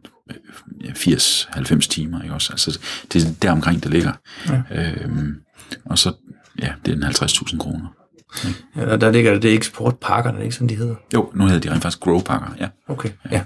80-90 0.83 1.79
timer. 1.79 2.21
Ikke 2.21 2.33
også? 2.33 2.53
Altså, 2.53 2.79
det 3.13 3.23
er 3.23 3.27
der 3.41 3.51
omkring, 3.51 3.83
det 3.83 3.91
ligger. 3.91 4.11
Ja. 4.49 4.61
Øhm, 4.71 5.35
og 5.85 5.99
så, 5.99 6.13
ja, 6.59 6.73
det 6.85 6.91
er 6.91 6.95
en 6.95 7.03
50.000 7.03 7.57
kroner. 7.57 7.87
Ja, 8.75 8.97
der 8.97 9.11
ligger 9.11 9.39
det, 9.39 9.51
er 9.51 9.55
eksportpakkerne, 9.55 10.43
ikke 10.43 10.55
sådan 10.55 10.69
de 10.69 10.75
hedder? 10.75 10.95
Jo, 11.13 11.31
nu 11.35 11.45
hedder 11.45 11.59
de 11.59 11.71
rent 11.71 11.81
faktisk 11.81 11.99
growpakker, 11.99 12.47
ja. 12.59 12.67
Okay, 12.87 13.09
ja. 13.31 13.41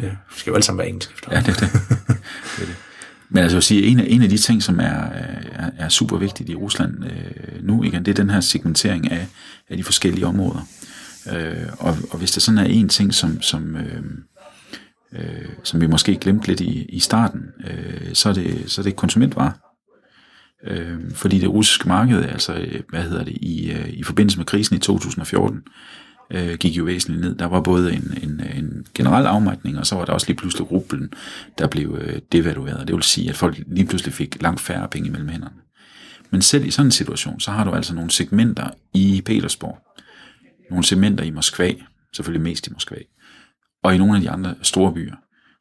ja. 0.00 0.04
Det 0.04 0.16
skal 0.36 0.50
jo 0.50 0.54
alle 0.54 0.64
sammen 0.64 0.78
være 0.78 0.88
engelsk 0.88 1.12
efter. 1.14 1.28
Ja, 1.32 1.40
det 1.40 1.48
er 1.48 1.52
det. 1.52 1.72
det, 1.98 2.62
er 2.62 2.66
det. 2.66 2.76
Men 3.30 3.42
altså 3.42 3.56
at 3.56 3.64
sige, 3.64 3.82
en 3.82 4.00
af, 4.00 4.04
en 4.08 4.22
af 4.22 4.28
de 4.28 4.36
ting, 4.36 4.62
som 4.62 4.80
er, 4.80 4.84
er, 4.84 5.70
er 5.78 5.88
super 5.88 6.16
vigtigt 6.16 6.48
i 6.48 6.54
Rusland 6.54 7.04
øh, 7.04 7.62
nu 7.64 7.82
igen, 7.82 8.04
det 8.04 8.10
er 8.10 8.14
den 8.14 8.30
her 8.30 8.40
segmentering 8.40 9.10
af, 9.10 9.26
af 9.68 9.76
de 9.76 9.84
forskellige 9.84 10.26
områder. 10.26 10.66
Øh, 11.32 11.68
og, 11.78 11.96
og 12.10 12.18
hvis 12.18 12.30
der 12.30 12.40
sådan 12.40 12.58
er 12.58 12.64
en 12.64 12.88
ting, 12.88 13.14
som, 13.14 13.42
som, 13.42 13.76
øh, 13.76 14.02
øh, 15.12 15.48
som 15.62 15.80
vi 15.80 15.86
måske 15.86 16.16
glemte 16.16 16.48
lidt 16.48 16.60
i, 16.60 16.84
i 16.84 17.00
starten, 17.00 17.42
øh, 17.66 18.14
så, 18.14 18.28
er 18.28 18.32
det, 18.32 18.70
så 18.70 18.80
er 18.80 18.82
det 18.82 18.96
konsumentvarer. 18.96 19.52
Øh, 20.64 20.98
fordi 21.14 21.38
det 21.38 21.48
russiske 21.48 21.88
marked, 21.88 22.24
altså 22.24 22.54
øh, 22.54 22.80
hvad 22.88 23.02
hedder 23.02 23.24
det, 23.24 23.36
i, 23.40 23.70
øh, 23.70 23.88
i 23.88 24.02
forbindelse 24.02 24.38
med 24.38 24.46
krisen 24.46 24.76
i 24.76 24.78
2014, 24.78 25.62
øh, 26.30 26.54
gik 26.58 26.76
jo 26.76 26.84
væsentligt 26.84 27.20
ned. 27.20 27.34
Der 27.34 27.46
var 27.46 27.60
både 27.60 27.92
en, 27.92 28.18
en, 28.22 28.42
en 28.56 28.86
generel 28.94 29.26
afmatning, 29.26 29.78
og 29.78 29.86
så 29.86 29.94
var 29.94 30.04
der 30.04 30.12
også 30.12 30.26
lige 30.26 30.36
pludselig 30.36 30.70
rublen, 30.70 31.12
der 31.58 31.66
blev 31.66 31.98
øh, 32.00 32.20
devalueret. 32.32 32.88
Det 32.88 32.94
vil 32.94 33.02
sige, 33.02 33.30
at 33.30 33.36
folk 33.36 33.62
lige 33.66 33.86
pludselig 33.86 34.14
fik 34.14 34.42
langt 34.42 34.60
færre 34.60 34.88
penge 34.88 35.10
mellem 35.10 35.28
hænderne. 35.28 35.56
Men 36.30 36.42
selv 36.42 36.66
i 36.66 36.70
sådan 36.70 36.86
en 36.86 36.92
situation, 36.92 37.40
så 37.40 37.50
har 37.50 37.64
du 37.64 37.70
altså 37.70 37.94
nogle 37.94 38.10
segmenter 38.10 38.70
i 38.94 39.22
Petersborg, 39.24 39.78
nogle 40.70 40.84
segmenter 40.84 41.24
i 41.24 41.30
Moskva, 41.30 41.72
selvfølgelig 42.12 42.42
mest 42.42 42.66
i 42.66 42.70
Moskva, 42.72 42.96
og 43.88 43.94
i 43.94 43.98
nogle 43.98 44.16
af 44.16 44.20
de 44.22 44.30
andre 44.30 44.54
store 44.62 44.92
byer, 44.92 45.14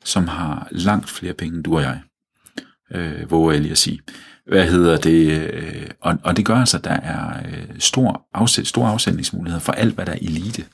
som 0.05 0.27
har 0.27 0.67
langt 0.71 1.09
flere 1.09 1.33
penge 1.33 1.55
end 1.55 1.63
du 1.63 1.75
og 1.75 1.81
jeg, 1.81 2.01
øh, 2.91 3.31
våger 3.31 3.51
jeg 3.51 3.61
lige 3.61 3.71
at 3.71 3.77
sige. 3.77 3.99
Hvad 4.47 4.69
hedder 4.69 4.97
det? 4.97 5.51
Øh, 5.53 5.89
og, 6.01 6.17
og 6.23 6.37
det 6.37 6.45
gør 6.45 6.55
altså, 6.55 6.77
at 6.77 6.83
der 6.83 6.89
er 6.89 7.39
øh, 7.45 7.79
stor 7.79 8.27
afsæt, 8.33 8.67
store 8.67 8.89
afsætningsmuligheder 8.89 9.59
for 9.59 9.71
alt, 9.71 9.95
hvad 9.95 10.05
der 10.05 10.11
er 10.11 10.17
elite. 10.21 10.65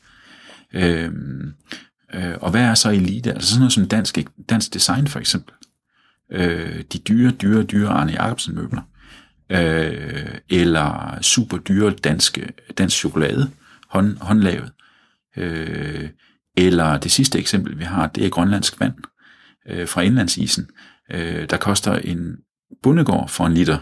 Øh, 0.73 1.11
øh, 2.13 2.33
og 2.41 2.51
hvad 2.51 2.61
er 2.61 2.73
så 2.73 2.89
elite? 2.89 3.33
Altså 3.33 3.49
sådan 3.49 3.59
noget 3.59 3.73
som 3.73 3.87
dansk, 3.87 4.19
dansk 4.49 4.73
design 4.73 5.07
for 5.07 5.19
eksempel. 5.19 5.53
Øh, 6.31 6.83
de 6.93 6.97
dyre, 6.97 7.31
dyre, 7.31 7.63
dyre 7.63 7.89
Arne 7.89 8.11
Jacobsen 8.11 8.55
møbler. 8.55 8.81
Øh, 9.49 10.35
eller 10.49 11.17
super 11.21 11.57
dyre 11.57 11.91
danske, 11.91 12.53
dansk 12.77 12.97
chokolade, 12.97 13.49
hånd, 13.89 14.17
håndlavet. 14.17 14.71
Øh, 15.37 16.09
eller 16.57 16.97
det 16.97 17.11
sidste 17.11 17.39
eksempel, 17.39 17.79
vi 17.79 17.83
har, 17.83 18.07
det 18.07 18.25
er 18.25 18.29
grønlandsk 18.29 18.79
vand 18.79 18.93
øh, 19.69 19.87
fra 19.87 20.01
indlandsisen, 20.01 20.69
øh, 21.11 21.49
der 21.49 21.57
koster 21.57 21.95
en 21.95 22.35
bundegård 22.83 23.29
for 23.29 23.45
en 23.45 23.53
liter, 23.53 23.77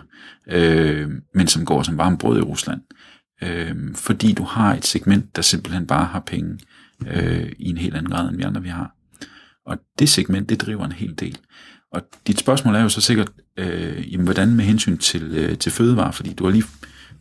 øh, 0.48 1.10
men 1.34 1.48
som 1.48 1.66
går 1.66 1.84
som 1.84 1.98
varmt 1.98 2.20
brød 2.20 2.38
i 2.38 2.42
Rusland. 2.42 2.82
Øh, 3.44 3.96
fordi 3.96 4.34
du 4.34 4.44
har 4.44 4.76
et 4.76 4.86
segment, 4.86 5.36
der 5.36 5.42
simpelthen 5.42 5.88
bare 5.88 6.06
har 6.06 6.20
penge 6.20 6.60
øh, 7.08 7.52
i 7.60 7.70
en 7.70 7.78
helt 7.78 7.96
anden 7.96 8.12
grad, 8.12 8.30
end 8.30 8.38
vi 8.38 8.44
andre 8.44 8.62
vi 8.62 8.70
har. 8.70 8.96
Og 9.66 9.78
det 10.00 10.10
segment, 10.10 10.50
det 10.50 10.62
driver 10.62 10.86
en 10.86 10.92
hel 10.92 11.20
del. 11.20 11.38
Og 11.94 12.02
dit 12.28 12.40
spørgsmål 12.40 12.76
er 12.76 12.82
jo 12.82 12.90
så 12.90 13.02
sikkert, 13.02 13.32
øh, 13.58 14.14
jamen, 14.14 14.26
hvordan 14.26 14.56
med 14.56 14.66
hensyn 14.66 14.98
til, 14.98 15.24
øh, 15.24 15.58
til 15.58 15.72
fødevare, 15.72 16.14
fordi 16.14 16.34
du 16.34 16.44
har 16.44 16.52
lige 16.52 16.64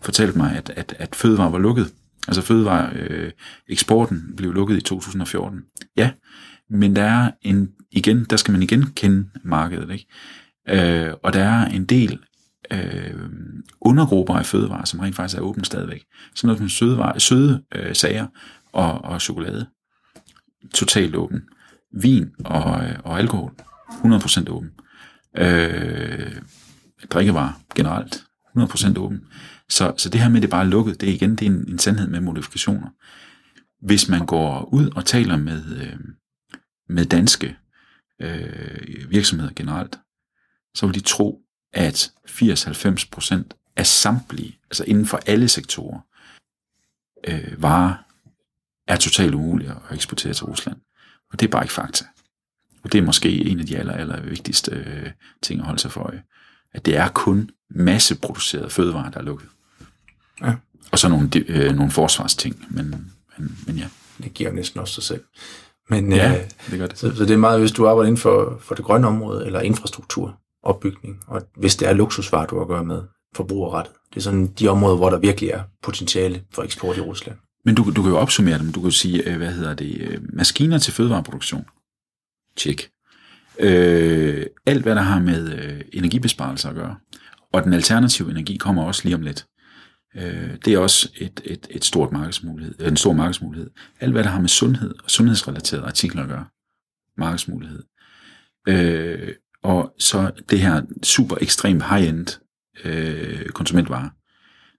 fortalt 0.01 0.37
mig, 0.37 0.57
at, 0.57 0.73
at, 0.77 0.95
at 0.99 1.15
fødevare 1.15 1.53
var 1.53 1.59
lukket. 1.59 1.93
Altså 2.29 2.43
fødevareeksporten 2.43 3.13
øh, 3.13 3.33
eksporten 3.69 4.37
blev 4.37 4.53
lukket 4.53 4.77
i 4.77 4.81
2014. 4.81 5.61
Ja, 5.97 6.11
men 6.71 6.97
der 6.97 7.03
er 7.03 7.31
en, 7.43 7.69
igen, 7.93 8.25
der 8.25 8.37
skal 8.37 8.53
man 8.53 8.63
igen 8.63 8.87
kende 8.97 9.29
markedet, 9.45 9.91
ikke? 9.91 10.07
Øh, 10.69 11.15
og 11.23 11.33
der 11.33 11.45
er 11.45 11.67
en 11.67 11.85
del 11.85 12.19
øh, 12.73 13.15
undergrupper 13.81 14.35
af 14.35 14.47
fødevarer, 14.47 14.85
som 14.85 15.01
rent 15.01 15.17
faktisk 15.17 15.39
er 15.39 15.43
åbent 15.43 15.67
stadigvæk. 15.67 16.05
Sådan 16.35 16.47
noget 16.47 16.59
som 16.59 16.69
søde, 16.69 17.21
søde 17.21 17.63
øh, 17.75 17.95
sager 17.95 18.27
og, 18.73 19.05
og 19.05 19.21
chokolade. 19.21 19.67
Totalt 20.75 21.17
åben. 21.17 21.41
Vin 22.01 22.31
og, 22.45 22.85
øh, 22.85 22.99
og 23.05 23.19
alkohol. 23.19 23.53
100% 23.91 24.51
åben. 24.51 24.71
Øh, 25.39 26.41
drikkevarer 27.11 27.61
generelt. 27.75 28.25
100% 28.57 28.99
åben. 28.99 29.21
Så, 29.71 29.95
så 29.97 30.09
det 30.09 30.21
her 30.21 30.29
med, 30.29 30.37
at 30.37 30.43
det 30.43 30.51
bare 30.51 30.65
er 30.65 30.69
lukket, 30.69 31.01
det 31.01 31.09
er 31.09 31.13
igen 31.13 31.37
det 31.37 31.47
er 31.47 31.51
en, 31.51 31.69
en 31.69 31.79
sandhed 31.79 32.09
med 32.09 32.21
modifikationer. 32.21 32.89
Hvis 33.81 34.09
man 34.09 34.27
går 34.27 34.65
ud 34.73 34.91
og 34.91 35.07
taler 35.07 35.37
med, 35.37 35.77
øh, 35.77 35.99
med 36.89 37.05
danske 37.05 37.57
øh, 38.21 39.11
virksomheder 39.11 39.53
generelt, 39.57 39.99
så 40.75 40.87
vil 40.87 40.95
de 40.95 41.01
tro, 41.01 41.41
at 41.73 42.13
80-90% 42.29 43.73
af 43.77 43.87
samtlige, 43.87 44.59
altså 44.65 44.85
inden 44.85 45.07
for 45.07 45.21
alle 45.27 45.49
sektorer, 45.49 46.01
øh, 47.29 47.63
varer 47.63 47.95
er 48.89 48.97
totalt 48.97 49.35
umulige 49.35 49.71
at 49.71 49.95
eksportere 49.95 50.33
til 50.33 50.45
Rusland. 50.45 50.77
Og 51.33 51.41
det 51.41 51.47
er 51.47 51.51
bare 51.51 51.65
ikke 51.65 51.75
fakta. 51.75 52.05
Og 52.83 52.93
det 52.93 52.99
er 52.99 53.03
måske 53.03 53.45
en 53.45 53.61
af 53.61 53.67
de 53.67 53.79
aller, 53.79 53.93
aller 53.93 54.21
vigtigste 54.21 54.71
øh, 54.71 55.11
ting 55.43 55.61
at 55.61 55.67
holde 55.67 55.81
sig 55.81 55.91
for 55.91 56.01
øje. 56.01 56.23
At 56.73 56.87
det 56.87 56.97
er 56.97 57.09
kun 57.09 57.51
masseproduceret 57.71 58.73
fødevarer, 58.73 59.11
der 59.11 59.19
er 59.19 59.25
lukket. 59.25 59.49
Ja. 60.43 60.55
Og 60.93 60.99
så 60.99 61.09
nogle, 61.09 61.31
øh, 61.49 61.75
nogle 61.75 61.91
forsvarsting, 61.91 62.67
men, 62.71 62.91
men, 63.39 63.59
men 63.67 63.77
ja. 63.77 63.87
Det 64.23 64.35
giver 64.35 64.53
næsten 64.53 64.81
også 64.81 64.95
sig 64.95 65.03
selv. 65.03 65.21
Men, 65.91 66.13
ja, 66.13 66.33
øh, 66.33 66.45
det 66.71 66.79
gør 66.79 66.87
det. 66.87 66.99
Så, 66.99 67.17
så 67.17 67.25
det 67.25 67.31
er 67.31 67.37
meget, 67.39 67.61
hvis 67.61 67.73
du 67.73 67.89
arbejder 67.89 68.07
inden 68.07 68.21
for, 68.21 68.59
for 68.61 68.75
det 68.75 68.85
grønne 68.85 69.07
område, 69.07 69.47
eller 69.47 69.61
infrastruktur, 69.61 70.39
opbygning, 70.63 71.21
og 71.27 71.43
hvis 71.57 71.77
det 71.77 71.89
er 71.89 71.93
luksusvarer, 71.93 72.47
du 72.47 72.55
har 72.55 72.63
at 72.63 72.69
gøre 72.69 72.85
med, 72.85 73.03
forbrugerrettet. 73.35 73.95
Det 74.11 74.17
er 74.17 74.21
sådan 74.21 74.47
de 74.47 74.69
områder, 74.69 74.97
hvor 74.97 75.11
der 75.11 75.19
virkelig 75.19 75.51
er 75.51 75.63
potentiale 75.83 76.43
for 76.55 76.63
eksport 76.63 76.97
i 76.97 77.01
Rusland. 77.01 77.37
Men 77.65 77.75
du, 77.75 77.93
du 77.97 78.03
kan 78.03 78.11
jo 78.11 78.19
opsummere 78.19 78.59
dem. 78.59 78.73
Du 78.73 78.81
kan 78.81 78.91
jo 78.91 78.97
sige, 78.97 79.31
øh, 79.31 79.37
hvad 79.37 79.53
hedder 79.53 79.75
det, 79.75 79.97
øh, 80.01 80.19
maskiner 80.33 80.79
til 80.79 80.93
fødevareproduktion. 80.93 81.65
Tjek. 82.57 82.91
Øh, 83.59 84.47
alt, 84.67 84.83
hvad 84.83 84.95
der 84.95 85.03
har 85.03 85.21
med 85.21 85.53
øh, 85.53 85.81
energibesparelser 85.93 86.69
at 86.69 86.75
gøre. 86.75 86.97
Og 87.53 87.65
den 87.65 87.73
alternative 87.73 88.31
energi 88.31 88.57
kommer 88.57 88.85
også 88.85 89.01
lige 89.05 89.15
om 89.15 89.23
lidt. 89.23 89.47
Øh, 90.17 90.57
det 90.65 90.75
er 90.75 90.79
også 90.79 91.09
et, 91.17 91.41
et, 91.45 91.67
et 91.71 91.85
stort 91.85 92.13
markedsmulighed, 92.13 92.81
en 92.81 92.97
stor 92.97 93.13
markedsmulighed. 93.13 93.71
Alt, 94.01 94.13
hvad 94.13 94.25
der 94.25 94.31
har 94.31 94.41
med 94.41 94.49
sundhed 94.49 94.95
og 95.05 95.11
sundhedsrelaterede 95.11 95.87
artikler 95.87 96.23
at 96.23 96.29
gøre. 96.29 96.47
Markedsmulighed. 97.17 97.83
Øh, 98.69 99.35
og 99.63 99.95
så 99.99 100.31
det 100.51 100.61
her 100.61 100.83
super 101.03 101.37
ekstremt 101.41 101.83
high-end 101.83 102.27
øh, 102.85 103.49
konsumentvare. 103.49 104.11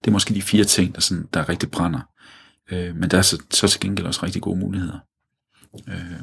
Det 0.02 0.08
er 0.08 0.12
måske 0.12 0.34
de 0.34 0.42
fire 0.42 0.64
ting, 0.64 0.96
der, 0.96 1.02
sådan, 1.02 1.28
der 1.34 1.50
rigtig 1.50 1.72
brænder. 1.72 2.00
Øh, 2.72 2.96
men 2.96 3.10
der 3.10 3.18
er 3.18 3.22
så, 3.22 3.44
så 3.52 3.68
til 3.68 3.80
gengæld 3.80 4.08
også 4.08 4.26
rigtig 4.26 4.42
gode 4.42 4.60
muligheder. 4.60 5.00
Øh, 5.88 6.22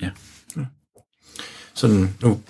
ja. 0.00 0.10
ja. 0.56 0.66
Sådan 1.74 2.16
nu, 2.22 2.42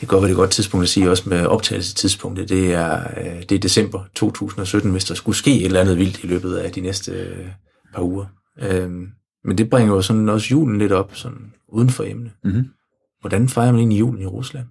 det 0.00 0.08
går 0.08 0.20
være 0.20 0.30
et 0.30 0.36
godt 0.36 0.50
tidspunkt 0.50 0.82
at 0.82 0.88
sige 0.88 1.10
også 1.10 1.28
med 1.28 1.46
optagelsestidspunktet. 1.46 2.48
Det 2.48 2.74
er, 2.74 3.00
øh, 3.00 3.42
det 3.48 3.52
er 3.52 3.58
december 3.58 4.04
2017, 4.14 4.90
hvis 4.90 5.04
der 5.04 5.14
skulle 5.14 5.36
ske 5.36 5.56
et 5.56 5.64
eller 5.64 5.80
andet 5.80 5.98
vildt 5.98 6.24
i 6.24 6.26
løbet 6.26 6.56
af 6.56 6.72
de 6.72 6.80
næste 6.80 7.12
øh, 7.12 7.46
par 7.94 8.02
uger. 8.02 8.26
Øh, 8.58 8.90
men 9.44 9.58
det 9.58 9.70
bringer 9.70 9.94
jo 9.94 10.02
sådan 10.02 10.28
også 10.28 10.48
julen 10.50 10.78
lidt 10.78 10.92
op, 10.92 11.10
sådan 11.14 11.52
uden 11.68 11.90
for 11.90 12.04
emne. 12.04 12.30
Mm-hmm. 12.44 12.68
Hvordan 13.20 13.48
fejrer 13.48 13.72
man 13.72 13.78
egentlig 13.78 13.98
julen 13.98 14.22
i 14.22 14.26
Rusland? 14.26 14.66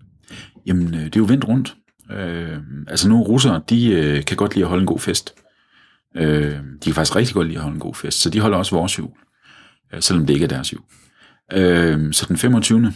Jamen, 0.66 0.94
øh, 0.94 1.00
det 1.00 1.16
er 1.16 1.20
jo 1.20 1.26
vendt 1.26 1.48
rundt. 1.48 1.76
Øh, 2.12 2.58
altså 2.88 3.10
nu 3.10 3.24
russere, 3.24 3.62
de 3.70 3.88
øh, 3.88 4.26
kan 4.26 4.38
godt 4.38 4.56
lide 4.56 4.66
at 4.66 4.70
holde 4.70 4.82
en 4.82 4.88
god 4.88 5.00
fest. 5.00 5.34
Øh, 6.16 6.52
de 6.52 6.80
kan 6.86 6.94
faktisk 6.94 7.16
rigtig 7.16 7.34
godt 7.34 7.48
lide 7.48 7.58
at 7.58 7.64
holde 7.64 7.76
en 7.76 7.80
god 7.80 7.96
fest, 7.96 8.22
så 8.22 8.30
de 8.30 8.40
holder 8.40 8.58
også 8.58 8.76
vores 8.76 9.00
jul, 9.00 9.10
øh, 9.94 10.02
selvom 10.02 10.26
det 10.26 10.34
ikke 10.34 10.44
er 10.44 10.48
deres 10.48 10.74
jul. 10.74 10.82
Øh, 11.54 12.14
så 12.14 12.26
den 12.28 12.38
25. 12.38 12.94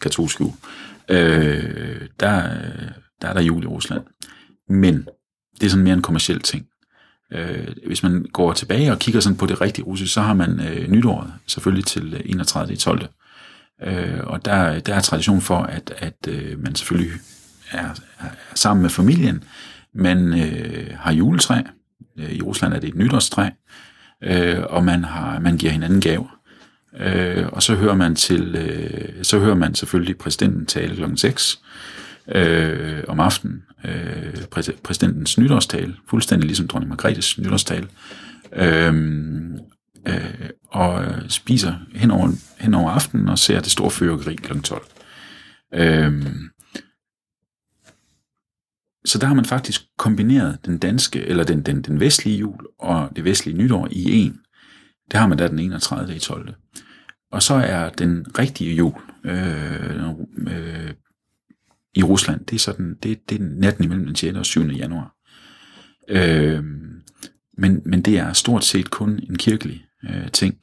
katolske 0.00 0.44
jul, 0.44 0.52
øh, 1.10 2.00
der, 2.20 2.42
der 3.22 3.28
er 3.28 3.32
der 3.32 3.42
jul 3.42 3.62
i 3.62 3.66
Rusland. 3.66 4.02
Men 4.68 5.08
det 5.60 5.66
er 5.66 5.70
sådan 5.70 5.84
mere 5.84 5.94
en 5.94 6.02
kommersiel 6.02 6.40
ting. 6.40 6.66
Øh, 7.32 7.68
hvis 7.86 8.02
man 8.02 8.26
går 8.32 8.52
tilbage 8.52 8.92
og 8.92 8.98
kigger 8.98 9.20
sådan 9.20 9.36
på 9.36 9.46
det 9.46 9.60
rigtige 9.60 9.84
russisk, 9.84 10.12
så 10.12 10.20
har 10.20 10.34
man 10.34 10.60
øh, 10.60 10.90
nytåret 10.90 11.32
selvfølgelig 11.46 11.84
til 11.84 12.14
øh, 12.14 12.20
31. 12.24 12.76
12. 12.76 13.06
Øh, 13.82 14.20
og 14.22 14.44
der, 14.44 14.80
der 14.80 14.94
er 14.94 15.00
tradition 15.00 15.40
for, 15.40 15.58
at, 15.58 15.92
at 15.98 16.28
øh, 16.28 16.62
man 16.62 16.74
selvfølgelig 16.74 17.12
er, 17.70 17.88
er 18.20 18.28
sammen 18.54 18.82
med 18.82 18.90
familien. 18.90 19.44
Man 19.94 20.40
øh, 20.40 20.90
har 20.98 21.12
juletræ. 21.12 21.62
Øh, 22.18 22.32
I 22.32 22.42
Rusland 22.42 22.74
er 22.74 22.78
det 22.78 22.88
et 22.88 22.94
nytårstræ. 22.94 23.48
øh, 24.22 24.62
og 24.68 24.84
man, 24.84 25.04
har, 25.04 25.38
man 25.38 25.56
giver 25.56 25.72
hinanden 25.72 26.00
gaver. 26.00 26.39
Øh, 26.96 27.46
og 27.52 27.62
så 27.62 27.74
hører 27.74 27.94
man 27.94 28.14
til, 28.14 28.56
øh, 28.56 29.24
så 29.24 29.38
hører 29.38 29.54
man 29.54 29.74
selvfølgelig 29.74 30.18
præsidenten 30.18 30.66
tale 30.66 30.96
kl. 30.96 31.16
6 31.16 31.62
øh, 32.28 33.04
om 33.08 33.20
aftenen. 33.20 33.62
Øh, 33.84 34.34
præ- 34.56 34.80
præsidentens 34.82 35.38
nytårstale, 35.38 35.96
fuldstændig 36.10 36.46
ligesom 36.46 36.68
dronning 36.68 36.88
Margrethes 36.88 37.38
nytårstale. 37.38 37.88
Øh, 38.52 38.94
øh, 40.08 40.50
og 40.68 41.04
spiser 41.28 41.74
hen 41.94 42.10
over, 42.10 42.30
hen 42.58 42.74
over 42.74 42.90
aftenen 42.90 43.28
og 43.28 43.38
ser 43.38 43.60
det 43.60 43.70
store 43.70 43.90
fyrkeri 43.90 44.34
kl. 44.34 44.60
12. 44.60 44.82
Øh, 45.74 46.26
så 49.04 49.18
der 49.18 49.26
har 49.26 49.34
man 49.34 49.44
faktisk 49.44 49.82
kombineret 49.98 50.58
den 50.66 50.78
danske, 50.78 51.20
eller 51.20 51.44
den, 51.44 51.62
den, 51.62 51.82
den 51.82 52.00
vestlige 52.00 52.38
jul 52.38 52.66
og 52.78 53.08
det 53.16 53.24
vestlige 53.24 53.58
nytår 53.58 53.88
i 53.90 54.12
en. 54.12 54.40
Det 55.10 55.20
har 55.20 55.26
man 55.26 55.38
da 55.38 55.48
den 55.48 55.58
31. 55.58 56.16
i 56.16 56.18
12. 56.18 56.54
Og 57.32 57.42
så 57.42 57.54
er 57.54 57.90
den 57.90 58.26
rigtige 58.38 58.74
jul 58.74 59.00
øh, 59.24 60.08
øh, 60.46 60.90
i 61.94 62.02
Rusland, 62.02 62.46
det 62.46 62.54
er, 62.54 62.60
sådan, 62.60 62.96
det, 63.02 63.30
det 63.30 63.40
er 63.40 63.44
natten 63.44 63.84
imellem 63.84 64.06
den 64.06 64.16
6. 64.16 64.36
og 64.36 64.46
7. 64.46 64.60
januar. 64.60 65.14
Øh, 66.08 66.64
men, 67.58 67.82
men 67.84 68.02
det 68.02 68.18
er 68.18 68.32
stort 68.32 68.64
set 68.64 68.90
kun 68.90 69.20
en 69.28 69.38
kirkelig 69.38 69.84
øh, 70.04 70.30
ting. 70.30 70.54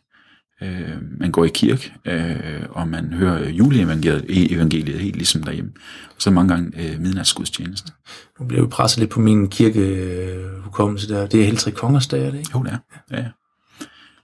Øh, 0.61 0.97
man 1.19 1.31
går 1.31 1.45
i 1.45 1.51
kirke, 1.53 1.93
øh, 2.05 2.63
og 2.69 2.87
man 2.87 3.13
hører 3.13 3.49
juleevangeliet 3.49 4.51
evangeliet 4.51 4.99
helt 4.99 5.15
ligesom 5.15 5.43
derhjemme. 5.43 5.71
Og 6.15 6.21
så 6.21 6.31
mange 6.31 6.53
gange 6.53 6.91
øh, 6.93 6.99
midnatsgudstjeneste. 6.99 7.91
Nu 8.39 8.45
bliver 8.45 8.63
vi 8.63 8.69
presset 8.69 8.99
lidt 8.99 9.09
på 9.09 9.19
min 9.19 9.49
kirkehukommelse 9.49 11.09
der. 11.09 11.27
Det 11.27 11.41
er 11.41 11.45
Heltri 11.45 11.71
Kongers 11.71 12.07
dag, 12.07 12.25
er 12.25 12.31
det 12.31 12.37
ikke? 12.37 12.51
Jo, 12.55 12.63
det 12.63 12.71
er. 12.71 12.77
Ja, 13.11 13.21
ja. 13.21 13.29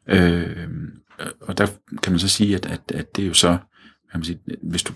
Øh, 0.08 0.68
og 1.42 1.58
der 1.58 1.68
kan 2.04 2.12
man 2.12 2.20
så 2.20 2.28
sige, 2.28 2.56
at, 2.56 2.66
at, 2.66 2.82
at 2.94 3.16
det 3.16 3.24
er 3.24 3.28
jo 3.28 3.34
så, 3.34 3.58
kan 4.12 4.20
man 4.20 4.24
sige, 4.24 4.40
hvis 4.64 4.84
du 4.84 4.94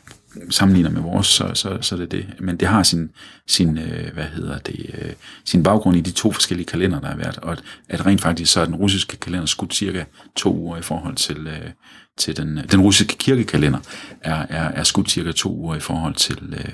sammenligner 0.49 0.89
med 0.89 1.01
vores, 1.01 1.27
så, 1.27 1.51
så, 1.53 1.77
så 1.81 1.95
er 1.95 1.99
det 1.99 2.11
det. 2.11 2.27
Men 2.39 2.57
det 2.57 2.67
har 2.67 2.83
sin, 2.83 3.09
sin 3.47 3.77
øh, 3.77 4.13
hvad 4.13 4.23
hedder 4.23 4.59
det, 4.59 4.95
øh, 5.01 5.13
sin 5.45 5.63
baggrund 5.63 5.97
i 5.97 6.01
de 6.01 6.11
to 6.11 6.31
forskellige 6.31 6.67
kalender, 6.67 6.99
der 6.99 7.07
har 7.07 7.17
været. 7.17 7.37
Og 7.37 7.57
at, 7.89 8.05
rent 8.05 8.21
faktisk 8.21 8.53
så 8.53 8.61
er 8.61 8.65
den 8.65 8.75
russiske 8.75 9.17
kalender 9.17 9.45
skudt 9.45 9.73
cirka 9.73 10.03
to 10.35 10.55
uger 10.55 10.77
i 10.77 10.81
forhold 10.81 11.15
til, 11.15 11.47
øh, 11.47 11.69
til 12.17 12.37
den, 12.37 12.59
den 12.71 12.81
russiske 12.81 13.17
kirkekalender, 13.17 13.79
er, 14.21 14.45
er, 14.49 14.69
er 14.69 14.83
skudt 14.83 15.09
cirka 15.09 15.31
to 15.31 15.55
uger 15.55 15.75
i 15.75 15.79
forhold 15.79 16.15
til, 16.15 16.65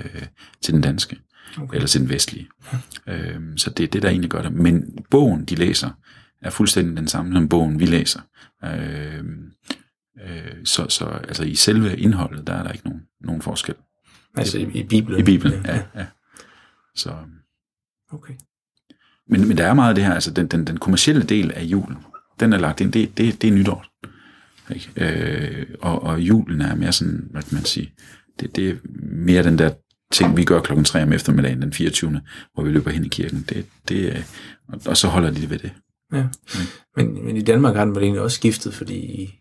til 0.62 0.74
den 0.74 0.80
danske. 0.80 1.16
Okay. 1.58 1.74
Eller 1.74 1.86
til 1.86 2.00
den 2.00 2.08
vestlige. 2.08 2.48
Ja. 3.06 3.12
Øh, 3.14 3.40
så 3.56 3.70
det 3.70 3.84
er 3.84 3.88
det, 3.88 4.02
der 4.02 4.08
egentlig 4.08 4.30
gør 4.30 4.42
det. 4.42 4.52
Men 4.52 4.84
bogen, 5.10 5.44
de 5.44 5.54
læser, 5.54 5.90
er 6.44 6.50
fuldstændig 6.50 6.96
den 6.96 7.08
samme 7.08 7.34
som 7.34 7.48
bogen, 7.48 7.80
vi 7.80 7.86
læser. 7.86 8.20
Øh, 8.64 9.24
øh, 10.22 10.64
så, 10.64 10.86
så 10.88 11.04
altså 11.04 11.44
i 11.44 11.54
selve 11.54 11.96
indholdet, 11.96 12.46
der 12.46 12.52
er 12.52 12.62
der 12.62 12.72
ikke 12.72 12.88
nogen, 12.88 13.02
nogen 13.20 13.42
forskel. 13.42 13.74
Altså 14.36 14.58
i, 14.58 14.62
i 14.62 14.82
Bibelen? 14.82 15.20
I 15.20 15.22
Bibelen, 15.22 15.62
ja. 15.64 15.76
ja, 15.76 15.82
ja. 15.94 16.06
Så, 16.94 17.14
okay. 18.12 18.34
Men, 19.28 19.48
men 19.48 19.56
der 19.56 19.66
er 19.66 19.74
meget 19.74 19.88
af 19.88 19.94
det 19.94 20.04
her, 20.04 20.14
altså 20.14 20.30
den, 20.30 20.46
den, 20.46 20.64
den 20.64 20.76
kommercielle 20.76 21.22
del 21.22 21.52
af 21.52 21.62
julen, 21.62 21.96
den 22.40 22.52
er 22.52 22.58
lagt 22.58 22.80
ind, 22.80 22.92
det, 22.92 23.18
det, 23.18 23.42
det 23.42 23.48
er 23.48 23.54
nytår. 23.54 23.86
Ikke? 24.74 24.92
Øh, 24.96 25.66
og, 25.80 26.02
og 26.02 26.20
julen 26.20 26.60
er 26.60 26.74
mere 26.74 26.92
sådan, 26.92 27.28
hvad 27.30 27.42
kan 27.42 27.54
man 27.54 27.64
sige, 27.64 27.92
det, 28.40 28.56
det 28.56 28.68
er 28.68 28.76
mere 29.02 29.42
den 29.42 29.58
der 29.58 29.70
ting, 30.12 30.36
vi 30.36 30.44
gør 30.44 30.60
klokken 30.60 30.84
3 30.84 31.02
om 31.02 31.12
eftermiddagen 31.12 31.62
den 31.62 31.72
24. 31.72 32.20
hvor 32.54 32.62
vi 32.62 32.70
løber 32.70 32.90
hen 32.90 33.04
i 33.04 33.08
kirken. 33.08 33.44
Det, 33.48 33.66
det, 33.88 34.24
og, 34.68 34.80
og 34.86 34.96
så 34.96 35.08
holder 35.08 35.30
de 35.30 35.50
ved 35.50 35.58
det. 35.58 35.72
Ja. 36.14 36.22
Mm. 36.22 36.60
Men, 36.96 37.24
men 37.24 37.36
i 37.36 37.42
Danmark 37.42 37.76
har 37.76 37.84
den 37.84 37.94
vel 37.94 38.02
egentlig 38.02 38.22
også 38.22 38.34
skiftet, 38.34 38.74
fordi 38.74 39.34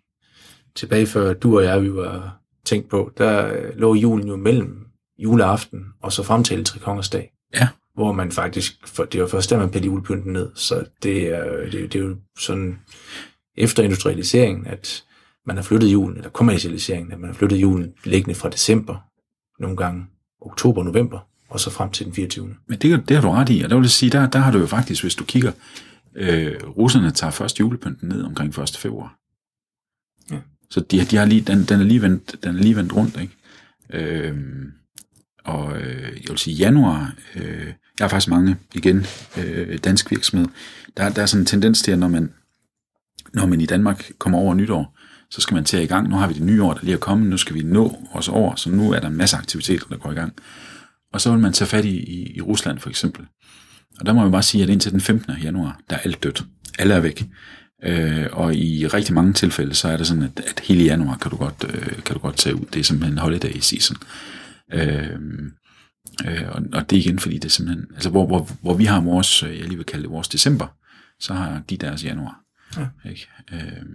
tilbage 0.75 1.05
før 1.05 1.33
du 1.33 1.57
og 1.57 1.63
jeg, 1.63 1.83
vi 1.83 1.93
var 1.93 2.39
tænkt 2.65 2.89
på, 2.89 3.11
der 3.17 3.55
lå 3.75 3.95
julen 3.95 4.27
jo 4.27 4.35
mellem 4.35 4.87
juleaften 5.17 5.85
og 6.01 6.13
så 6.13 6.23
frem 6.23 6.43
til 6.43 6.63
Trikongers 6.63 7.09
dag. 7.09 7.31
Ja. 7.53 7.67
Hvor 7.95 8.11
man 8.11 8.31
faktisk, 8.31 8.87
for 8.87 9.03
det 9.03 9.21
var 9.21 9.27
først 9.27 9.49
der, 9.49 9.57
man 9.57 9.69
pælte 9.69 9.85
julepynten 9.85 10.33
ned, 10.33 10.51
så 10.55 10.85
det 11.03 11.35
er, 11.35 11.69
det, 11.71 11.93
det 11.93 11.95
er 11.95 12.03
jo 12.03 12.15
sådan 12.39 12.79
efter 13.57 13.83
industrialiseringen, 13.83 14.67
at 14.67 15.03
man 15.45 15.55
har 15.55 15.63
flyttet 15.63 15.87
julen, 15.87 16.17
eller 16.17 16.29
kommercialiseringen, 16.29 17.11
at 17.11 17.19
man 17.19 17.29
har 17.29 17.35
flyttet 17.35 17.57
julen 17.57 17.93
liggende 18.03 18.35
fra 18.35 18.49
december, 18.49 18.95
nogle 19.59 19.77
gange 19.77 20.05
oktober, 20.41 20.83
november, 20.83 21.19
og 21.49 21.59
så 21.59 21.69
frem 21.69 21.89
til 21.89 22.05
den 22.05 22.13
24. 22.13 22.55
Men 22.67 22.77
det, 22.79 23.09
det 23.09 23.17
har 23.17 23.21
du 23.21 23.29
ret 23.29 23.49
i, 23.49 23.61
og 23.61 23.69
der 23.69 23.75
vil 23.75 23.83
jeg 23.83 23.91
sige, 23.91 24.09
der, 24.09 24.29
der 24.29 24.39
har 24.39 24.51
du 24.51 24.59
jo 24.59 24.65
faktisk, 24.65 25.03
hvis 25.03 25.15
du 25.15 25.23
kigger, 25.23 25.51
øh, 26.15 26.55
russerne 26.77 27.11
tager 27.11 27.31
først 27.31 27.59
julepynten 27.59 28.09
ned 28.09 28.23
omkring 28.23 28.59
1. 28.59 28.77
februar. 28.77 29.19
Ja. 30.31 30.39
Så 30.69 30.79
de, 30.79 31.05
de 31.05 31.17
har 31.17 31.25
lige, 31.25 31.41
den, 31.41 31.63
den, 31.63 31.79
er 31.79 31.83
lige 31.83 32.01
vendt, 32.01 32.35
den 32.43 32.55
er 32.55 32.59
lige 32.59 32.75
vendt 32.75 32.95
rundt, 32.95 33.21
ikke? 33.21 33.35
Øh, 33.89 34.37
og 35.43 35.77
øh, 35.77 36.21
jeg 36.21 36.29
vil 36.29 36.37
sige 36.37 36.55
januar, 36.55 37.13
øh, 37.35 37.67
jeg 37.67 38.05
har 38.05 38.07
faktisk 38.07 38.29
mange, 38.29 38.57
igen, 38.73 39.05
øh, 39.37 39.77
dansk 39.77 40.11
virksomhed, 40.11 40.47
der, 40.97 41.09
der 41.09 41.21
er 41.21 41.25
sådan 41.25 41.41
en 41.41 41.45
tendens 41.45 41.81
til, 41.81 41.91
at 41.91 41.99
når 41.99 42.07
man, 42.07 42.33
når 43.33 43.45
man 43.45 43.61
i 43.61 43.65
Danmark 43.65 44.11
kommer 44.19 44.39
over 44.39 44.53
nytår, 44.53 44.97
så 45.29 45.41
skal 45.41 45.55
man 45.55 45.65
til 45.65 45.81
i 45.81 45.85
gang. 45.85 46.09
Nu 46.09 46.15
har 46.15 46.27
vi 46.27 46.33
det 46.33 46.41
nye 46.41 46.63
år, 46.63 46.73
der 46.73 46.83
lige 46.83 46.93
er 46.93 46.99
kommet, 46.99 47.29
nu 47.29 47.37
skal 47.37 47.55
vi 47.55 47.63
nå 47.63 47.97
os 48.13 48.29
over, 48.29 48.55
så 48.55 48.69
nu 48.69 48.91
er 48.91 48.99
der 48.99 49.07
en 49.07 49.17
masse 49.17 49.37
aktiviteter, 49.37 49.87
der 49.87 49.97
går 49.97 50.11
i 50.11 50.15
gang. 50.15 50.33
Og 51.13 51.21
så 51.21 51.31
vil 51.31 51.39
man 51.39 51.53
tage 51.53 51.67
fat 51.67 51.85
i, 51.85 51.97
i, 51.97 52.35
i 52.35 52.41
Rusland 52.41 52.79
for 52.79 52.89
eksempel. 52.89 53.25
Og 53.99 54.05
der 54.05 54.13
må 54.13 54.21
man 54.21 54.31
bare 54.31 54.43
sige, 54.43 54.63
at 54.63 54.69
indtil 54.69 54.91
den 54.91 55.01
15. 55.01 55.33
januar, 55.43 55.79
der 55.89 55.95
er 55.95 55.99
alt 55.99 56.23
dødt. 56.23 56.45
Alle 56.79 56.93
er 56.93 56.99
væk. 56.99 57.25
Øh, 57.83 58.27
og 58.31 58.55
i 58.55 58.87
rigtig 58.87 59.13
mange 59.13 59.33
tilfælde, 59.33 59.73
så 59.73 59.87
er 59.87 59.97
det 59.97 60.07
sådan, 60.07 60.23
at, 60.23 60.39
at 60.39 60.59
hele 60.59 60.83
januar 60.83 61.17
kan 61.17 61.31
du 61.31 61.37
godt, 61.37 61.65
øh, 61.67 62.03
kan 62.03 62.13
du 62.13 62.19
godt 62.19 62.37
tage 62.37 62.55
ud. 62.55 62.65
Det 62.65 62.79
er 62.79 62.83
simpelthen 62.83 63.17
holiday 63.17 63.59
season. 63.59 63.97
Øh, 64.73 65.09
øh, 66.25 66.49
og, 66.49 66.63
og 66.73 66.89
det 66.89 66.95
er 66.95 67.01
igen, 67.01 67.19
fordi 67.19 67.35
det 67.35 67.45
er 67.45 67.49
simpelthen, 67.49 67.87
altså 67.93 68.09
hvor, 68.09 68.27
hvor, 68.27 68.49
hvor 68.61 68.73
vi 68.73 68.85
har 68.85 69.01
vores, 69.01 69.43
jeg 69.43 69.67
lige 69.67 69.77
vil 69.77 69.85
kalde 69.85 70.03
det 70.03 70.11
vores 70.11 70.27
december, 70.27 70.67
så 71.19 71.33
har 71.33 71.61
de 71.69 71.77
deres 71.77 72.03
januar. 72.03 72.41
Ja. 72.77 73.09
Ikke? 73.09 73.27
Øh, 73.53 73.85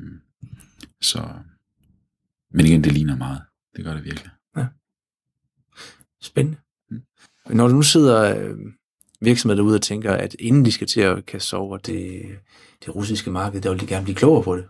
så, 1.00 1.28
men 2.50 2.66
igen, 2.66 2.84
det 2.84 2.92
ligner 2.92 3.16
meget. 3.16 3.42
Det 3.76 3.84
gør 3.84 3.94
det 3.94 4.04
virkelig. 4.04 4.30
Ja. 4.56 4.66
Spændende. 6.22 6.58
Mm. 6.90 7.02
Når 7.50 7.68
du 7.68 7.74
nu 7.74 7.82
sidder 7.82 8.36
øh, 8.36 8.56
virksomheder 9.20 9.62
derude 9.62 9.74
og 9.74 9.82
tænker, 9.82 10.12
at 10.12 10.36
inden 10.38 10.64
de 10.64 10.72
skal 10.72 10.86
til 10.86 11.00
at 11.00 11.26
kaste 11.26 11.54
over 11.54 11.76
det, 11.76 12.22
det 12.84 12.96
russiske 12.96 13.30
marked, 13.30 13.60
der 13.60 13.70
vil 13.70 13.80
de 13.80 13.86
gerne 13.86 14.04
blive 14.04 14.16
klogere 14.16 14.42
på 14.42 14.56
det 14.56 14.64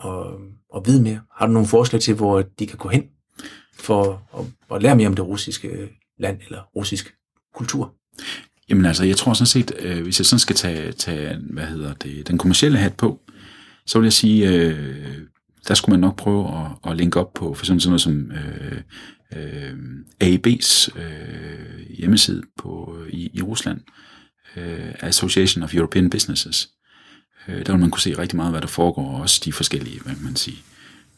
og, 0.00 0.40
og 0.70 0.86
vide 0.86 1.02
mere. 1.02 1.20
Har 1.36 1.46
du 1.46 1.52
nogle 1.52 1.68
forslag 1.68 2.00
til, 2.00 2.14
hvor 2.14 2.42
de 2.42 2.66
kan 2.66 2.78
gå 2.78 2.88
hen 2.88 3.04
for 3.74 4.22
at, 4.38 4.44
at 4.76 4.82
lære 4.82 4.96
mere 4.96 5.08
om 5.08 5.14
det 5.14 5.26
russiske 5.26 5.88
land 6.18 6.38
eller 6.46 6.62
russisk 6.76 7.14
kultur? 7.54 7.94
Jamen 8.68 8.86
altså, 8.86 9.04
jeg 9.04 9.16
tror 9.16 9.32
sådan 9.32 9.46
set, 9.46 9.72
øh, 9.78 10.02
hvis 10.02 10.20
jeg 10.20 10.26
sådan 10.26 10.38
skal 10.38 10.56
tage, 10.56 10.92
tage 10.92 11.38
hvad 11.50 11.64
hedder 11.64 11.94
det, 11.94 12.28
den 12.28 12.38
kommercielle 12.38 12.78
hat 12.78 12.94
på, 12.94 13.20
så 13.86 13.98
vil 13.98 14.06
jeg 14.06 14.12
sige, 14.12 14.48
øh, 14.48 15.18
der 15.68 15.74
skulle 15.74 15.92
man 15.92 16.00
nok 16.00 16.16
prøve 16.16 16.48
at, 16.48 16.90
at 16.90 16.96
linke 16.96 17.20
op 17.20 17.34
på 17.34 17.54
for 17.54 17.64
sådan 17.64 17.80
noget 17.86 18.00
som 18.00 18.32
øh, 18.32 18.80
øh, 19.36 19.74
AIB's 20.24 20.98
øh, 20.98 21.80
hjemmeside 21.88 22.42
på, 22.58 22.98
øh, 23.00 23.12
i, 23.12 23.30
i 23.34 23.42
Rusland, 23.42 23.80
øh, 24.56 24.94
Association 25.00 25.62
of 25.62 25.74
European 25.74 26.10
Businesses. 26.10 26.68
Øh, 27.48 27.66
der 27.66 27.72
vil 27.72 27.80
man 27.80 27.90
kunne 27.90 28.02
se 28.02 28.18
rigtig 28.18 28.36
meget, 28.36 28.52
hvad 28.52 28.60
der 28.60 28.66
foregår, 28.66 29.14
og 29.14 29.20
også 29.20 29.42
de 29.44 29.52
forskellige, 29.52 30.00
hvad 30.00 30.14
man 30.22 30.36
sige, 30.36 30.58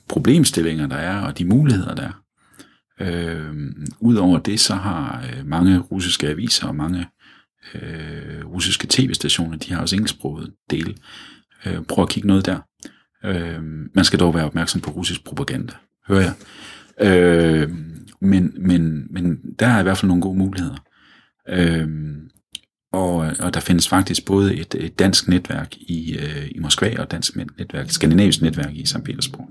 problemstillinger, 0.08 0.86
der 0.86 0.96
er, 0.96 1.20
og 1.20 1.38
de 1.38 1.44
muligheder, 1.44 1.94
der 1.94 2.02
er. 2.02 2.22
Øh, 3.00 3.54
Udover 4.00 4.38
det, 4.38 4.60
så 4.60 4.74
har 4.74 5.24
øh, 5.24 5.46
mange 5.46 5.78
russiske 5.78 6.28
aviser 6.28 6.66
og 6.66 6.74
mange 6.74 7.06
øh, 7.74 8.44
russiske 8.44 8.86
tv-stationer, 8.90 9.58
de 9.58 9.72
har 9.72 9.80
også 9.80 9.96
engelsksproget 9.96 10.52
del. 10.70 10.96
Øh, 11.66 11.82
prøv 11.82 12.02
at 12.02 12.08
kigge 12.08 12.28
noget 12.28 12.46
der. 12.46 12.58
Øh, 13.24 13.62
man 13.94 14.04
skal 14.04 14.18
dog 14.18 14.34
være 14.34 14.44
opmærksom 14.44 14.80
på 14.80 14.90
russisk 14.90 15.24
propaganda, 15.24 15.72
hører 16.08 16.20
jeg. 16.20 16.34
Øh, 17.00 17.70
men, 18.22 18.54
men, 18.58 19.06
men 19.10 19.38
der 19.58 19.66
er 19.66 19.80
i 19.80 19.82
hvert 19.82 19.98
fald 19.98 20.08
nogle 20.08 20.22
gode 20.22 20.38
muligheder. 20.38 20.76
Øhm, 21.48 22.30
og, 22.92 23.16
og 23.16 23.54
der 23.54 23.60
findes 23.60 23.88
faktisk 23.88 24.24
både 24.24 24.56
et, 24.56 24.74
et 24.78 24.98
dansk 24.98 25.28
netværk 25.28 25.76
i, 25.76 26.18
øh, 26.18 26.48
i 26.50 26.58
Moskva 26.58 26.94
og 26.98 27.02
et 27.02 27.10
dansk 27.10 27.36
netværk, 27.36 27.86
et 27.86 27.92
skandinavisk 27.92 28.42
netværk 28.42 28.74
i 28.74 28.86
St. 28.86 29.04
Petersborg, 29.04 29.48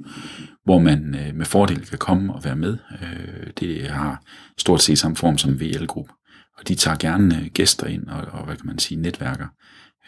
hvor 0.65 0.79
man 0.79 1.15
øh, 1.15 1.35
med 1.35 1.45
fordel 1.45 1.85
kan 1.85 1.97
komme 1.97 2.33
og 2.33 2.43
være 2.43 2.55
med. 2.55 2.77
Øh, 3.01 3.47
det 3.59 3.87
har 3.87 4.23
stort 4.57 4.81
set 4.81 4.99
samme 4.99 5.17
form 5.17 5.37
som 5.37 5.59
VL-gruppe, 5.59 6.11
og 6.57 6.67
de 6.67 6.75
tager 6.75 6.97
gerne 6.97 7.39
øh, 7.39 7.45
gæster 7.53 7.87
ind 7.87 8.07
og, 8.07 8.21
og, 8.31 8.45
hvad 8.45 8.55
kan 8.55 8.67
man 8.67 8.79
sige, 8.79 9.01
netværker. 9.01 9.47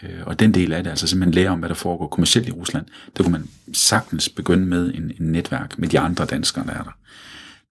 Øh, 0.04 0.20
og 0.26 0.40
den 0.40 0.54
del 0.54 0.74
af 0.74 0.84
det, 0.84 0.90
altså 0.90 1.08
simpelthen 1.08 1.34
lære 1.34 1.50
om, 1.50 1.60
hvad 1.60 1.70
der 1.70 1.76
foregår 1.76 2.08
kommercielt 2.08 2.48
i 2.48 2.52
Rusland, 2.52 2.86
der 3.18 3.24
kunne 3.24 3.32
man 3.32 3.48
sagtens 3.74 4.30
begynde 4.30 4.66
med 4.66 4.94
en, 4.94 5.12
en 5.20 5.32
netværk 5.32 5.80
med 5.80 5.88
de 5.90 6.00
andre 6.00 6.26
danskere, 6.26 6.66
der 6.66 6.74
er 6.74 6.84
der. 6.84 6.98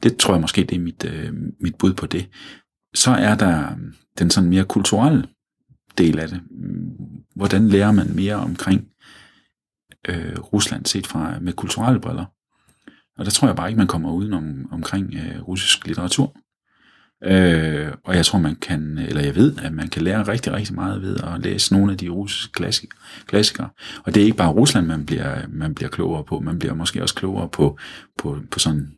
Det 0.03 0.17
tror 0.17 0.35
jeg 0.35 0.41
måske, 0.41 0.65
det 0.65 0.77
er 0.77 0.81
mit, 0.81 1.05
øh, 1.05 1.33
mit 1.61 1.75
bud 1.75 1.95
på 1.95 2.07
det. 2.07 2.29
Så 2.95 3.11
er 3.11 3.35
der 3.35 3.75
mm, 3.75 3.95
den 4.19 4.31
sådan 4.31 4.51
mere 4.51 4.65
kulturelle 4.65 5.29
del 5.99 6.19
af 6.19 6.29
det. 6.29 6.41
Mm, 6.51 6.91
hvordan 7.37 7.69
lærer 7.69 7.93
man 7.93 8.15
mere 8.15 8.35
omkring 8.35 8.89
øh, 10.09 10.39
Rusland 10.39 10.87
set 10.87 11.07
fra 11.07 11.39
med 11.41 11.53
kulturelle 11.53 12.01
briller. 12.01 12.25
Og 13.19 13.25
der 13.25 13.31
tror 13.31 13.49
jeg 13.49 13.57
bare 13.57 13.69
ikke, 13.69 13.79
man 13.79 13.87
kommer 13.87 14.13
uden 14.13 14.33
om, 14.33 14.69
omkring 14.73 15.15
øh, 15.15 15.43
russisk 15.43 15.87
litteratur. 15.87 16.37
Øh, 17.25 17.93
og 18.05 18.17
jeg 18.17 18.27
tror, 18.27 18.39
man 18.39 18.57
kan, 18.57 18.99
eller 18.99 19.23
jeg 19.23 19.35
ved, 19.35 19.57
at 19.59 19.73
man 19.73 19.89
kan 19.89 20.03
lære 20.03 20.23
rigtig, 20.23 20.53
rigtig 20.53 20.75
meget 20.75 21.03
ved 21.03 21.17
at 21.17 21.41
læse 21.41 21.73
nogle 21.73 21.93
af 21.93 21.99
de 21.99 22.09
russiske 22.09 22.53
klassik, 22.53 22.91
klassikere. 23.27 23.69
Og 24.05 24.15
det 24.15 24.21
er 24.21 24.25
ikke 24.25 24.37
bare 24.37 24.53
Rusland, 24.53 24.87
man 24.87 25.07
bliver, 25.07 25.43
man 25.49 25.75
bliver 25.75 25.89
klogere 25.89 26.25
på, 26.25 26.41
man 26.41 26.59
bliver 26.59 26.75
måske 26.75 27.03
også 27.03 27.15
klogere 27.15 27.49
på, 27.49 27.79
på, 28.19 28.39
på 28.51 28.59
sådan 28.59 28.93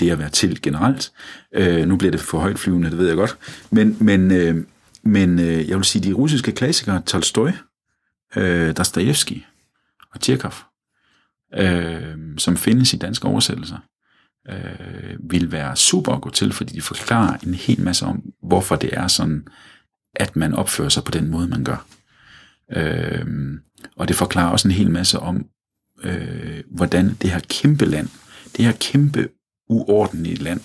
det 0.00 0.10
at 0.10 0.18
være 0.18 0.30
til 0.30 0.62
generelt. 0.62 1.12
Øh, 1.54 1.88
nu 1.88 1.96
bliver 1.96 2.10
det 2.10 2.20
for 2.20 2.38
højt 2.38 2.58
flyvende, 2.58 2.90
det 2.90 2.98
ved 2.98 3.06
jeg 3.06 3.16
godt. 3.16 3.36
Men, 3.70 3.96
men, 4.00 4.30
øh, 4.30 4.64
men 5.02 5.38
øh, 5.38 5.68
jeg 5.68 5.76
vil 5.76 5.84
sige, 5.84 6.08
de 6.08 6.12
russiske 6.12 6.52
klassikere, 6.52 7.02
Tolstoy, 7.06 7.50
øh, 8.36 8.76
Dostoyevsky 8.76 9.42
og 10.14 10.20
Tjekov, 10.20 10.54
øh, 11.54 12.16
som 12.38 12.56
findes 12.56 12.92
i 12.92 12.96
danske 12.96 13.28
oversættelser, 13.28 13.78
øh, 14.50 15.30
vil 15.30 15.52
være 15.52 15.76
super 15.76 16.12
at 16.12 16.22
gå 16.22 16.30
til, 16.30 16.52
fordi 16.52 16.74
de 16.74 16.82
forklarer 16.82 17.36
en 17.46 17.54
hel 17.54 17.80
masse 17.80 18.06
om, 18.06 18.22
hvorfor 18.42 18.76
det 18.76 18.90
er 18.92 19.08
sådan, 19.08 19.46
at 20.16 20.36
man 20.36 20.54
opfører 20.54 20.88
sig 20.88 21.04
på 21.04 21.10
den 21.10 21.30
måde, 21.30 21.48
man 21.48 21.64
gør. 21.64 21.86
Øh, 22.76 23.26
og 23.96 24.08
det 24.08 24.16
forklarer 24.16 24.50
også 24.50 24.68
en 24.68 24.74
hel 24.74 24.90
masse 24.90 25.18
om, 25.18 25.46
øh, 26.02 26.62
hvordan 26.70 27.16
det 27.22 27.30
her 27.30 27.40
kæmpe 27.48 27.84
land, 27.84 28.08
det 28.56 28.64
her 28.64 28.72
kæmpe 28.72 29.28
uordentligt 29.70 30.42
land, 30.42 30.60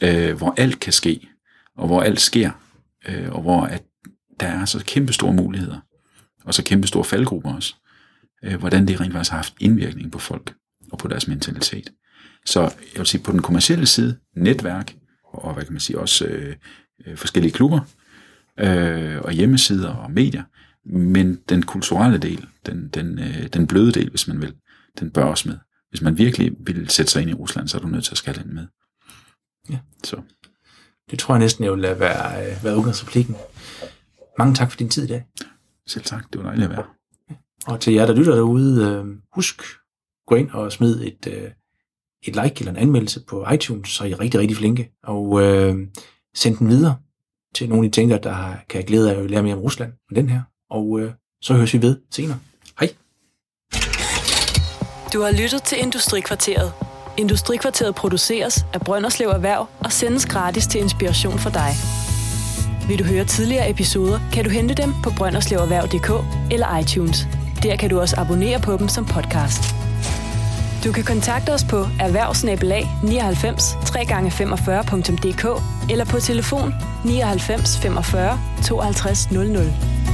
øh, 0.00 0.36
hvor 0.36 0.54
alt 0.56 0.80
kan 0.80 0.92
ske, 0.92 1.28
og 1.76 1.86
hvor 1.86 2.02
alt 2.02 2.20
sker, 2.20 2.50
øh, 3.08 3.32
og 3.32 3.42
hvor 3.42 3.60
at 3.60 3.82
der 4.40 4.46
er 4.46 4.64
så 4.64 4.84
kæmpe 4.86 5.12
store 5.12 5.32
muligheder, 5.32 5.80
og 6.44 6.54
så 6.54 6.64
kæmpe 6.64 6.86
store 6.86 7.04
faldgrupper 7.04 7.54
også, 7.54 7.74
øh, 8.44 8.54
hvordan 8.58 8.88
det 8.88 9.00
rent 9.00 9.12
faktisk 9.12 9.30
har 9.30 9.38
haft 9.38 9.54
indvirkning 9.60 10.12
på 10.12 10.18
folk 10.18 10.54
og 10.92 10.98
på 10.98 11.08
deres 11.08 11.28
mentalitet. 11.28 11.92
Så 12.46 12.60
jeg 12.60 12.98
vil 12.98 13.06
sige, 13.06 13.22
på 13.22 13.32
den 13.32 13.42
kommercielle 13.42 13.86
side, 13.86 14.16
netværk, 14.36 14.94
og 15.24 15.54
hvad 15.54 15.64
kan 15.64 15.72
man 15.72 15.80
sige, 15.80 15.98
også 15.98 16.24
øh, 16.24 16.56
øh 17.06 17.16
forskellige 17.16 17.52
klubber, 17.52 17.80
øh, 18.60 19.20
og 19.20 19.32
hjemmesider 19.32 19.88
og 19.88 20.10
medier, 20.10 20.42
men 20.86 21.38
den 21.48 21.62
kulturelle 21.62 22.18
del, 22.18 22.46
den, 22.66 22.88
den, 22.88 23.18
øh, 23.18 23.46
den 23.46 23.66
bløde 23.66 23.92
del, 23.92 24.10
hvis 24.10 24.28
man 24.28 24.40
vil, 24.40 24.54
den 25.00 25.10
bør 25.10 25.24
også 25.24 25.48
med. 25.48 25.58
Hvis 25.94 26.02
man 26.02 26.18
virkelig 26.18 26.52
vil 26.60 26.88
sætte 26.88 27.12
sig 27.12 27.22
ind 27.22 27.30
i 27.30 27.34
Rusland, 27.34 27.68
så 27.68 27.76
er 27.76 27.80
du 27.80 27.88
nødt 27.88 28.04
til 28.04 28.12
at 28.12 28.18
skale 28.18 28.42
den 28.42 28.54
med. 28.54 28.66
Ja. 29.70 29.78
Så. 30.04 30.22
Det 31.10 31.18
tror 31.18 31.34
jeg 31.34 31.38
næsten, 31.38 31.64
jeg 31.64 31.72
vil 31.72 31.80
lade 31.80 32.00
være, 32.00 32.50
øh, 32.50 32.64
være 32.64 32.76
udgangsreplikken. 32.78 33.36
Mange 34.38 34.54
tak 34.54 34.70
for 34.70 34.78
din 34.78 34.88
tid 34.88 35.04
i 35.04 35.06
dag. 35.06 35.24
Selv 35.86 36.04
tak, 36.04 36.32
det 36.32 36.38
var 36.38 36.46
dejligt 36.46 36.70
at 36.70 36.76
være. 36.76 36.84
Og 37.66 37.80
til 37.80 37.92
jer, 37.92 38.06
der 38.06 38.14
lytter 38.14 38.34
derude, 38.34 38.84
øh, 38.84 39.16
husk, 39.34 39.62
gå 40.26 40.34
ind 40.34 40.50
og 40.50 40.72
smid 40.72 41.00
et, 41.02 41.26
øh, 41.26 41.50
et 42.22 42.36
like 42.42 42.58
eller 42.58 42.70
en 42.70 42.76
anmeldelse 42.76 43.24
på 43.28 43.46
iTunes, 43.50 43.88
så 43.88 44.04
er 44.04 44.08
I 44.08 44.14
rigtig, 44.14 44.40
rigtig 44.40 44.56
flinke. 44.56 44.92
Og 45.02 45.42
øh, 45.42 45.88
send 46.36 46.56
den 46.56 46.68
videre 46.68 46.96
til 47.54 47.68
nogle, 47.68 47.86
I 47.86 47.90
tænker, 47.90 48.18
der 48.18 48.56
kan 48.68 48.78
have 48.78 48.86
glæde 48.86 49.14
af 49.14 49.20
at 49.20 49.30
lære 49.30 49.42
mere 49.42 49.54
om 49.54 49.60
Rusland 49.60 49.92
med 50.10 50.22
den 50.22 50.28
her. 50.28 50.42
Og 50.70 51.00
øh, 51.00 51.12
så 51.42 51.54
høres 51.54 51.74
vi 51.74 51.82
ved 51.82 52.00
senere. 52.10 52.38
Du 55.14 55.22
har 55.22 55.30
lyttet 55.30 55.62
til 55.62 55.78
Industrikvarteret. 55.78 56.72
Industrikvarteret 57.16 57.94
produceres 57.94 58.66
af 58.72 58.80
Brønderslev 58.80 59.28
Erhverv 59.28 59.68
og 59.80 59.92
sendes 59.92 60.26
gratis 60.26 60.66
til 60.66 60.80
inspiration 60.80 61.38
for 61.38 61.50
dig. 61.50 61.70
Vil 62.88 62.98
du 62.98 63.04
høre 63.04 63.24
tidligere 63.24 63.70
episoder, 63.70 64.20
kan 64.32 64.44
du 64.44 64.50
hente 64.50 64.74
dem 64.74 64.94
på 65.04 65.10
brønderslevererhverv.dk 65.16 66.10
eller 66.52 66.78
iTunes. 66.78 67.28
Der 67.62 67.76
kan 67.76 67.90
du 67.90 68.00
også 68.00 68.16
abonnere 68.18 68.60
på 68.60 68.76
dem 68.76 68.88
som 68.88 69.04
podcast. 69.06 69.62
Du 70.84 70.92
kan 70.92 71.04
kontakte 71.04 71.50
os 71.50 71.64
på 71.70 71.86
erhvervsnabelag 72.00 72.88
99 73.04 73.62
3x45.dk 73.74 75.62
eller 75.90 76.04
på 76.04 76.20
telefon 76.20 76.74
99 77.04 77.78
45 77.78 78.38
52 78.64 79.30
00. 79.30 80.13